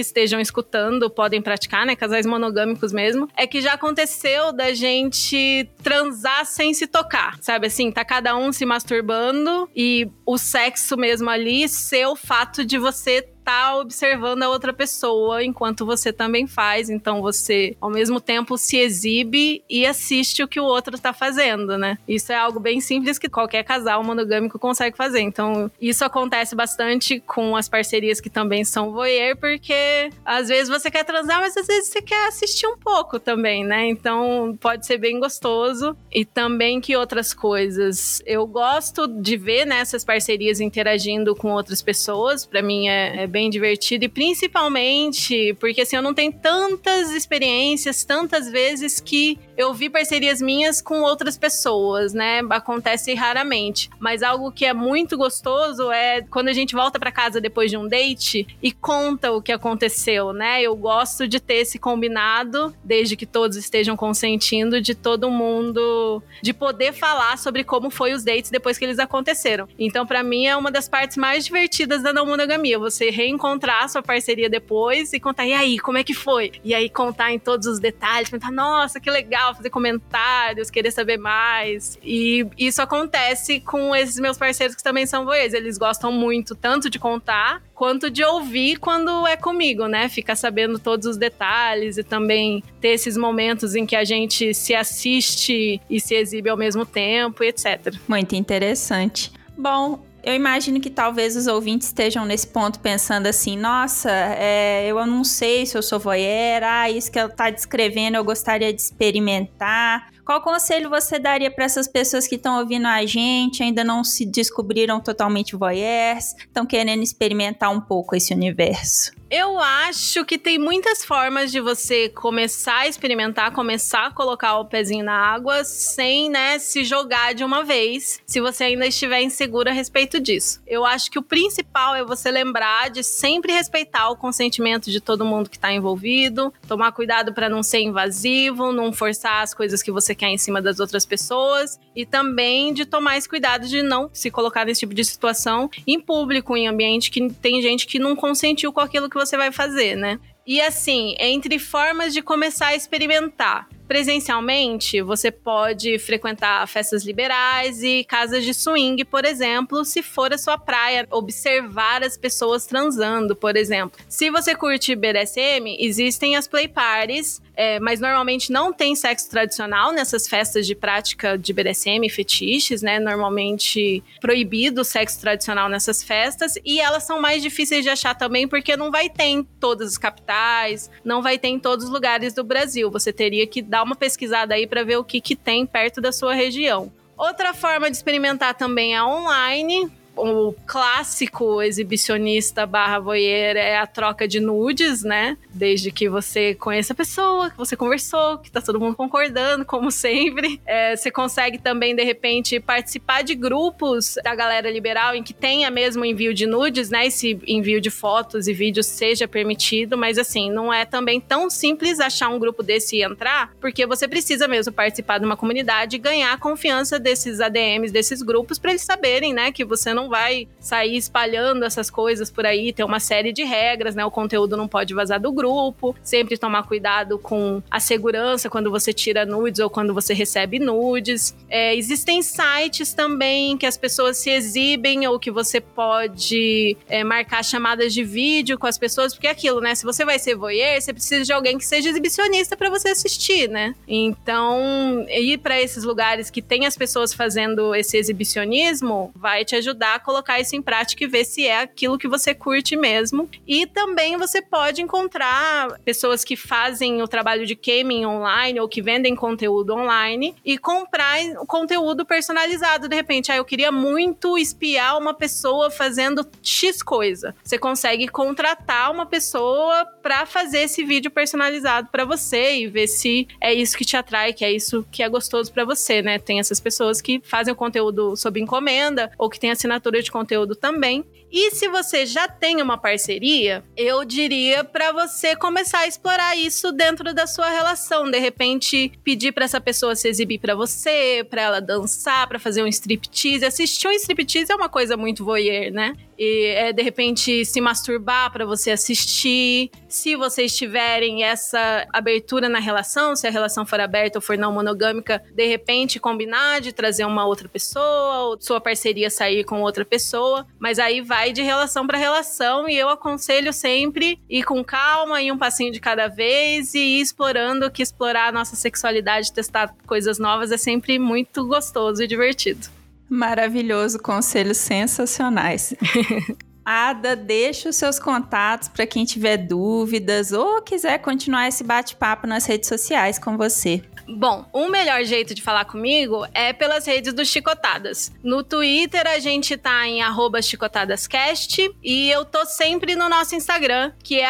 estejam 0.00 0.40
escutando 0.40 1.10
podem 1.10 1.42
praticar, 1.42 1.84
né? 1.86 1.94
Casais 1.94 2.26
monogâmicos 2.26 2.92
mesmo, 2.92 3.28
é 3.36 3.46
que 3.46 3.60
já 3.60 3.74
aconteceu 3.74 4.52
da 4.52 4.72
gente 4.72 5.68
transar 5.82 6.46
sem 6.46 6.72
se 6.72 6.86
tocar, 6.86 7.36
sabe? 7.40 7.66
Assim, 7.66 7.92
tá 7.92 8.04
cada 8.04 8.36
um 8.36 8.50
se 8.50 8.64
masturbando 8.64 9.68
e 9.76 10.08
o 10.24 10.38
sexo 10.38 10.96
mesmo 10.96 11.28
ali 11.28 11.68
ser 11.68 12.06
o 12.06 12.16
fato 12.16 12.64
de 12.64 12.78
você 12.78 13.28
tá 13.44 13.76
observando 13.76 14.42
a 14.42 14.48
outra 14.48 14.72
pessoa 14.72 15.44
enquanto 15.44 15.84
você 15.84 16.12
também 16.12 16.46
faz. 16.46 16.88
Então 16.88 17.20
você, 17.20 17.76
ao 17.80 17.90
mesmo 17.90 18.20
tempo, 18.20 18.56
se 18.56 18.78
exibe 18.78 19.62
e 19.68 19.86
assiste 19.86 20.42
o 20.42 20.48
que 20.48 20.58
o 20.58 20.64
outro 20.64 20.98
tá 20.98 21.12
fazendo, 21.12 21.76
né? 21.76 21.98
Isso 22.08 22.32
é 22.32 22.36
algo 22.36 22.58
bem 22.58 22.80
simples 22.80 23.18
que 23.18 23.28
qualquer 23.28 23.62
casal 23.62 24.02
monogâmico 24.02 24.58
consegue 24.58 24.96
fazer. 24.96 25.20
Então, 25.20 25.70
isso 25.80 26.04
acontece 26.04 26.56
bastante 26.56 27.20
com 27.20 27.56
as 27.56 27.68
parcerias 27.68 28.20
que 28.20 28.30
também 28.30 28.64
são 28.64 28.92
voyeur, 28.92 29.36
porque 29.36 30.10
às 30.24 30.48
vezes 30.48 30.68
você 30.68 30.90
quer 30.90 31.04
transar, 31.04 31.40
mas 31.40 31.56
às 31.56 31.66
vezes 31.66 31.90
você 31.90 32.00
quer 32.00 32.28
assistir 32.28 32.66
um 32.66 32.78
pouco 32.78 33.18
também, 33.18 33.64
né? 33.64 33.86
Então, 33.86 34.56
pode 34.60 34.86
ser 34.86 34.98
bem 34.98 35.20
gostoso. 35.20 35.96
E 36.12 36.24
também 36.24 36.80
que 36.80 36.96
outras 36.96 37.34
coisas. 37.34 38.22
Eu 38.24 38.46
gosto 38.46 39.06
de 39.06 39.36
ver 39.36 39.66
nessas 39.66 40.02
né, 40.02 40.06
parcerias 40.06 40.60
interagindo 40.60 41.34
com 41.34 41.52
outras 41.52 41.82
pessoas. 41.82 42.46
Para 42.46 42.62
mim 42.62 42.88
é, 42.88 43.24
é 43.24 43.26
bem 43.34 43.50
divertido 43.50 44.04
e 44.04 44.08
principalmente 44.08 45.54
porque 45.58 45.80
assim 45.80 45.96
eu 45.96 46.02
não 46.02 46.14
tenho 46.14 46.32
tantas 46.32 47.10
experiências, 47.10 48.04
tantas 48.04 48.48
vezes 48.48 49.00
que 49.00 49.36
eu 49.56 49.74
vi 49.74 49.90
parcerias 49.90 50.40
minhas 50.40 50.80
com 50.80 51.00
outras 51.00 51.36
pessoas, 51.36 52.12
né? 52.12 52.42
Acontece 52.50 53.12
raramente, 53.12 53.90
mas 53.98 54.22
algo 54.22 54.52
que 54.52 54.64
é 54.64 54.72
muito 54.72 55.16
gostoso 55.16 55.90
é 55.90 56.22
quando 56.22 56.46
a 56.46 56.52
gente 56.52 56.76
volta 56.76 56.96
para 56.96 57.10
casa 57.10 57.40
depois 57.40 57.72
de 57.72 57.76
um 57.76 57.88
date 57.88 58.46
e 58.62 58.70
conta 58.70 59.32
o 59.32 59.42
que 59.42 59.50
aconteceu, 59.50 60.32
né? 60.32 60.62
Eu 60.62 60.76
gosto 60.76 61.26
de 61.26 61.40
ter 61.40 61.54
esse 61.54 61.76
combinado, 61.76 62.72
desde 62.84 63.16
que 63.16 63.26
todos 63.26 63.56
estejam 63.56 63.96
consentindo, 63.96 64.80
de 64.80 64.94
todo 64.94 65.28
mundo 65.28 66.22
de 66.40 66.52
poder 66.52 66.92
falar 66.92 67.36
sobre 67.36 67.64
como 67.64 67.90
foi 67.90 68.12
os 68.12 68.22
dates 68.22 68.50
depois 68.50 68.78
que 68.78 68.84
eles 68.84 69.00
aconteceram. 69.00 69.68
Então, 69.76 70.06
para 70.06 70.22
mim 70.22 70.46
é 70.46 70.56
uma 70.56 70.70
das 70.70 70.88
partes 70.88 71.16
mais 71.16 71.44
divertidas 71.44 72.00
da 72.00 72.12
não 72.12 72.26
monogamia, 72.26 72.78
você 72.78 73.10
reencontrar 73.24 73.88
sua 73.88 74.02
parceria 74.02 74.48
depois 74.48 75.12
e 75.12 75.20
contar, 75.20 75.46
e 75.46 75.52
aí, 75.52 75.78
como 75.78 75.98
é 75.98 76.04
que 76.04 76.14
foi? 76.14 76.52
E 76.62 76.74
aí 76.74 76.88
contar 76.88 77.32
em 77.32 77.38
todos 77.38 77.66
os 77.66 77.78
detalhes, 77.78 78.30
contar, 78.30 78.52
nossa, 78.52 79.00
que 79.00 79.10
legal, 79.10 79.54
fazer 79.54 79.70
comentários, 79.70 80.70
querer 80.70 80.90
saber 80.90 81.18
mais. 81.18 81.98
E 82.02 82.46
isso 82.58 82.80
acontece 82.82 83.60
com 83.60 83.94
esses 83.94 84.18
meus 84.18 84.36
parceiros 84.36 84.76
que 84.76 84.82
também 84.82 85.06
são 85.06 85.24
voyeurs. 85.24 85.54
Eles 85.54 85.78
gostam 85.78 86.12
muito 86.12 86.54
tanto 86.54 86.88
de 86.90 86.98
contar 86.98 87.62
quanto 87.74 88.10
de 88.10 88.22
ouvir 88.22 88.76
quando 88.76 89.26
é 89.26 89.36
comigo, 89.36 89.86
né? 89.86 90.08
Ficar 90.08 90.36
sabendo 90.36 90.78
todos 90.78 91.06
os 91.06 91.16
detalhes 91.16 91.98
e 91.98 92.04
também 92.04 92.62
ter 92.80 92.90
esses 92.90 93.16
momentos 93.16 93.74
em 93.74 93.84
que 93.84 93.96
a 93.96 94.04
gente 94.04 94.54
se 94.54 94.74
assiste 94.74 95.80
e 95.90 96.00
se 96.00 96.14
exibe 96.14 96.48
ao 96.48 96.56
mesmo 96.56 96.86
tempo, 96.86 97.42
etc. 97.42 97.94
Muito 98.06 98.34
interessante. 98.34 99.32
Bom, 99.56 100.04
eu 100.24 100.34
imagino 100.34 100.80
que 100.80 100.90
talvez 100.90 101.36
os 101.36 101.46
ouvintes 101.46 101.88
estejam 101.88 102.24
nesse 102.24 102.46
ponto 102.46 102.80
pensando 102.80 103.26
assim: 103.26 103.56
nossa, 103.56 104.10
é, 104.10 104.86
eu 104.86 105.06
não 105.06 105.24
sei 105.24 105.66
se 105.66 105.76
eu 105.76 105.82
sou 105.82 105.98
voyeur, 105.98 106.62
ah, 106.62 106.90
isso 106.90 107.10
que 107.10 107.18
ela 107.18 107.30
está 107.30 107.50
descrevendo 107.50 108.16
eu 108.16 108.24
gostaria 108.24 108.72
de 108.72 108.80
experimentar. 108.80 110.13
Qual 110.24 110.40
conselho 110.40 110.88
você 110.88 111.18
daria 111.18 111.50
para 111.50 111.66
essas 111.66 111.86
pessoas 111.86 112.26
que 112.26 112.36
estão 112.36 112.58
ouvindo 112.58 112.86
a 112.86 113.04
gente, 113.04 113.62
ainda 113.62 113.84
não 113.84 114.02
se 114.02 114.24
descobriram 114.24 114.98
totalmente 114.98 115.54
voyeurs, 115.54 116.34
estão 116.38 116.64
querendo 116.64 117.02
experimentar 117.02 117.70
um 117.70 117.80
pouco 117.80 118.16
esse 118.16 118.32
universo? 118.32 119.12
Eu 119.30 119.58
acho 119.58 120.24
que 120.24 120.38
tem 120.38 120.58
muitas 120.58 121.04
formas 121.04 121.50
de 121.50 121.60
você 121.60 122.08
começar 122.08 122.80
a 122.80 122.88
experimentar, 122.88 123.50
começar 123.50 124.06
a 124.06 124.10
colocar 124.12 124.58
o 124.60 124.66
pezinho 124.66 125.04
na 125.04 125.16
água 125.16 125.64
sem, 125.64 126.30
né, 126.30 126.58
se 126.60 126.84
jogar 126.84 127.34
de 127.34 127.42
uma 127.42 127.64
vez, 127.64 128.20
se 128.24 128.40
você 128.40 128.64
ainda 128.64 128.86
estiver 128.86 129.22
inseguro 129.22 129.68
a 129.68 129.72
respeito 129.72 130.20
disso. 130.20 130.62
Eu 130.66 130.84
acho 130.84 131.10
que 131.10 131.18
o 131.18 131.22
principal 131.22 131.96
é 131.96 132.04
você 132.04 132.30
lembrar 132.30 132.90
de 132.90 133.02
sempre 133.02 133.52
respeitar 133.52 134.08
o 134.10 134.16
consentimento 134.16 134.88
de 134.88 135.00
todo 135.00 135.24
mundo 135.24 135.50
que 135.50 135.56
está 135.56 135.72
envolvido, 135.72 136.54
tomar 136.68 136.92
cuidado 136.92 137.34
para 137.34 137.48
não 137.48 137.62
ser 137.62 137.80
invasivo, 137.80 138.72
não 138.72 138.92
forçar 138.92 139.42
as 139.42 139.52
coisas 139.52 139.82
que 139.82 139.90
você 139.90 140.13
quer 140.14 140.28
em 140.28 140.38
cima 140.38 140.60
das 140.60 140.80
outras 140.80 141.04
pessoas 141.04 141.78
e 141.94 142.04
também 142.04 142.72
de 142.72 142.84
tomar 142.84 143.16
esse 143.16 143.28
cuidado 143.28 143.66
de 143.66 143.82
não 143.82 144.10
se 144.12 144.30
colocar 144.30 144.64
nesse 144.64 144.80
tipo 144.80 144.94
de 144.94 145.04
situação 145.04 145.70
em 145.86 146.00
público, 146.00 146.56
em 146.56 146.68
ambiente 146.68 147.10
que 147.10 147.30
tem 147.30 147.60
gente 147.62 147.86
que 147.86 147.98
não 147.98 148.14
consentiu 148.14 148.72
com 148.72 148.80
aquilo 148.80 149.08
que 149.08 149.16
você 149.16 149.36
vai 149.36 149.52
fazer, 149.52 149.96
né? 149.96 150.18
E 150.46 150.60
assim, 150.60 151.14
entre 151.18 151.58
formas 151.58 152.12
de 152.12 152.20
começar 152.20 152.68
a 152.68 152.76
experimentar. 152.76 153.66
Presencialmente, 153.88 155.00
você 155.02 155.30
pode 155.30 155.98
frequentar 155.98 156.66
festas 156.68 157.04
liberais 157.04 157.82
e 157.82 158.04
casas 158.04 158.44
de 158.44 158.54
swing, 158.54 159.04
por 159.04 159.24
exemplo, 159.24 159.84
se 159.84 160.02
for 160.02 160.32
a 160.32 160.38
sua 160.38 160.56
praia, 160.56 161.06
observar 161.10 162.02
as 162.02 162.16
pessoas 162.16 162.66
transando, 162.66 163.36
por 163.36 163.56
exemplo. 163.56 163.98
Se 164.08 164.30
você 164.30 164.54
curte 164.54 164.94
BDSM, 164.94 165.76
existem 165.78 166.34
as 166.34 166.48
play 166.48 166.66
parties, 166.66 167.42
é, 167.56 167.78
mas 167.78 168.00
normalmente 168.00 168.50
não 168.52 168.72
tem 168.72 168.94
sexo 168.94 169.30
tradicional 169.30 169.92
nessas 169.92 170.28
festas 170.28 170.66
de 170.66 170.74
prática 170.74 171.38
de 171.38 171.52
BDSM 171.52 172.04
e 172.04 172.10
fetiches, 172.10 172.82
né? 172.82 172.98
Normalmente 172.98 174.02
proibido 174.20 174.80
o 174.80 174.84
sexo 174.84 175.20
tradicional 175.20 175.68
nessas 175.68 176.02
festas 176.02 176.58
e 176.64 176.80
elas 176.80 177.04
são 177.04 177.20
mais 177.20 177.42
difíceis 177.42 177.84
de 177.84 177.90
achar 177.90 178.14
também 178.14 178.48
porque 178.48 178.76
não 178.76 178.90
vai 178.90 179.08
ter 179.08 179.24
em 179.24 179.42
todas 179.42 179.92
as 179.92 179.98
capitais, 179.98 180.90
não 181.04 181.22
vai 181.22 181.38
ter 181.38 181.48
em 181.48 181.58
todos 181.58 181.86
os 181.86 181.90
lugares 181.90 182.32
do 182.34 182.42
Brasil. 182.42 182.90
Você 182.90 183.12
teria 183.12 183.46
que 183.46 183.62
dá 183.62 183.82
uma 183.82 183.96
pesquisada 183.96 184.54
aí 184.54 184.66
para 184.66 184.82
ver 184.82 184.96
o 184.96 185.04
que, 185.04 185.20
que 185.20 185.36
tem 185.36 185.66
perto 185.66 186.00
da 186.00 186.12
sua 186.12 186.34
região. 186.34 186.92
Outra 187.16 187.54
forma 187.54 187.90
de 187.90 187.96
experimentar 187.96 188.54
também 188.54 188.94
é 188.94 189.02
online 189.02 189.90
o 190.16 190.54
clássico 190.66 191.60
exibicionista 191.60 192.66
barra 192.66 192.98
voyeur 192.98 193.56
é 193.56 193.76
a 193.76 193.86
troca 193.86 194.26
de 194.26 194.40
nudes, 194.40 195.02
né? 195.02 195.36
Desde 195.50 195.90
que 195.90 196.08
você 196.08 196.54
conheça 196.54 196.92
a 196.92 196.96
pessoa, 196.96 197.50
que 197.50 197.56
você 197.56 197.76
conversou, 197.76 198.38
que 198.38 198.50
tá 198.50 198.60
todo 198.60 198.80
mundo 198.80 198.96
concordando, 198.96 199.64
como 199.64 199.90
sempre. 199.92 200.60
É, 200.64 200.96
você 200.96 201.10
consegue 201.10 201.58
também, 201.58 201.94
de 201.94 202.04
repente, 202.04 202.60
participar 202.60 203.22
de 203.22 203.34
grupos 203.34 204.14
da 204.22 204.34
galera 204.34 204.70
liberal 204.70 205.14
em 205.14 205.22
que 205.22 205.34
tenha 205.34 205.70
mesmo 205.70 206.04
envio 206.04 206.32
de 206.32 206.46
nudes, 206.46 206.90
né? 206.90 207.06
Esse 207.06 207.38
envio 207.46 207.80
de 207.80 207.90
fotos 207.90 208.48
e 208.48 208.52
vídeos 208.52 208.86
seja 208.86 209.26
permitido, 209.26 209.98
mas 209.98 210.18
assim, 210.18 210.50
não 210.50 210.72
é 210.72 210.84
também 210.84 211.20
tão 211.20 211.50
simples 211.50 212.00
achar 212.00 212.28
um 212.28 212.38
grupo 212.38 212.62
desse 212.62 212.94
e 212.94 213.02
entrar, 213.02 213.52
porque 213.60 213.86
você 213.86 214.06
precisa 214.06 214.46
mesmo 214.46 214.72
participar 214.72 215.18
de 215.18 215.24
uma 215.24 215.36
comunidade 215.36 215.96
e 215.96 215.98
ganhar 215.98 216.32
a 216.32 216.38
confiança 216.38 216.98
desses 216.98 217.40
ADMs, 217.40 217.92
desses 217.92 218.22
grupos, 218.22 218.58
para 218.58 218.70
eles 218.70 218.82
saberem, 218.82 219.32
né, 219.32 219.50
que 219.50 219.64
você 219.64 219.92
não 219.92 220.03
não 220.04 220.08
vai 220.08 220.46
sair 220.60 220.96
espalhando 220.96 221.64
essas 221.64 221.90
coisas 221.90 222.30
por 222.30 222.44
aí, 222.44 222.72
tem 222.72 222.84
uma 222.84 223.00
série 223.00 223.32
de 223.32 223.42
regras, 223.42 223.94
né? 223.94 224.04
O 224.04 224.10
conteúdo 224.10 224.56
não 224.56 224.68
pode 224.68 224.94
vazar 224.94 225.20
do 225.20 225.32
grupo, 225.32 225.96
sempre 226.02 226.36
tomar 226.36 226.64
cuidado 226.64 227.18
com 227.18 227.62
a 227.70 227.80
segurança 227.80 228.50
quando 228.50 228.70
você 228.70 228.92
tira 228.92 229.24
nudes 229.24 229.60
ou 229.60 229.70
quando 229.70 229.94
você 229.94 230.12
recebe 230.12 230.58
nudes. 230.58 231.34
É, 231.48 231.74
existem 231.74 232.22
sites 232.22 232.92
também 232.92 233.56
que 233.56 233.66
as 233.66 233.76
pessoas 233.76 234.18
se 234.18 234.30
exibem 234.30 235.06
ou 235.06 235.18
que 235.18 235.30
você 235.30 235.60
pode 235.60 236.76
é, 236.88 237.02
marcar 237.02 237.42
chamadas 237.42 237.92
de 237.92 238.04
vídeo 238.04 238.58
com 238.58 238.66
as 238.66 238.78
pessoas, 238.78 239.14
porque 239.14 239.26
é 239.26 239.30
aquilo, 239.30 239.60
né? 239.60 239.74
Se 239.74 239.84
você 239.84 240.04
vai 240.04 240.18
ser 240.18 240.34
voyeur, 240.34 240.80
você 240.80 240.92
precisa 240.92 241.24
de 241.24 241.32
alguém 241.32 241.56
que 241.56 241.64
seja 241.64 241.88
exibicionista 241.88 242.56
para 242.56 242.68
você 242.68 242.88
assistir, 242.88 243.48
né? 243.48 243.74
Então, 243.88 245.06
ir 245.08 245.38
para 245.38 245.60
esses 245.60 245.84
lugares 245.84 246.30
que 246.30 246.42
tem 246.42 246.66
as 246.66 246.76
pessoas 246.76 247.14
fazendo 247.14 247.74
esse 247.74 247.96
exibicionismo 247.96 249.12
vai 249.14 249.44
te 249.44 249.56
ajudar 249.56 249.93
a 249.94 249.98
colocar 250.00 250.40
isso 250.40 250.56
em 250.56 250.62
prática 250.62 251.04
e 251.04 251.06
ver 251.06 251.24
se 251.24 251.46
é 251.46 251.60
aquilo 251.60 251.98
que 251.98 252.08
você 252.08 252.34
curte 252.34 252.76
mesmo. 252.76 253.28
E 253.46 253.66
também 253.66 254.16
você 254.16 254.40
pode 254.40 254.82
encontrar 254.82 255.78
pessoas 255.84 256.24
que 256.24 256.36
fazem 256.36 257.02
o 257.02 257.08
trabalho 257.08 257.46
de 257.46 257.54
gaming 257.54 258.06
online 258.06 258.60
ou 258.60 258.68
que 258.68 258.82
vendem 258.82 259.14
conteúdo 259.14 259.74
online 259.74 260.34
e 260.44 260.58
comprar 260.58 261.18
conteúdo 261.46 262.04
personalizado. 262.04 262.88
De 262.88 262.96
repente, 262.96 263.30
ah, 263.30 263.36
eu 263.36 263.44
queria 263.44 263.70
muito 263.70 264.38
espiar 264.38 264.98
uma 264.98 265.14
pessoa 265.14 265.70
fazendo 265.70 266.26
X 266.42 266.82
coisa. 266.82 267.34
Você 267.42 267.58
consegue 267.58 268.08
contratar 268.08 268.90
uma 268.90 269.06
pessoa 269.06 269.86
para 270.02 270.26
fazer 270.26 270.60
esse 270.60 270.84
vídeo 270.84 271.10
personalizado 271.10 271.88
para 271.90 272.04
você 272.04 272.56
e 272.56 272.66
ver 272.66 272.86
se 272.86 273.26
é 273.40 273.52
isso 273.52 273.76
que 273.76 273.84
te 273.84 273.96
atrai, 273.96 274.32
que 274.32 274.44
é 274.44 274.52
isso 274.52 274.86
que 274.90 275.02
é 275.02 275.08
gostoso 275.08 275.52
para 275.52 275.64
você, 275.64 276.02
né? 276.02 276.18
Tem 276.18 276.38
essas 276.38 276.60
pessoas 276.60 277.00
que 277.00 277.20
fazem 277.24 277.52
o 277.52 277.56
conteúdo 277.56 278.16
sob 278.16 278.40
encomenda 278.40 279.10
ou 279.18 279.28
que 279.28 279.38
tem 279.38 279.50
assinatura 279.50 279.83
de 280.04 280.10
conteúdo 280.10 280.54
também. 280.54 281.04
E 281.36 281.50
se 281.50 281.66
você 281.66 282.06
já 282.06 282.28
tem 282.28 282.62
uma 282.62 282.78
parceria, 282.78 283.64
eu 283.76 284.04
diria 284.04 284.62
para 284.62 284.92
você 284.92 285.34
começar 285.34 285.80
a 285.80 285.88
explorar 285.88 286.36
isso 286.36 286.70
dentro 286.70 287.12
da 287.12 287.26
sua 287.26 287.50
relação. 287.50 288.08
De 288.08 288.20
repente, 288.20 288.92
pedir 289.02 289.32
para 289.32 289.44
essa 289.44 289.60
pessoa 289.60 289.96
se 289.96 290.06
exibir 290.06 290.38
para 290.38 290.54
você, 290.54 291.26
para 291.28 291.42
ela 291.42 291.60
dançar, 291.60 292.28
para 292.28 292.38
fazer 292.38 292.62
um 292.62 292.68
striptease. 292.68 293.44
Assistir 293.44 293.88
um 293.88 293.90
striptease 293.90 294.52
é 294.52 294.54
uma 294.54 294.68
coisa 294.68 294.96
muito 294.96 295.24
voyeur, 295.24 295.72
né? 295.72 295.96
E 296.16 296.46
é, 296.46 296.72
de 296.72 296.82
repente 296.82 297.44
se 297.44 297.60
masturbar 297.60 298.30
para 298.32 298.46
você 298.46 298.70
assistir. 298.70 299.70
Se 299.88 300.14
vocês 300.16 300.56
tiverem 300.56 301.24
essa 301.24 301.86
abertura 301.92 302.48
na 302.48 302.58
relação, 302.60 303.16
se 303.16 303.26
a 303.26 303.30
relação 303.30 303.66
for 303.66 303.80
aberta 303.80 304.18
ou 304.18 304.22
for 304.22 304.38
não 304.38 304.52
monogâmica, 304.52 305.22
de 305.34 305.46
repente 305.46 305.98
combinar 305.98 306.60
de 306.60 306.72
trazer 306.72 307.04
uma 307.04 307.26
outra 307.26 307.48
pessoa, 307.48 308.20
ou 308.20 308.40
sua 308.40 308.60
parceria 308.60 309.10
sair 309.10 309.44
com 309.44 309.60
outra 309.62 309.84
pessoa. 309.84 310.46
Mas 310.58 310.78
aí 310.78 311.00
vai 311.00 311.23
vai 311.24 311.32
de 311.32 311.40
relação 311.40 311.86
para 311.86 311.96
relação 311.96 312.68
e 312.68 312.76
eu 312.76 312.86
aconselho 312.90 313.50
sempre 313.50 314.20
ir 314.28 314.44
com 314.44 314.62
calma 314.62 315.22
e 315.22 315.32
um 315.32 315.38
passinho 315.38 315.72
de 315.72 315.80
cada 315.80 316.06
vez 316.06 316.74
e 316.74 316.78
ir 316.78 317.00
explorando 317.00 317.70
que 317.70 317.82
explorar 317.82 318.28
a 318.28 318.32
nossa 318.32 318.54
sexualidade, 318.54 319.32
testar 319.32 319.74
coisas 319.86 320.18
novas 320.18 320.52
é 320.52 320.58
sempre 320.58 320.98
muito 320.98 321.46
gostoso 321.46 322.02
e 322.02 322.06
divertido. 322.06 322.68
Maravilhoso, 323.08 323.98
conselhos 323.98 324.58
sensacionais. 324.58 325.72
Ada, 326.62 327.16
deixa 327.16 327.70
os 327.70 327.76
seus 327.76 327.98
contatos 327.98 328.68
para 328.68 328.86
quem 328.86 329.06
tiver 329.06 329.38
dúvidas 329.38 330.30
ou 330.30 330.60
quiser 330.60 330.98
continuar 330.98 331.48
esse 331.48 331.64
bate-papo 331.64 332.26
nas 332.26 332.44
redes 332.44 332.68
sociais 332.68 333.18
com 333.18 333.38
você. 333.38 333.82
Bom, 334.06 334.46
o 334.52 334.68
melhor 334.68 335.02
jeito 335.04 335.34
de 335.34 335.42
falar 335.42 335.64
comigo 335.64 336.26
é 336.34 336.52
pelas 336.52 336.86
redes 336.86 337.12
do 337.12 337.24
Chicotadas. 337.24 338.12
No 338.22 338.42
Twitter 338.42 339.06
a 339.06 339.18
gente 339.18 339.56
tá 339.56 339.86
em 339.86 340.00
chicotadascast 340.42 341.70
e 341.82 342.10
eu 342.10 342.24
tô 342.24 342.44
sempre 342.44 342.94
no 342.94 343.08
nosso 343.08 343.34
Instagram, 343.34 343.92
que 344.02 344.20
é 344.20 344.28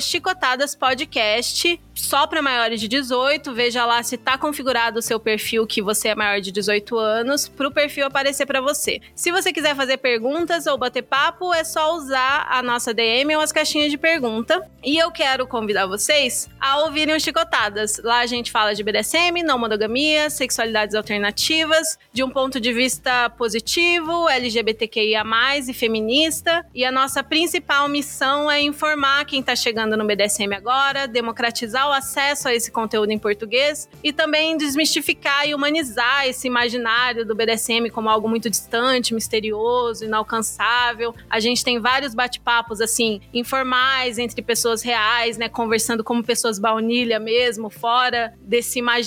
chicotadaspodcast 0.00 1.80
só 1.94 2.26
para 2.26 2.42
maiores 2.42 2.80
de 2.80 2.88
18. 2.88 3.52
Veja 3.52 3.86
lá 3.86 4.02
se 4.02 4.16
tá 4.16 4.36
configurado 4.36 4.98
o 4.98 5.02
seu 5.02 5.18
perfil 5.18 5.66
que 5.66 5.80
você 5.80 6.08
é 6.08 6.14
maior 6.14 6.40
de 6.40 6.50
18 6.50 6.98
anos, 6.98 7.48
para 7.48 7.68
o 7.68 7.72
perfil 7.72 8.06
aparecer 8.06 8.46
para 8.46 8.60
você. 8.60 9.00
Se 9.14 9.30
você 9.30 9.52
quiser 9.52 9.74
fazer 9.74 9.98
perguntas 9.98 10.66
ou 10.66 10.76
bater 10.76 11.02
papo, 11.02 11.52
é 11.54 11.64
só 11.64 11.94
usar 11.96 12.46
a 12.50 12.62
nossa 12.62 12.92
DM 12.92 13.34
ou 13.36 13.42
as 13.42 13.52
caixinhas 13.52 13.90
de 13.90 13.98
pergunta. 13.98 14.68
E 14.82 14.98
eu 14.98 15.10
quero 15.10 15.46
convidar 15.46 15.86
vocês 15.86 16.48
a 16.60 16.80
ouvirem 16.80 17.14
o 17.14 17.20
Chicotadas. 17.20 18.00
Lá 18.02 18.20
a 18.20 18.26
gente 18.26 18.50
fala 18.50 18.74
de 18.74 18.82
BDSM, 18.82 19.13
não 19.44 19.58
monogamia, 19.58 20.28
sexualidades 20.28 20.94
alternativas, 20.94 21.96
de 22.12 22.24
um 22.24 22.30
ponto 22.30 22.58
de 22.58 22.72
vista 22.72 23.30
positivo, 23.30 24.28
LGBTQIA+, 24.28 25.22
e 25.68 25.72
feminista. 25.72 26.66
E 26.74 26.84
a 26.84 26.90
nossa 26.90 27.22
principal 27.22 27.88
missão 27.88 28.50
é 28.50 28.60
informar 28.60 29.24
quem 29.24 29.40
tá 29.40 29.54
chegando 29.54 29.96
no 29.96 30.04
BDSM 30.04 30.52
agora, 30.54 31.06
democratizar 31.06 31.88
o 31.88 31.92
acesso 31.92 32.48
a 32.48 32.54
esse 32.54 32.72
conteúdo 32.72 33.12
em 33.12 33.18
português 33.18 33.88
e 34.02 34.12
também 34.12 34.56
desmistificar 34.56 35.46
e 35.46 35.54
humanizar 35.54 36.26
esse 36.26 36.48
imaginário 36.48 37.24
do 37.24 37.36
BDSM 37.36 37.90
como 37.90 38.08
algo 38.08 38.28
muito 38.28 38.50
distante, 38.50 39.14
misterioso, 39.14 40.04
inalcançável. 40.04 41.14
A 41.30 41.38
gente 41.38 41.62
tem 41.62 41.78
vários 41.78 42.14
bate-papos 42.14 42.80
assim 42.80 43.20
informais 43.32 44.18
entre 44.18 44.42
pessoas 44.42 44.82
reais, 44.82 45.38
né, 45.38 45.48
conversando 45.48 46.02
como 46.02 46.24
pessoas 46.24 46.58
baunilha 46.58 47.20
mesmo, 47.20 47.70
fora 47.70 48.34
desse 48.40 48.80
imaginário 48.80 49.03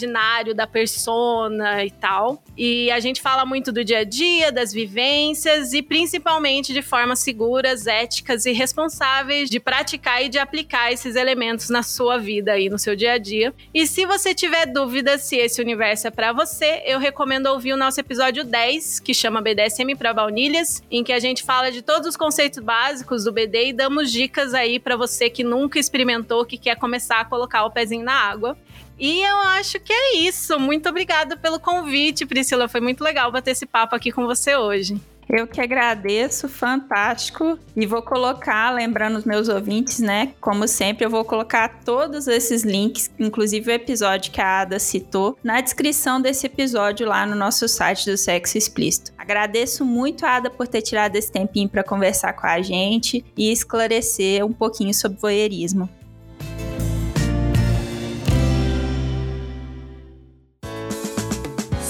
da 0.53 0.67
persona 0.67 1.83
e 1.83 1.91
tal. 1.91 2.43
E 2.57 2.91
a 2.91 2.99
gente 2.99 3.21
fala 3.21 3.45
muito 3.45 3.71
do 3.71 3.83
dia 3.83 3.99
a 3.99 4.03
dia, 4.03 4.51
das 4.51 4.73
vivências 4.73 5.73
e 5.73 5.81
principalmente 5.81 6.73
de 6.73 6.81
formas 6.81 7.19
seguras, 7.19 7.87
éticas 7.87 8.45
e 8.45 8.51
responsáveis 8.51 9.49
de 9.49 9.59
praticar 9.59 10.23
e 10.23 10.29
de 10.29 10.37
aplicar 10.37 10.91
esses 10.91 11.15
elementos 11.15 11.69
na 11.69 11.83
sua 11.83 12.17
vida 12.17 12.53
aí 12.53 12.69
no 12.69 12.77
seu 12.77 12.95
dia 12.95 13.13
a 13.13 13.17
dia. 13.17 13.53
E 13.73 13.87
se 13.87 14.05
você 14.05 14.33
tiver 14.33 14.65
dúvida 14.65 15.17
se 15.17 15.37
esse 15.37 15.61
universo 15.61 16.07
é 16.07 16.11
para 16.11 16.33
você, 16.33 16.83
eu 16.85 16.99
recomendo 16.99 17.47
ouvir 17.47 17.73
o 17.73 17.77
nosso 17.77 17.99
episódio 17.99 18.43
10, 18.43 18.99
que 18.99 19.13
chama 19.13 19.41
BDSM 19.41 19.95
para 19.95 20.13
baunilhas, 20.13 20.83
em 20.89 21.03
que 21.03 21.13
a 21.13 21.19
gente 21.19 21.43
fala 21.43 21.71
de 21.71 21.81
todos 21.81 22.07
os 22.07 22.17
conceitos 22.17 22.59
básicos 22.59 23.23
do 23.23 23.31
BD 23.31 23.69
e 23.69 23.73
damos 23.73 24.11
dicas 24.11 24.53
aí 24.53 24.79
para 24.79 24.95
você 24.95 25.29
que 25.29 25.43
nunca 25.43 25.79
experimentou, 25.79 26.45
que 26.45 26.57
quer 26.57 26.75
começar 26.75 27.19
a 27.19 27.25
colocar 27.25 27.65
o 27.65 27.71
pezinho 27.71 28.03
na 28.03 28.13
água. 28.13 28.57
E 28.99 29.21
eu 29.21 29.37
acho 29.39 29.79
que 29.79 29.93
é 29.93 30.17
isso. 30.17 30.59
Muito 30.59 30.89
obrigada 30.89 31.37
pelo 31.37 31.59
convite, 31.59 32.25
Priscila. 32.25 32.67
Foi 32.67 32.81
muito 32.81 33.03
legal 33.03 33.31
bater 33.31 33.51
esse 33.51 33.65
papo 33.65 33.95
aqui 33.95 34.11
com 34.11 34.25
você 34.25 34.55
hoje. 34.55 34.99
Eu 35.29 35.45
que 35.45 35.59
agradeço, 35.59 36.47
fantástico. 36.47 37.59
E 37.75 37.85
vou 37.85 38.01
colocar, 38.01 38.73
lembrando 38.73 39.17
os 39.17 39.25
meus 39.25 39.49
ouvintes, 39.49 39.99
né? 39.99 40.33
Como 40.39 40.67
sempre, 40.67 41.05
eu 41.05 41.09
vou 41.09 41.25
colocar 41.25 41.81
todos 41.83 42.27
esses 42.27 42.63
links, 42.63 43.11
inclusive 43.19 43.69
o 43.69 43.73
episódio 43.73 44.31
que 44.31 44.39
a 44.39 44.61
Ada 44.61 44.79
citou, 44.79 45.37
na 45.43 45.59
descrição 45.59 46.21
desse 46.21 46.45
episódio 46.45 47.05
lá 47.05 47.25
no 47.25 47.35
nosso 47.35 47.67
site 47.67 48.09
do 48.09 48.17
Sexo 48.17 48.57
Explícito. 48.57 49.11
Agradeço 49.17 49.83
muito 49.83 50.25
a 50.25 50.37
Ada 50.37 50.49
por 50.49 50.67
ter 50.67 50.81
tirado 50.81 51.17
esse 51.17 51.31
tempinho 51.31 51.67
para 51.67 51.83
conversar 51.83 52.31
com 52.33 52.47
a 52.47 52.61
gente 52.61 53.25
e 53.35 53.51
esclarecer 53.51 54.45
um 54.45 54.53
pouquinho 54.53 54.93
sobre 54.93 55.19
voyeurismo. 55.19 55.89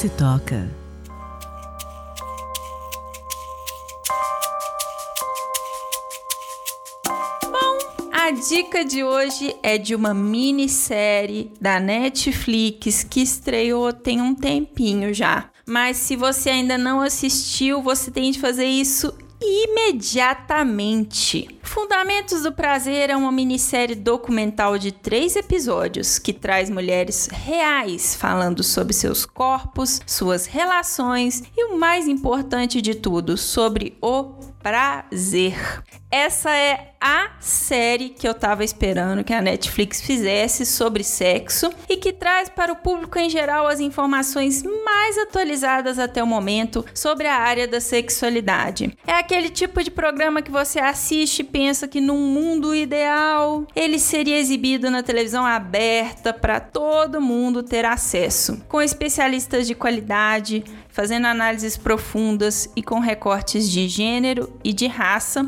Se 0.08 0.14
toca. 0.14 0.70
A 8.14 8.32
dica 8.32 8.86
de 8.86 9.04
hoje 9.04 9.54
é 9.62 9.78
de 9.78 9.94
uma 9.94 10.14
minissérie 10.14 11.52
da 11.60 11.78
Netflix 11.82 13.04
que 13.04 13.22
estreou 13.22 13.92
tem 13.92 14.22
um 14.22 14.34
tempinho 14.34 15.14
já. 15.14 15.50
Mas 15.66 15.98
se 15.98 16.16
você 16.16 16.52
ainda 16.52 16.78
não 16.78 17.02
assistiu, 17.02 17.82
você 17.82 18.10
tem 18.10 18.32
de 18.32 18.40
fazer 18.40 18.66
isso 18.66 19.14
imediatamente. 19.42 21.48
Fundamentos 21.62 22.44
do 22.44 22.52
Prazer 22.52 23.10
é 23.10 23.16
uma 23.16 23.32
minissérie 23.32 23.96
documental 23.96 24.78
de 24.78 24.92
três 24.92 25.36
episódios 25.36 26.20
que 26.20 26.34
traz 26.34 26.70
mulheres 26.70 27.30
reais 27.32 28.16
falando 28.16 28.64
sobre 28.64 28.94
seus 28.94 29.26
corpos, 29.26 30.02
suas 30.06 30.46
relações 30.46 31.44
e 31.56 31.64
o 31.66 31.78
mais 31.78 32.08
importante 32.08 32.82
de 32.82 32.96
tudo, 32.96 33.38
sobre 33.38 33.98
o 34.02 34.34
prazer. 34.62 35.56
Essa 36.10 36.56
é 36.56 36.94
a 37.02 37.32
série 37.40 38.10
que 38.10 38.28
eu 38.28 38.34
tava 38.34 38.64
esperando 38.64 39.26
que 39.26 39.34
a 39.34 39.42
Netflix 39.42 40.02
fizesse 40.02 40.66
sobre 40.66 41.04
sexo 41.04 41.70
e 41.90 41.98
que 41.98 42.14
traz 42.14 42.48
para 42.48 42.72
o 42.72 42.78
público 42.78 43.20
em 43.20 43.30
geral 43.30 43.68
as 43.68 43.82
informações 43.82 44.64
mais 44.64 45.18
atualizadas 45.18 46.00
até 46.00 46.24
o 46.24 46.28
momento 46.28 46.86
sobre 46.94 47.28
a 47.28 47.36
área 47.36 47.68
da 47.68 47.82
sexualidade. 47.82 48.98
É 49.06 49.14
aquele 49.14 49.50
tipo 49.50 49.84
de 49.84 49.92
programa 49.92 50.42
que 50.42 50.50
você 50.50 50.80
assiste 50.80 51.42
e 51.42 51.44
pensa 51.44 51.90
que 51.90 52.00
num 52.00 52.28
mundo 52.28 52.74
ideal 52.74 53.66
ele 53.76 54.00
seria 54.00 54.40
exibido 54.40 54.90
na 54.90 55.04
televisão 55.04 55.46
aberta 55.46 56.34
para 56.34 56.60
todo 56.62 57.22
mundo 57.22 57.62
ter 57.62 57.84
acesso, 57.84 58.64
com 58.70 58.82
especialistas 58.82 59.68
de 59.68 59.76
qualidade, 59.76 60.64
fazendo 60.98 61.28
análises 61.28 61.78
profundas 61.78 62.68
e 62.76 62.82
com 62.82 63.00
recortes 63.00 63.70
de 63.70 63.88
gênero 63.88 64.52
e 64.64 64.74
de 64.74 64.88
raça, 64.88 65.46